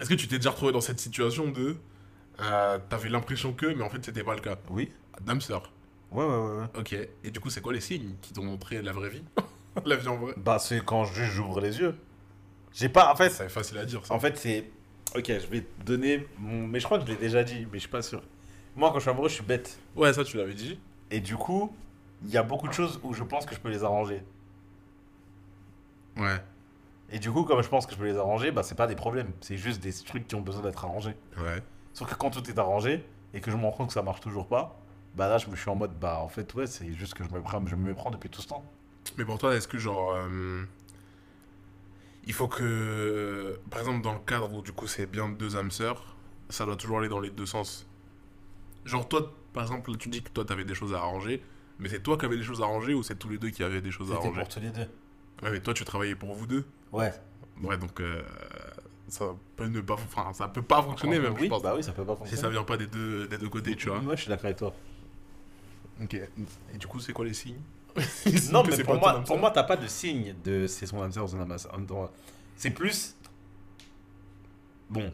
[0.00, 1.76] est-ce que tu t'es déjà retrouvé dans cette situation de.
[2.40, 4.92] Euh, T'avais l'impression que, mais en fait, c'était pas le cas Oui.
[5.20, 5.54] Damser.
[6.10, 6.58] Ouais, ouais, ouais.
[6.60, 6.66] ouais.
[6.78, 6.96] Ok.
[7.24, 9.22] Et du coup, c'est quoi les signes qui t'ont montré la vraie vie?
[9.84, 11.94] La vie en vrai Bah, c'est quand j'ouvre les yeux.
[12.72, 13.12] J'ai pas.
[13.12, 14.12] En fait, C'est facile à dire, ça.
[14.14, 14.68] En fait, c'est.
[15.14, 16.26] Ok, je vais te donner.
[16.38, 16.66] Mon...
[16.66, 18.20] Mais je crois que je l'ai déjà dit, mais je suis pas sûr.
[18.74, 19.78] Moi, quand je suis amoureux, je suis bête.
[19.94, 20.80] Ouais, ça, tu l'avais dit.
[21.12, 21.72] Et du coup,
[22.24, 24.22] il y a beaucoup de choses où je pense que je peux les arranger.
[26.16, 26.42] Ouais.
[27.10, 28.96] Et du coup, comme je pense que je peux les arranger, bah, c'est pas des
[28.96, 29.30] problèmes.
[29.40, 31.14] C'est juste des trucs qui ont besoin d'être arrangés.
[31.38, 31.62] Ouais.
[31.94, 34.20] Sauf que quand tout est arrangé et que je me rends compte que ça marche
[34.20, 34.78] toujours pas,
[35.16, 37.30] bah là, je me suis en mode, bah, en fait, ouais, c'est juste que je
[37.30, 38.64] me prends, je me méprends depuis tout ce temps.
[39.16, 40.12] Mais pour toi, est-ce que genre.
[40.14, 40.62] euh,
[42.26, 43.58] il faut que.
[43.70, 46.16] Par exemple, dans le cadre où du coup c'est bien deux âmes sœurs,
[46.50, 47.86] ça doit toujours aller dans les deux sens.
[48.84, 51.42] Genre, toi, par exemple, tu dis que toi t'avais des choses à arranger,
[51.78, 53.62] mais c'est toi qui avais des choses à arranger ou c'est tous les deux qui
[53.64, 54.40] avaient des choses à C'était arranger?
[54.42, 54.88] pour tous les deux.
[55.42, 56.64] Ouais, mais toi tu travaillais pour vous deux?
[56.92, 57.12] Ouais.
[57.62, 57.98] Ouais, donc.
[58.00, 58.22] euh,
[59.08, 59.24] ça
[59.56, 59.94] peut ne pas.
[59.94, 61.62] Enfin, ça peut pas fonctionner même, oui, je pense.
[61.62, 62.42] bah oui, ça peut pas Si fonctionner.
[62.42, 63.98] ça vient pas des deux, des deux côtés, tu vois.
[63.98, 64.74] Ouais, je suis d'accord avec toi.
[66.02, 66.14] Ok.
[66.14, 67.60] Et du coup, c'est quoi les signes?
[68.52, 71.24] Non, mais pour moi, pour moi, t'as pas de signe de c'est son âme sœur
[71.24, 71.72] ou son âme sœur.
[72.56, 73.16] C'est plus.
[74.90, 75.12] Bon,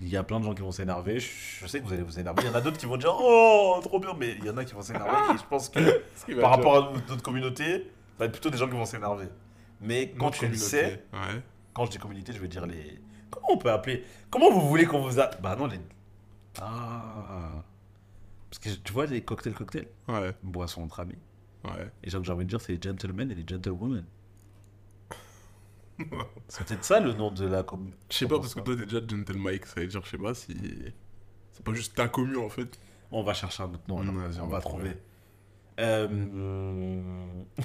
[0.00, 1.18] il y a plein de gens qui vont s'énerver.
[1.20, 1.28] Je
[1.60, 2.42] je sais que vous allez vous énerver.
[2.44, 4.56] Il y en a d'autres qui vont dire Oh, trop bien, mais il y en
[4.56, 5.34] a qui vont s'énerver.
[5.34, 5.80] Et je pense que
[6.40, 9.28] par rapport à notre communauté, ça va être plutôt des gens qui vont s'énerver.
[9.80, 11.42] Mais quand tu le sais, Ouais.
[11.76, 12.98] Quand je dis communauté, je veux dire les.
[13.30, 15.26] Comment on peut appeler Comment vous voulez qu'on vous a.
[15.42, 15.78] Bah non, les.
[16.58, 17.62] Ah.
[18.48, 20.32] Parce que tu vois, les cocktails, cocktails, Ouais.
[20.42, 21.18] boissons entre amis.
[21.64, 21.90] Ouais.
[22.02, 24.06] Et genre, j'ai envie de dire, c'est les gentlemen et les gentlewomen.
[26.48, 27.92] c'est peut-être ça le nom de la commune.
[28.10, 30.16] Je sais pas, parce que toi, t'es déjà Gentle Mike, ça veut dire, je sais
[30.16, 30.56] pas si.
[31.52, 32.80] C'est pas juste ta commu en fait.
[33.12, 34.14] On va chercher un autre nom, alors.
[34.40, 34.96] On va trouver.
[35.78, 36.08] Euh...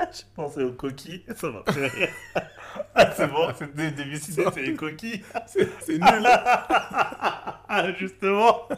[0.12, 2.08] J'ai pensé aux coquilles, ça rire.
[2.94, 5.22] Ah, c'est bon, c'est des décidé, c'est les coquilles.
[5.46, 8.68] C'est nul Ah, justement.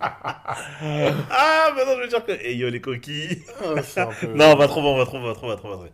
[0.00, 2.32] ah, maintenant je veux dire que.
[2.32, 3.42] Et yo, les coquilles.
[4.34, 5.64] Non, on va trouver, on va trouver, on va trouver, on va trouver.
[5.64, 5.90] on va trouver.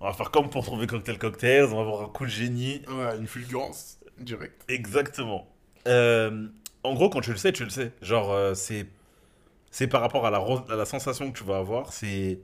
[0.00, 2.82] On va faire comme pour trouver Cocktail Cocktails, on va avoir un coup de génie.
[2.88, 4.62] Ouais, une fulgurance directe.
[4.68, 5.48] Exactement.
[5.88, 6.46] Euh,
[6.84, 7.90] en gros, quand tu le sais, tu le sais.
[8.02, 8.86] Genre, euh, c'est
[9.72, 12.38] c'est par rapport à la, ro- à la sensation que tu vas avoir, c'est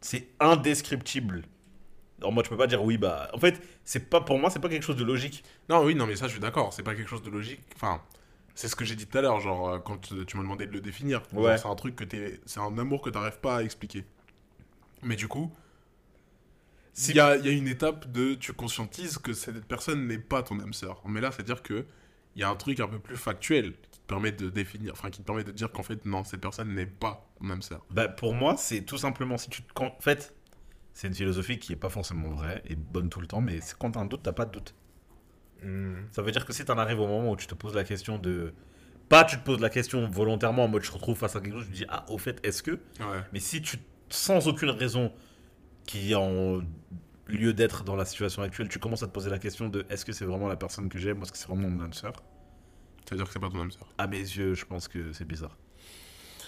[0.00, 1.42] c'est indescriptible.
[2.18, 3.30] Alors moi, tu peux pas dire oui, bah.
[3.32, 5.44] En fait, c'est pas pour moi, c'est pas quelque chose de logique.
[5.68, 7.60] Non, oui, non, mais ça, je suis d'accord, c'est pas quelque chose de logique.
[7.76, 8.02] Enfin,
[8.54, 10.66] c'est ce que j'ai dit tout à l'heure, genre, euh, quand euh, tu m'as demandé
[10.66, 11.22] de le définir.
[11.32, 11.58] Genre.
[11.58, 12.40] C'est un truc que t'es.
[12.46, 14.04] C'est un amour que t'arrives pas à expliquer.
[15.02, 15.52] Mais du coup.
[16.92, 20.08] Si- Il y a, il y a une étape de tu conscientises que cette personne
[20.08, 21.00] n'est pas ton âme sœur.
[21.06, 21.86] Mais là, c'est-à-dire que
[22.34, 23.74] il y a un truc un peu plus factuel
[24.08, 26.86] permet de définir, enfin qui te permet de dire qu'en fait non, cette personne n'est
[26.86, 27.86] pas âme sœur.
[27.90, 29.82] Bah, pour moi, c'est tout simplement si tu te.
[29.82, 30.34] En fait,
[30.92, 33.78] c'est une philosophie qui est pas forcément vraie et bonne tout le temps, mais c'est
[33.78, 34.74] quand t'as un doute, t'as pas de doute.
[36.12, 38.18] Ça veut dire que si t'en arrives au moment où tu te poses la question
[38.18, 38.54] de.
[39.08, 41.54] Pas tu te poses la question volontairement en mode je te retrouve face à quelque
[41.54, 42.72] chose, je te dis ah au fait est-ce que?
[42.72, 43.22] Ouais.
[43.32, 43.78] Mais si tu
[44.10, 45.12] sans aucune raison
[45.86, 46.60] qui en
[47.26, 50.04] lieu d'être dans la situation actuelle, tu commences à te poser la question de est-ce
[50.04, 52.12] que c'est vraiment la personne que j'aime ou est-ce que c'est vraiment mon âme sœur?
[53.08, 53.88] Ça veut dire que c'est pas ton âme sœur.
[53.96, 55.56] À mes yeux, je pense que c'est bizarre.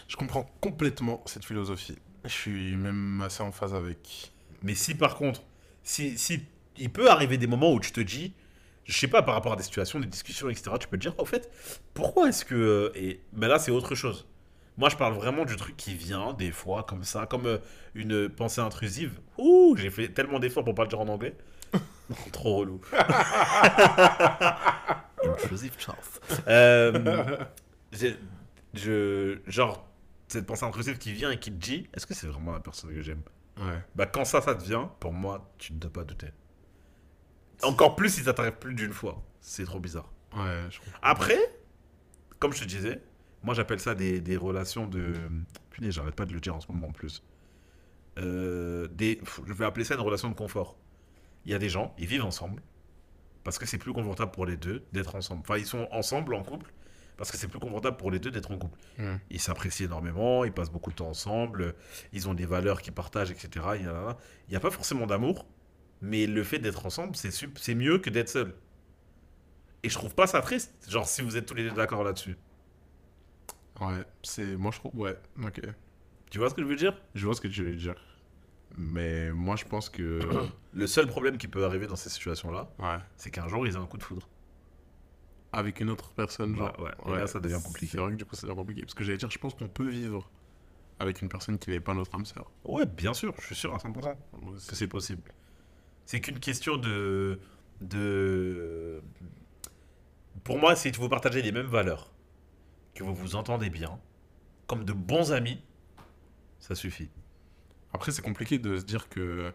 [0.08, 1.96] Je comprends complètement cette philosophie.
[2.24, 4.30] Je suis même assez en phase avec.
[4.62, 5.42] Mais si par contre,
[5.82, 6.42] si, si
[6.76, 8.34] il peut arriver des moments où tu te dis,
[8.84, 11.18] je sais pas, par rapport à des situations, des discussions, etc., tu peux te dire,
[11.18, 11.50] au fait,
[11.94, 12.92] pourquoi est-ce que.
[12.94, 14.26] Et ben là, c'est autre chose.
[14.76, 17.56] Moi, je parle vraiment du truc qui vient, des fois, comme ça, comme euh,
[17.94, 19.18] une pensée intrusive.
[19.38, 21.34] Ouh, j'ai fait tellement d'efforts pour pas le dire en anglais.
[22.32, 22.82] Trop relou.
[25.24, 25.98] Intrusive Charles.
[26.48, 27.36] Euh,
[28.74, 29.88] je, genre,
[30.28, 32.94] cette pensée intrusive qui vient et qui te dit, est-ce que c'est vraiment la personne
[32.94, 33.22] que j'aime?
[33.58, 33.78] Ouais.
[33.94, 36.28] bah quand ça, ça te vient, pour moi, tu ne dois pas douter.
[37.62, 39.22] Encore plus si ça t'arrive plus d'une fois.
[39.40, 40.10] C'est trop bizarre.
[40.34, 40.98] Ouais, je comprends.
[41.02, 41.38] Après,
[42.38, 43.02] comme je te disais,
[43.42, 45.12] moi j'appelle ça des, des relations de...
[45.70, 47.22] Putain, j'arrête pas de le dire en ce moment en plus.
[48.18, 49.20] Euh, des...
[49.46, 50.76] Je vais appeler ça une relation de confort.
[51.44, 52.62] Il y a des gens, ils vivent ensemble,
[53.44, 55.40] parce que c'est plus confortable pour les deux d'être ensemble.
[55.42, 56.72] Enfin, ils sont ensemble en couple,
[57.16, 58.78] parce que c'est plus confortable pour les deux d'être en couple.
[58.98, 59.16] Hmm.
[59.30, 61.74] Ils s'apprécient énormément, ils passent beaucoup de temps ensemble,
[62.12, 63.66] ils ont des valeurs qu'ils partagent, etc.
[63.76, 63.90] Il
[64.50, 65.46] n'y a, pas forcément d'amour,
[66.00, 68.54] mais le fait d'être ensemble, c'est mieux que d'être seul.
[69.82, 72.36] Et je trouve pas ça triste, genre si vous êtes tous les deux d'accord là-dessus.
[73.80, 74.56] Ouais, c'est.
[74.56, 74.94] Moi, je trouve.
[74.94, 75.60] Ouais, ok.
[76.30, 77.00] Tu vois ce que je veux dire?
[77.14, 77.94] Je vois ce que tu veux dire.
[78.76, 80.20] Mais moi, je pense que.
[80.72, 82.98] Le seul problème qui peut arriver dans ces situations-là, ouais.
[83.16, 84.28] c'est qu'un jour ils ont un coup de foudre.
[85.52, 86.78] avec une autre personne, genre.
[86.78, 87.16] Ouais, ouais.
[87.16, 87.92] Et là, ça devient compliqué.
[87.92, 88.82] C'est vrai que du coup, ça devient compliqué.
[88.82, 90.30] Parce que j'allais dire, je pense qu'on peut vivre
[91.00, 92.50] avec une personne qui n'est pas notre âme sœur.
[92.64, 94.14] Ouais, bien sûr, je suis sûr à 100%
[94.68, 95.22] que c'est possible.
[96.06, 97.40] C'est qu'une question de.
[97.80, 99.02] de.
[100.44, 102.12] Pour moi, si vous partagez les mêmes valeurs,
[102.94, 103.98] que vous vous entendez bien,
[104.66, 105.60] comme de bons amis,
[106.58, 107.10] ça suffit.
[107.92, 109.52] Après, c'est compliqué de se dire que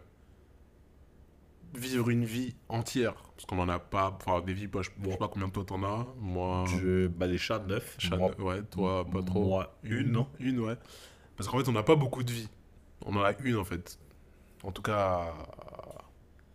[1.74, 5.10] vivre une vie entière, parce qu'on en a pas, enfin des vies, bah, je, je
[5.10, 6.64] sais pas combien de toi t'en as, moi...
[6.66, 7.96] Je, bah, les chats, neuf.
[7.98, 9.44] Chat- Moi- ouais, toi, pas trop.
[9.44, 10.76] Moi, une, non Une, ouais.
[11.36, 12.48] Parce qu'en fait, on n'a pas beaucoup de vies.
[13.04, 13.98] On en a une, en fait.
[14.62, 15.34] En tout cas...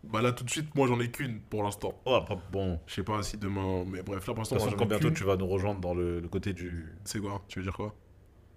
[0.04, 1.94] Bah là, tout de suite, moi, j'en ai qu'une, pour l'instant.
[2.04, 2.20] Oh,
[2.50, 2.80] bon.
[2.86, 3.84] Je sais pas si demain...
[3.86, 6.52] Mais bref, là, pour l'instant, quand bientôt tu vas nous rejoindre dans le, le côté
[6.52, 7.42] du, C'est quoi?
[7.46, 7.94] Tu veux dire quoi?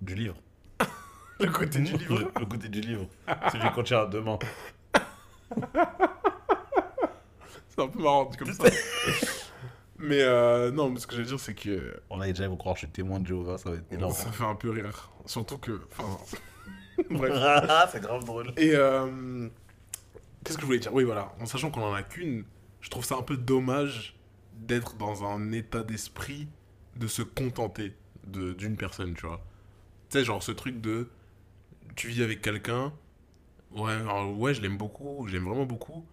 [0.01, 0.35] Du livre.
[1.39, 3.07] Le côté du livre Le, le côté du livre.
[3.51, 4.39] Celui qu'on tient demain.
[7.69, 8.63] C'est un peu marrant, comme ça.
[9.99, 11.99] mais euh, non, mais ce que je veux dire, c'est que...
[12.09, 13.91] On a déjà, ils vont croire que je suis témoin de Jéhovah, ça va être
[13.91, 14.13] énorme.
[14.13, 15.11] Ça fait un peu rire.
[15.25, 15.81] Surtout que...
[15.91, 16.17] Enfin...
[17.09, 17.33] bref.
[17.91, 18.53] c'est grave drôle.
[18.55, 19.49] Et euh,
[20.43, 20.93] qu'est-ce que je voulais dire?
[20.93, 21.33] Oui, voilà.
[21.41, 22.45] En sachant qu'on en a qu'une,
[22.79, 24.15] je trouve ça un peu dommage
[24.53, 26.47] d'être dans un état d'esprit
[26.95, 27.93] de se contenter
[28.25, 29.41] de- d'une personne, tu vois.
[30.09, 31.09] Tu sais, genre ce truc de
[31.95, 32.93] tu vis avec quelqu'un,
[33.71, 36.05] ouais, alors, ouais, je l'aime beaucoup, je l'aime vraiment beaucoup,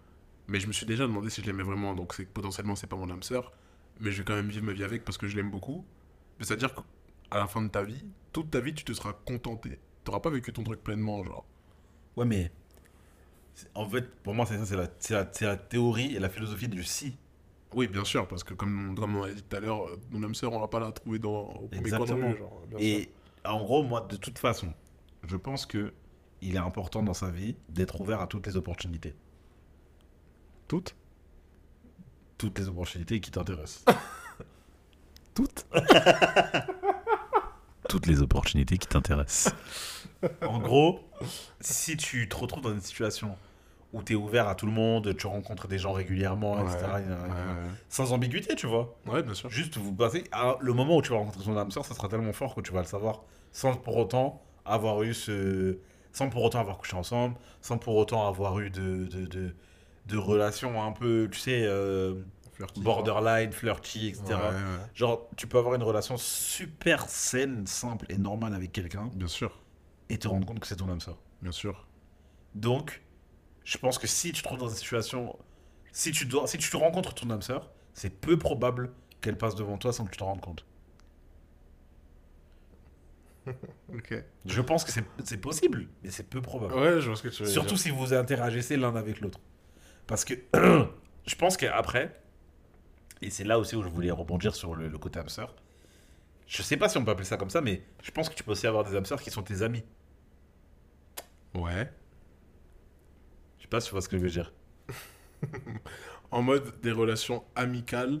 [0.47, 2.95] mais je me suis déjà demandé si je l'aimais vraiment, donc c'est potentiellement c'est pas
[2.95, 3.51] mon âme sœur,
[3.99, 5.85] mais je vais quand même vivre ma vie avec parce que je l'aime beaucoup.
[6.39, 9.79] Mais c'est-à-dire qu'à la fin de ta vie, toute ta vie, tu te seras contenté.
[10.03, 11.45] T'auras pas vécu ton truc pleinement, genre.
[12.15, 12.51] Ouais, mais.
[13.75, 16.29] En fait, pour moi, c'est ça, c'est la, c'est la, c'est la théorie et la
[16.29, 17.17] philosophie du si.
[17.73, 20.23] Oui, bien sûr, parce que comme, comme on a dit tout à l'heure, euh, mon
[20.23, 22.29] âme sœur, on va pas la trouver dans, au premier coin de Exactement.
[22.29, 23.01] rue, genre, bien sûr.
[23.01, 23.09] Et
[23.45, 24.73] en gros, moi, de toute façon,
[25.25, 25.93] je pense que
[26.41, 29.15] il est important dans sa vie d'être ouvert à toutes les opportunités.
[30.67, 30.95] Toutes?
[32.37, 33.85] Toutes les opportunités qui t'intéressent.
[35.33, 35.65] Toutes?
[37.89, 39.53] Toutes les opportunités qui t'intéressent.
[40.41, 40.99] en gros,
[41.59, 43.35] si tu te retrouves dans une situation
[43.91, 47.03] où tu es ouvert à tout le monde, tu rencontres des gens régulièrement, etc., Ouais,
[47.89, 48.95] sans ambiguïté, tu vois.
[49.05, 49.21] ouais.
[49.21, 49.49] Bien sûr.
[49.49, 50.23] Juste vous passez.
[50.59, 52.71] Le moment où tu vas rencontrer ton âme sœur, ça sera tellement fort que tu
[52.73, 53.21] vas le savoir
[53.51, 55.77] sans pour autant avoir eu ce.
[56.11, 59.55] Sans pour autant avoir couché ensemble, sans pour autant avoir eu de, de, de,
[60.05, 64.23] de relations un peu, tu sais, euh, Flirty, borderline, flirty, etc.
[64.29, 64.51] Ouais, ouais.
[64.93, 69.59] Genre, tu peux avoir une relation super saine, simple et normale avec quelqu'un Bien sûr,
[70.09, 71.17] et te rendre compte que c'est ton âme sœur.
[71.41, 71.87] bien sûr.
[72.53, 73.01] Donc,
[73.63, 75.35] je pense que si tu te trouves dans une situation.
[75.91, 78.91] Si tu, dois, si tu te rencontres ton âme sœur, c'est peu probable
[79.21, 80.65] qu'elle passe devant toi sans que tu t'en rendes compte.
[83.93, 84.23] Ok.
[84.45, 86.73] Je pense que c'est- c'est possible, mais c'est peu probable.
[86.75, 87.79] Ouais, je vois ce que tu veux Surtout dire.
[87.79, 89.39] si vous interagissez l'un avec l'autre.
[90.07, 90.33] Parce que
[91.27, 92.19] je pense qu'après,
[93.21, 95.55] et c'est là aussi où je voulais rebondir sur le, le côté âme sœur,
[96.47, 98.43] je sais pas si on peut appeler ça comme ça, mais je pense que tu
[98.43, 99.83] peux aussi avoir des âmes sœurs qui sont tes amis.
[101.55, 101.91] Ouais.
[103.57, 104.53] Je sais pas si tu vois ce que je veux dire.
[106.31, 108.19] En mode des relations amicales,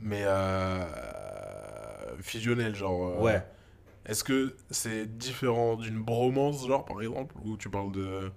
[0.00, 3.10] mais euh, fusionnelles, genre.
[3.10, 3.44] euh, Ouais.
[4.06, 8.30] Est-ce que c'est différent d'une bromance, genre, par exemple, ou tu parles de.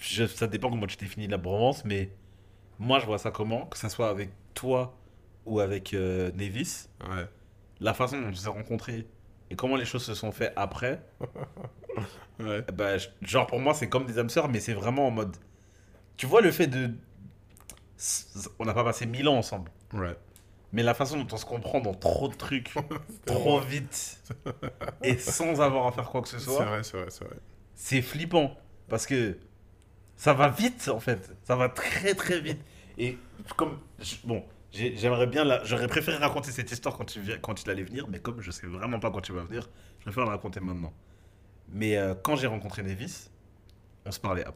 [0.00, 2.10] Je- ça dépend comment tu définis la bromance, mais
[2.78, 4.96] moi je vois ça comment, que ça soit avec toi
[5.46, 7.26] ou avec euh, Nevis, Ouais.
[7.80, 9.06] la façon dont on s'est rencontrés
[9.50, 11.02] et comment les choses se sont faites après,
[12.40, 12.64] Ouais.
[12.98, 15.36] je- genre pour moi c'est comme des âmes sœurs, mais c'est vraiment en mode.
[16.16, 16.90] Tu vois le fait de.
[18.58, 20.16] On n'a pas passé mille ans ensemble, Ouais.
[20.72, 22.72] Mais la façon dont on se comprend dans trop de trucs,
[23.26, 24.20] trop vite,
[25.02, 27.36] et sans avoir à faire quoi que ce C'est soit, vrai, c'est vrai, c'est vrai.
[27.74, 28.56] c'est flippant.
[28.88, 29.38] Parce que
[30.16, 31.32] ça va vite en fait.
[31.44, 32.60] Ça va très très vite.
[32.98, 33.16] Et
[33.56, 33.78] comme
[34.24, 37.70] bon j'ai- j'aimerais bien la- j'aurais préféré raconter cette histoire quand tu viens quand il
[37.70, 39.68] allait venir mais comme je sais vraiment pas quand tu vas venir
[39.98, 40.92] je préfère la raconter maintenant.
[41.68, 43.30] Mais euh, quand j'ai rencontré Nevis
[44.04, 44.54] on se parlait up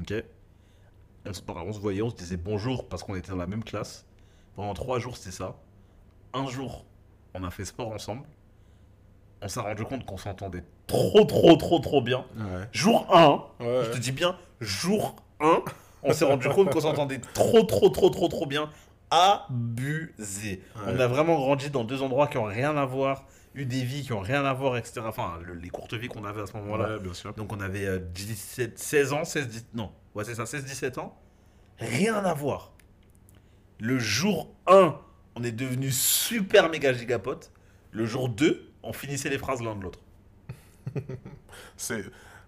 [0.00, 0.24] ok?
[1.26, 3.46] On se, parlait, on se voyait on se disait bonjour parce qu'on était dans la
[3.46, 4.06] même classe
[4.56, 5.56] pendant trois jours c'était ça
[6.32, 6.84] un jour
[7.34, 8.26] on a fait sport ensemble
[9.42, 12.68] on s'est rendu compte qu'on s'entendait trop trop trop trop bien Ouais.
[12.72, 13.84] Jour 1, Ouais.
[13.84, 15.62] je te dis bien, jour 1,
[16.02, 18.70] on s'est rendu compte qu'on s'entendait trop, trop, trop, trop, trop bien.
[19.10, 20.62] Abusé.
[20.86, 23.24] On a vraiment grandi dans deux endroits qui ont rien à voir,
[23.54, 25.02] eu des vies qui ont rien à voir, etc.
[25.04, 26.94] Enfin, le- les courtes vies qu'on avait à ce moment-là.
[26.94, 27.32] Ouais, bien sûr.
[27.34, 30.98] Donc on avait euh, 17, 16 ans, 16, 10, non, ouais c'est ça, 16, 17
[30.98, 31.14] ans.
[31.78, 32.72] Rien à voir.
[33.84, 34.98] Le jour 1,
[35.36, 37.52] on est devenu super méga gigapotes.
[37.90, 40.00] Le jour 2, on finissait les phrases l'un de l'autre.
[41.76, 42.04] C'est.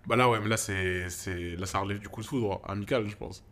[0.06, 1.10] Bah là, ouais, mais là, c'est.
[1.10, 3.44] c'est- Là, ça relève du coup de foudre amical, je pense.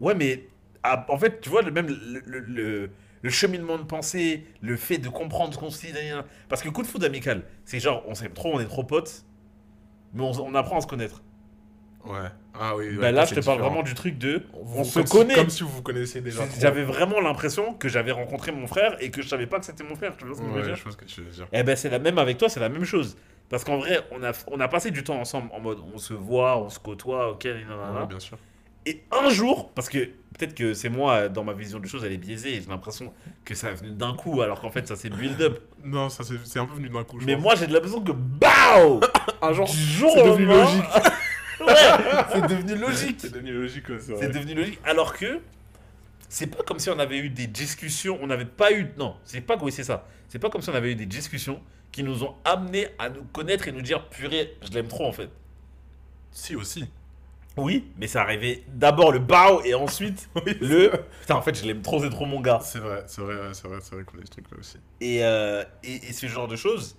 [0.00, 0.48] Ouais, mais
[0.82, 2.90] à- en fait, tu vois, le même le, le- le-
[3.22, 5.92] le cheminement de pensée, le fait de comprendre ce qu'on se dit.
[5.92, 6.24] derrière.
[6.48, 9.24] Parce que coup de foudre amical, c'est genre, on s'aime trop, on est trop potes,
[10.14, 11.22] mais on, on apprend à se connaître.
[12.04, 12.28] Ouais.
[12.58, 12.86] Ah oui.
[12.90, 13.68] ouais, Bah là, je te parle différent.
[13.70, 14.42] vraiment du truc de.
[14.62, 15.34] Vous- On se si- connaît.
[15.34, 16.42] Comme si vous vous connaissiez déjà.
[16.58, 19.84] J'avais vraiment l'impression que j'avais rencontré mon frère et que je savais pas que c'était
[19.84, 20.16] mon frère.
[20.16, 21.46] Tu vois ce que je veux dire je vois ce que tu veux dire.
[21.52, 23.16] Eh ben c'est la même avec toi, c'est la même chose.
[23.48, 26.12] Parce qu'en vrai, on a, on a passé du temps ensemble en mode on se
[26.14, 28.00] voit, on se côtoie, ok, nanana.
[28.02, 28.36] Ouais, bien sûr.
[28.86, 32.12] Et un jour, parce que peut-être que c'est moi, dans ma vision des choses, elle
[32.12, 33.12] est biaisée, j'ai l'impression
[33.44, 35.60] que ça est venu d'un coup, alors qu'en fait ça s'est build up.
[35.84, 37.18] Non, ça c'est un peu venu d'un coup.
[37.20, 37.42] je Mais pense.
[37.42, 39.00] moi j'ai de l'impression que BAO
[39.42, 40.66] un jour, Du jour au lendemain-.
[41.60, 41.74] Ouais,
[42.32, 43.16] c'est devenu logique.
[43.20, 44.28] C'est devenu logique, ouais, c'est vrai.
[44.28, 44.78] devenu logique.
[44.84, 45.40] Alors que
[46.28, 48.86] c'est pas comme si on avait eu des discussions, on n'avait pas eu.
[48.96, 50.06] Non, c'est pas oui, c'est ça.
[50.28, 53.24] C'est pas comme si on avait eu des discussions qui nous ont amenés à nous
[53.32, 55.28] connaître et nous dire purée, je l'aime trop en fait.
[56.30, 56.84] Si, aussi.
[57.56, 60.30] Oui, mais ça arrivait d'abord le bao et ensuite
[60.60, 62.60] le putain en fait je l'aime trop, c'est trop mon gars.
[62.62, 64.76] C'est vrai, c'est vrai, c'est vrai, c'est vrai qu'on a ce truc là aussi.
[65.00, 66.96] Et, euh, et, et ce genre de choses,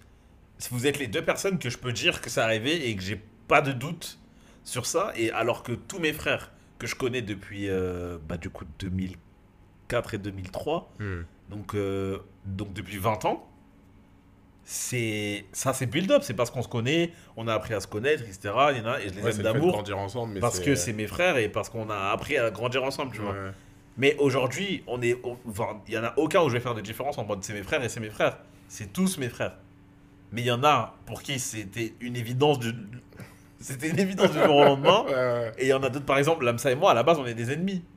[0.70, 3.22] vous êtes les deux personnes que je peux dire que ça arrivait et que j'ai
[3.48, 4.20] pas de doute
[4.64, 5.12] sur ça.
[5.16, 10.14] Et alors que tous mes frères que je connais depuis euh, bah, du coup 2004
[10.14, 10.92] et 2003,
[11.50, 13.48] donc, euh, donc depuis 20 ans,
[14.64, 17.88] c'est ça c'est build up, c'est parce qu'on se connaît, on a appris à se
[17.88, 18.54] connaître, etc.
[18.72, 19.74] Il y en a, et je les Ouais, aime de d'amour
[20.40, 23.34] parce que c'est mes frères et parce qu'on a appris à grandir ensemble, tu vois.
[23.98, 26.76] Mais aujourd'hui, on est, on- enfin, il y en a aucun où je vais faire
[26.76, 28.38] de différence en mode c'est mes frères et c'est mes frères.
[28.70, 29.58] C'est tous mes frères.
[30.32, 32.72] Mais il y en a pour qui c'était une évidence du,
[33.62, 35.06] c'était une évidence du jour au lendemain.
[35.58, 37.26] Et il y en a d'autres, par exemple, Lamsa et moi, à la base, on
[37.26, 37.84] est des ennemis.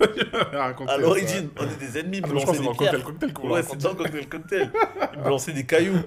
[0.00, 2.20] À l'origine, on est des ennemis.
[2.22, 3.02] Ah, me lançaient des dans pierres.
[3.02, 4.72] Cocktail Cocktail Ouais, c'est dans Cocktail Cocktail.
[5.14, 5.98] Ils me lançaient des cailloux.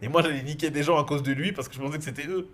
[0.00, 2.04] Et moi, j'allais niquer des gens à cause de lui parce que je pensais que
[2.04, 2.48] c'était eux.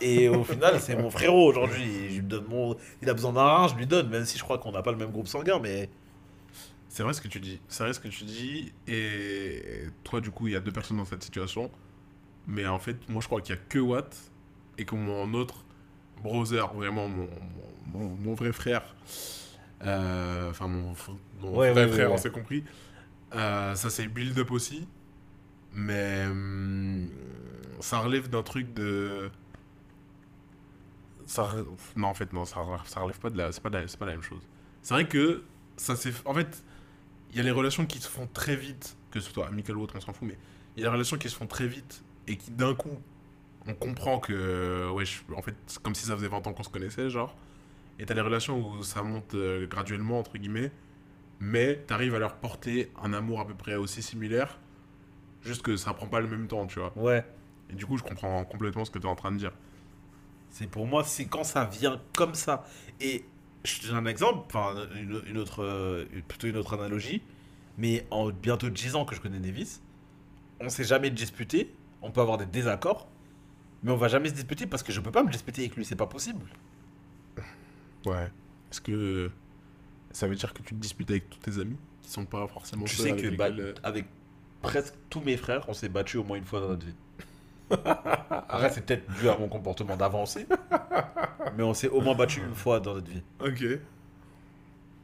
[0.00, 2.08] Et au final, c'est mon frérot aujourd'hui.
[2.10, 2.76] Je lui donne mon...
[3.02, 4.92] Il a besoin d'un rein, je lui donne, même si je crois qu'on n'a pas
[4.92, 5.58] le même groupe sanguin.
[5.60, 5.88] Mais
[6.88, 7.60] C'est vrai ce que tu dis.
[7.68, 8.72] C'est vrai ce que tu dis.
[8.86, 9.62] Et
[10.04, 11.70] toi, du coup, il y a deux personnes dans cette situation.
[12.46, 14.16] Mais en fait, moi, je crois qu'il y a que Watt
[14.78, 15.64] et que mon autre
[16.22, 17.28] brother, vraiment mon,
[17.92, 18.94] mon, vrai frère,
[19.82, 22.64] euh, enfin mon, fr- mon Ouais, vrai ouais, frère, ouais, on s'est compris.
[23.34, 24.88] Euh, ça s'est build up aussi.
[25.74, 27.08] Mais hum,
[27.80, 29.30] ça relève d'un truc de.
[31.26, 31.66] Ça, re-
[31.96, 33.52] non, en fait, non, ça, re- ça relève pas de la.
[33.52, 34.42] C'est pas, de la- pas la même chose.
[34.82, 35.42] C'est vrai que
[35.76, 36.12] ça s'est.
[36.24, 36.62] En fait,
[37.30, 39.82] il y a les relations qui se font très vite, que ce soit amical ou
[39.82, 40.38] autre, on s'en fout, mais
[40.76, 42.98] il y a les relations qui se font très vite et qui d'un coup,
[43.68, 46.62] on comprend que, ouais, je- en fait, c'est comme si ça faisait 20 ans qu'on
[46.62, 47.36] se connaissait, genre.
[47.98, 50.70] Et t'as les relations où ça monte euh, graduellement, entre guillemets,
[51.40, 54.58] mais t'arrives à leur porter un amour à peu près aussi similaire,
[55.42, 56.92] juste que ça prend pas le même temps, tu vois.
[56.96, 57.24] ouais.
[57.70, 59.52] Et du coup, je comprends complètement ce que tu es en train de dire.
[60.50, 62.64] C'est pour moi, c'est quand ça vient comme ça.
[63.00, 63.24] Et
[63.64, 67.22] je te donne un exemple, enfin une, une autre, euh, plutôt une autre analogie.
[67.78, 69.80] Mais en bientôt 10 ans que je connais Nevis,
[70.60, 71.74] on s'est jamais disputé.
[72.02, 73.08] On peut avoir des désaccords,
[73.82, 75.84] mais on va jamais se disputer parce que je peux pas me disputer avec lui,
[75.84, 76.44] c'est pas possible.
[78.04, 78.30] Ouais.
[78.70, 79.30] Est-ce que
[80.12, 82.84] ça veut dire que tu te disputes avec tous tes amis qui sont pas forcément
[82.84, 84.06] Tu sais avec que bah, lesquels, euh, avec
[84.62, 86.94] presque tous mes frères, on s'est battu au moins une fois dans notre vie.
[87.70, 90.46] Après, c'est peut-être dû à mon comportement d'avancée,
[91.56, 93.22] mais on s'est au moins battu une fois dans notre vie.
[93.40, 93.64] Ok.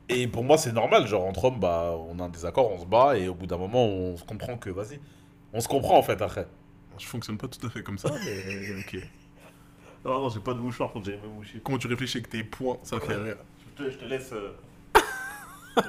[0.08, 1.06] Et pour moi, c'est normal.
[1.06, 3.56] Genre, entre hommes, bah, on a un désaccord, on se bat, et au bout d'un
[3.56, 5.00] moment, on se comprend que, vas-y.
[5.52, 6.46] On se comprend, en fait, après.
[6.98, 8.96] Je fonctionne pas tout à fait comme ça, mais ok.
[10.04, 11.60] Non, non, j'ai pas de mouchoir quand j'ai même mouché.
[11.64, 13.36] Comment tu réfléchis avec tes points, ça fait rire.
[13.78, 14.32] Je te, je te laisse.
[14.32, 14.52] euh,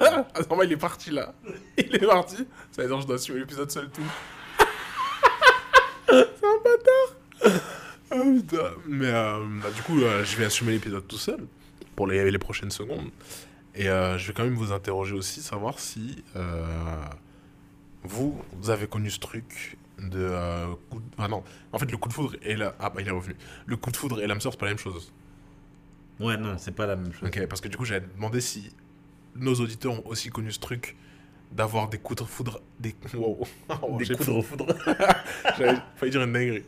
[0.00, 1.34] Ah, normal, il est parti là.
[1.76, 2.36] Il est parti.
[2.72, 4.00] Ça veut dire que je dois suivre l'épisode seul tout.
[6.08, 7.60] C'est un bâtard.
[8.10, 8.70] Ah putain.
[8.86, 11.40] Mais euh, bah, du coup, euh, je vais assumer l'épisode tout seul
[11.96, 13.10] pour les, les prochaines secondes.
[13.74, 16.64] Et euh, je vais quand même vous interroger aussi, savoir si euh,
[18.04, 21.04] vous, vous avez connu ce truc de euh, coup de...
[21.18, 22.74] Ah non, en fait, le coup de foudre et la...
[22.78, 23.36] Ah bah, il est revenu.
[23.66, 25.12] Le coup de foudre et l'âme sœur, c'est pas la même chose.
[26.20, 27.28] Ouais, non, c'est pas la même chose.
[27.28, 28.70] Ok, parce que du coup, j'avais demandé si
[29.34, 30.96] nos auditeurs ont aussi connu ce truc
[31.50, 32.60] d'avoir des coups de foudre.
[32.78, 33.46] Des, wow.
[33.82, 34.66] Oh, Des coups de foudre.
[35.58, 36.64] J'avais failli dire une dinguerie.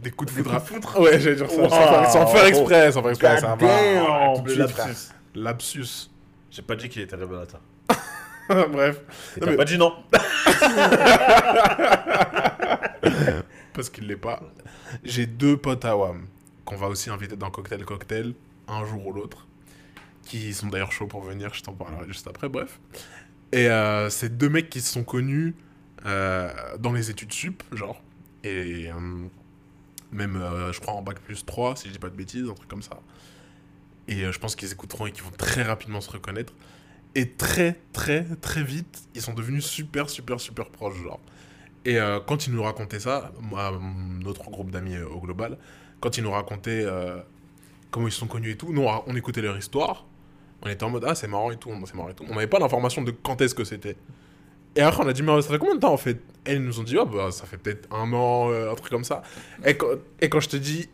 [0.00, 0.54] Des coups de foudre.
[0.54, 1.62] à- foudre Ouais, j'allais dire ça.
[1.62, 1.68] Wow.
[1.68, 3.40] Sans, faire, sans faire exprès, sans faire exprès.
[3.40, 3.56] ça va.
[3.56, 4.44] Frère.
[4.56, 5.12] lapsus.
[5.34, 6.10] Lapsus.
[6.50, 7.60] J'ai pas dit qu'il était révélateur.
[8.70, 9.00] Bref.
[9.40, 9.92] Non, mais- pas dit non.
[13.74, 14.40] Parce qu'il l'est pas.
[15.04, 16.26] J'ai deux potes à WAM
[16.64, 18.34] qu'on va aussi inviter dans Cocktail Cocktail
[18.68, 19.46] un jour ou l'autre.
[20.24, 22.80] Qui sont d'ailleurs chauds pour venir, je t'en parlerai juste après, bref.
[23.52, 25.54] Et euh, c'est deux mecs qui se sont connus
[26.04, 28.02] euh, dans les études sup, genre.
[28.42, 28.94] Et euh,
[30.10, 32.54] même, euh, je crois, en bac plus 3, si je dis pas de bêtises, un
[32.54, 32.98] truc comme ça.
[34.08, 36.52] Et je pense qu'ils écouteront et qu'ils vont très rapidement se reconnaître.
[37.16, 41.18] Et très, très, très vite, ils sont devenus super, super, super proches, genre.
[41.86, 43.72] Et euh, quand ils nous racontaient ça, moi,
[44.22, 45.56] notre groupe d'amis euh, au global,
[46.00, 47.16] quand ils nous racontaient euh,
[47.90, 50.04] comment ils se sont connus et tout, nous, on, écoutait leur histoire.
[50.60, 52.26] On était en mode, ah, c'est marrant et tout, c'est marrant et tout.
[52.28, 53.96] On n'avait pas l'information de quand est-ce que c'était.
[54.74, 56.20] Et après, on a dit, mais ça fait combien de temps en fait?
[56.46, 59.22] Ils nous ont dit, ah, bah, ça fait peut-être un an, un truc comme ça.
[59.64, 59.86] Et quand,
[60.20, 60.90] et quand je te dis,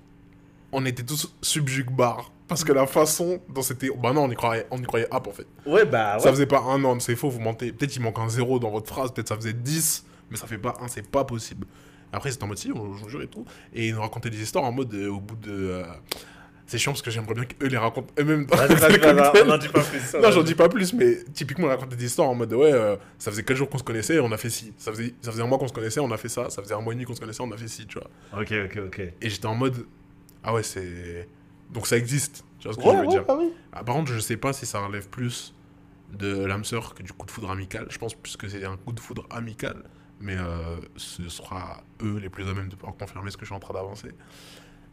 [0.71, 2.31] on était tous subjugbar.
[2.53, 3.89] Parce que la façon dont c'était.
[3.97, 5.47] Bah non, on y croyait, on y croyait hop en fait.
[5.67, 7.73] Ouais, bah Ça faisait pas un an, c'est faux, vous mentez.
[7.73, 10.59] Peut-être il manque un zéro dans votre phrase, peut-être ça faisait 10, mais ça fait
[10.59, 11.67] pas un, c'est pas possible.
[12.13, 13.45] Après, c'était en mode si, on jure et tout.
[13.73, 15.51] Et ils nous racontaient des histoires en mode euh, au bout de.
[15.51, 15.83] euh,
[16.67, 18.55] C'est chiant parce que j'aimerais bien qu'eux les racontent eux-mêmes dans
[19.55, 19.99] on dit pas plus.
[20.01, 22.71] ça, Non, j'en dis pas plus, mais typiquement, on racontait des histoires en mode ouais,
[22.71, 24.75] euh, ça faisait 4 jours qu'on se connaissait, on a fait ci.
[24.77, 26.51] Ça faisait, ça faisait un mois qu'on se connaissait, on a fait ça.
[26.51, 28.11] Ça faisait un mois et demi qu'on se connaissait, on a fait ci, tu vois.
[28.43, 29.01] Ok, ok, ok.
[29.23, 29.87] Et j'étais en mode
[30.45, 31.29] ah ouais, c'est.
[31.73, 33.25] Donc ça existe, tu vois ce que Ouais, je veux ouais, dire.
[33.25, 33.53] bah oui.
[33.73, 35.55] Ah, par contre, je sais pas si ça relève plus
[36.13, 37.87] de l'âme sœur que du coup de foudre amical.
[37.91, 39.85] Je pense plus que c'est un coup de foudre amical.
[40.21, 43.47] Mais euh, ce sera eux les plus à même de pouvoir confirmer ce que je
[43.49, 44.11] suis en train d'avancer.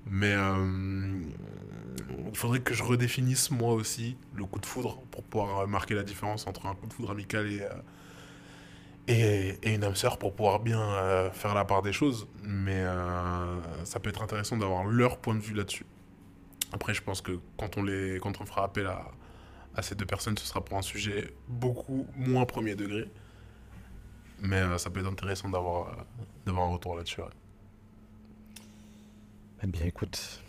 [0.07, 1.21] Mais euh,
[2.31, 5.93] il faudrait que je redéfinisse moi aussi le coup de foudre pour pouvoir euh, marquer
[5.95, 7.69] la différence entre un coup de foudre amical et, euh,
[9.07, 12.27] et, et une âme sœur pour pouvoir bien euh, faire la part des choses.
[12.43, 12.83] Mais
[13.83, 15.85] ça peut être intéressant d'avoir leur point de vue là-dessus.
[16.71, 19.09] Après, je pense que quand on, les, quand on fera appel à,
[19.75, 23.09] à ces deux personnes, ce sera pour un sujet beaucoup moins premier degré.
[24.41, 25.89] Mais euh, ça peut être intéressant d'avoir
[26.47, 27.21] euh, un retour là-dessus.
[27.21, 27.27] ouais.
[29.63, 30.41] Eh bien, écoute,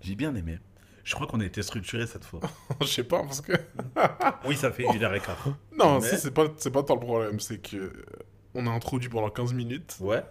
[0.00, 0.58] j'ai bien aimé.
[1.04, 2.40] Je crois qu'on a été structuré cette fois.
[2.80, 3.52] Je sais pas, parce que.
[4.46, 5.46] oui, ça fait une heure et quart.
[5.76, 7.38] Non, Mais- c'est pas, pas tant le problème.
[7.40, 8.04] C'est que euh,
[8.54, 9.96] on a introduit pendant 15 minutes.
[10.00, 10.22] Ouais.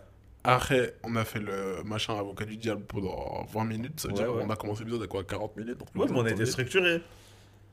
[0.43, 3.99] Après, on a fait le machin avocat du diable pendant 20 minutes.
[3.99, 4.43] Ça veut Ouais, dire ouais.
[4.43, 6.45] qu'on a commencé l'épisode à quoi 40 minutes truc Ouais, mais on ça, a été
[6.45, 7.01] structuré.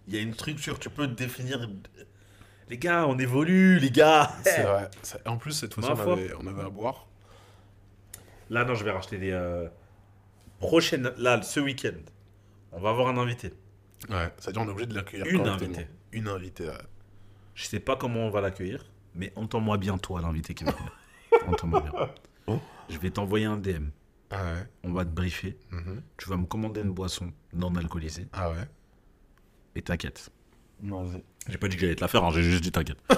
[0.07, 1.67] Il y a une structure, tu peux définir.
[2.69, 4.31] Les gars, on évolue, les gars.
[4.45, 4.91] C'est vrai.
[5.03, 7.07] Ça- En plus, cette fois-ci, on avait, on avait à boire.
[8.51, 9.31] Là, non, je vais racheter des.
[9.33, 9.69] euh,
[10.59, 11.13] Prochaines.
[11.19, 11.93] Là, ce week-end,
[12.73, 13.53] on va avoir un invité.
[14.11, 15.27] Ouais, c'est-à-dire on est obligé de l'accueillir.
[15.27, 15.87] Une invitée.
[16.13, 16.73] Une invitée, ouais.
[17.55, 18.85] Je sais pas comment on va l'accueillir,
[19.15, 20.93] mais entends-moi bien, toi, l'invité qui va venir.
[21.49, 21.93] entends-moi bien.
[22.89, 23.89] Je vais t'envoyer un DM.
[24.31, 24.67] Ah ouais.
[24.85, 25.57] On va te briefer.
[25.71, 26.03] mhm.
[26.17, 28.29] Tu vas me commander une boisson non alcoolisée.
[28.33, 28.69] Ah ouais.
[29.75, 30.31] Et t'inquiète.
[31.49, 32.99] J'ai pas dit que j'allais te la faire, hein, j'ai juste dit t'inquiète.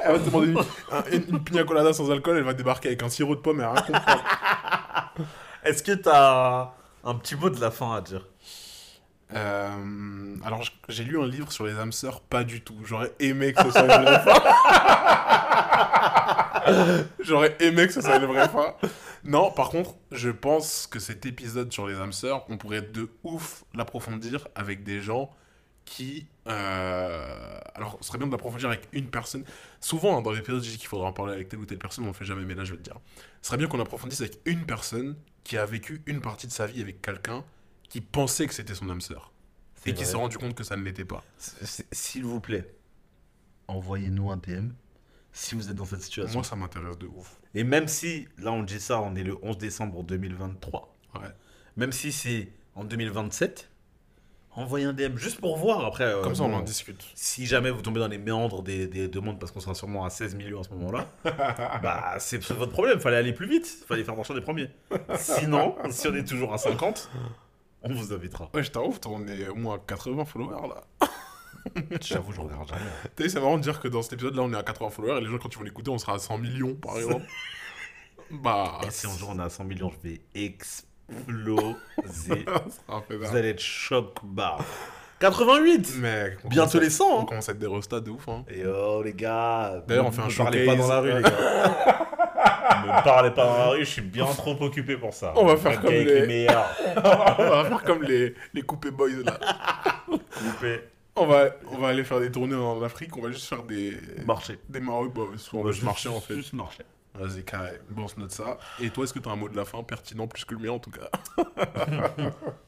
[0.00, 2.88] Elle va te demander une, un- une, une pina colada sans alcool, elle va débarquer
[2.88, 4.24] avec un sirop de pomme et rien comprendre.
[5.64, 6.72] Est-ce que t'as
[7.04, 8.26] un petit mot de la fin à dire?
[9.34, 12.76] Euh, alors, j'ai lu un livre sur les âmes sœurs, pas du tout.
[12.84, 14.34] J'aurais aimé que ce soit une vraie fin.
[17.20, 18.74] J'aurais aimé que ce soit une vraie fin.
[19.24, 23.10] Non, par contre, je pense que cet épisode sur les âmes sœurs, on pourrait de
[23.22, 25.30] ouf l'approfondir avec des gens
[25.84, 26.26] qui.
[26.48, 29.44] euh, Alors, ce serait bien de l'approfondir avec une personne.
[29.80, 32.04] Souvent, hein, dans l'épisode, je dis qu'il faudra en parler avec telle ou telle personne,
[32.04, 32.96] on le fait jamais, mais là, je vais le dire.
[33.42, 36.66] Ce serait bien qu'on approfondisse avec une personne qui a vécu une partie de sa
[36.66, 37.44] vie avec quelqu'un
[37.90, 39.32] qui pensait que c'était son âme sœur
[39.86, 41.22] et qui s'est rendu compte que ça ne l'était pas.
[41.92, 42.74] S'il vous plaît,
[43.68, 44.70] envoyez-nous un DM
[45.36, 46.32] si vous êtes dans cette situation.
[46.38, 47.36] Moi, ça m'intéresse de ouf.
[47.54, 51.20] Et même si, là on dit ça, on est le 11 décembre 2023, Ouais.
[51.76, 53.68] même si c'est en 2027,
[54.56, 56.04] envoyez un DM juste pour voir après.
[56.04, 57.04] euh, Comme ça, on bon, en discute.
[57.14, 60.10] Si jamais vous tombez dans les méandres des, des demandes parce qu'on sera sûrement à
[60.10, 61.08] 16 millions à ce moment-là,
[61.82, 64.70] bah c'est votre problème, fallait aller plus vite, fallait faire marcher les premiers.
[65.18, 67.10] Sinon, si on est toujours à 50,
[67.82, 68.50] on vous invitera.
[68.54, 71.08] Ouais, je t'avoue, on est au moins à 80 followers là.
[72.00, 72.80] J'avoue, je regarde jamais.
[73.16, 74.90] T'as vu, c'est marrant de dire que dans cet épisode là, on est à 80
[74.90, 77.24] followers et les gens, quand ils vont l'écouter, on sera à 100 millions par exemple.
[78.30, 78.80] bah.
[78.86, 81.74] Et si un jour on est à 100 millions, je vais exploser.
[83.10, 84.64] Vous allez être choc bar.
[85.20, 86.36] 88 Mais.
[86.44, 87.24] on Bientôt les 100, On hein.
[87.24, 88.44] commence à être des restats de ouf, hein.
[88.48, 90.88] Et oh les gars D'ailleurs, on ne fait un me parlez pas showcase.
[90.88, 92.06] dans la rue, les gars.
[92.82, 95.32] Ne me parlez pas dans la rue, je suis bien trop occupé pour ça.
[95.36, 96.68] On va faire comme Avec les- meilleurs.
[96.96, 99.38] on va faire comme les, les coupés boys là.
[100.06, 100.80] Coupé.
[101.16, 103.96] On va, on va aller faire des tournées en Afrique, on va juste faire des.
[104.26, 104.58] Marché.
[104.68, 106.34] Des Maroc, bah, soit on va juste marcher en fait.
[106.34, 106.82] Juste marcher.
[107.14, 107.78] Vas-y, carré.
[107.90, 108.58] Bon, on se note ça.
[108.80, 110.72] Et toi, est-ce que t'as un mot de la fin pertinent plus que le mien
[110.72, 111.08] en tout cas?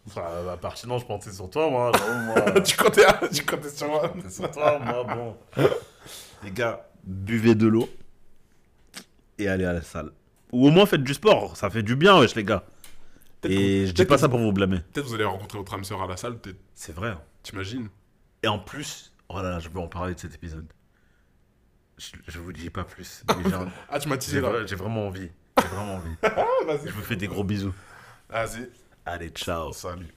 [0.07, 1.91] Enfin, bah, pertinent, je pensais sur toi, moi.
[2.65, 3.03] tu, comptais,
[3.33, 4.13] tu comptais sur moi?
[4.23, 5.37] C'est sur toi, moi, bon.
[6.45, 7.89] Les gars, buvez de l'eau
[9.39, 10.13] et allez à la salle.
[10.53, 12.63] Ou au moins faites du sport, ça fait du bien, wesh, les gars.
[13.43, 14.79] Et que- je dis pas ça pour vous blâmer.
[14.93, 16.61] Peut-être vous allez rencontrer votre âme sœur à la salle, peut-être.
[16.77, 17.09] C'est vrai.
[17.11, 17.21] hein.
[17.43, 17.89] T'imagines?
[18.43, 20.67] Et en plus, oh là là, je veux en parler de cet épisode.
[21.99, 23.25] Je, je vous dis pas plus.
[23.89, 24.67] Ah, tu m'as teasé là.
[24.67, 25.31] j'ai vraiment envie.
[25.61, 26.15] J'ai vraiment envie.
[26.23, 26.45] Ah.
[26.85, 27.75] Je vous fais des gros bisous.
[28.29, 28.69] Vas-y.
[29.05, 29.73] Allez, ciao.
[29.73, 30.13] Salut.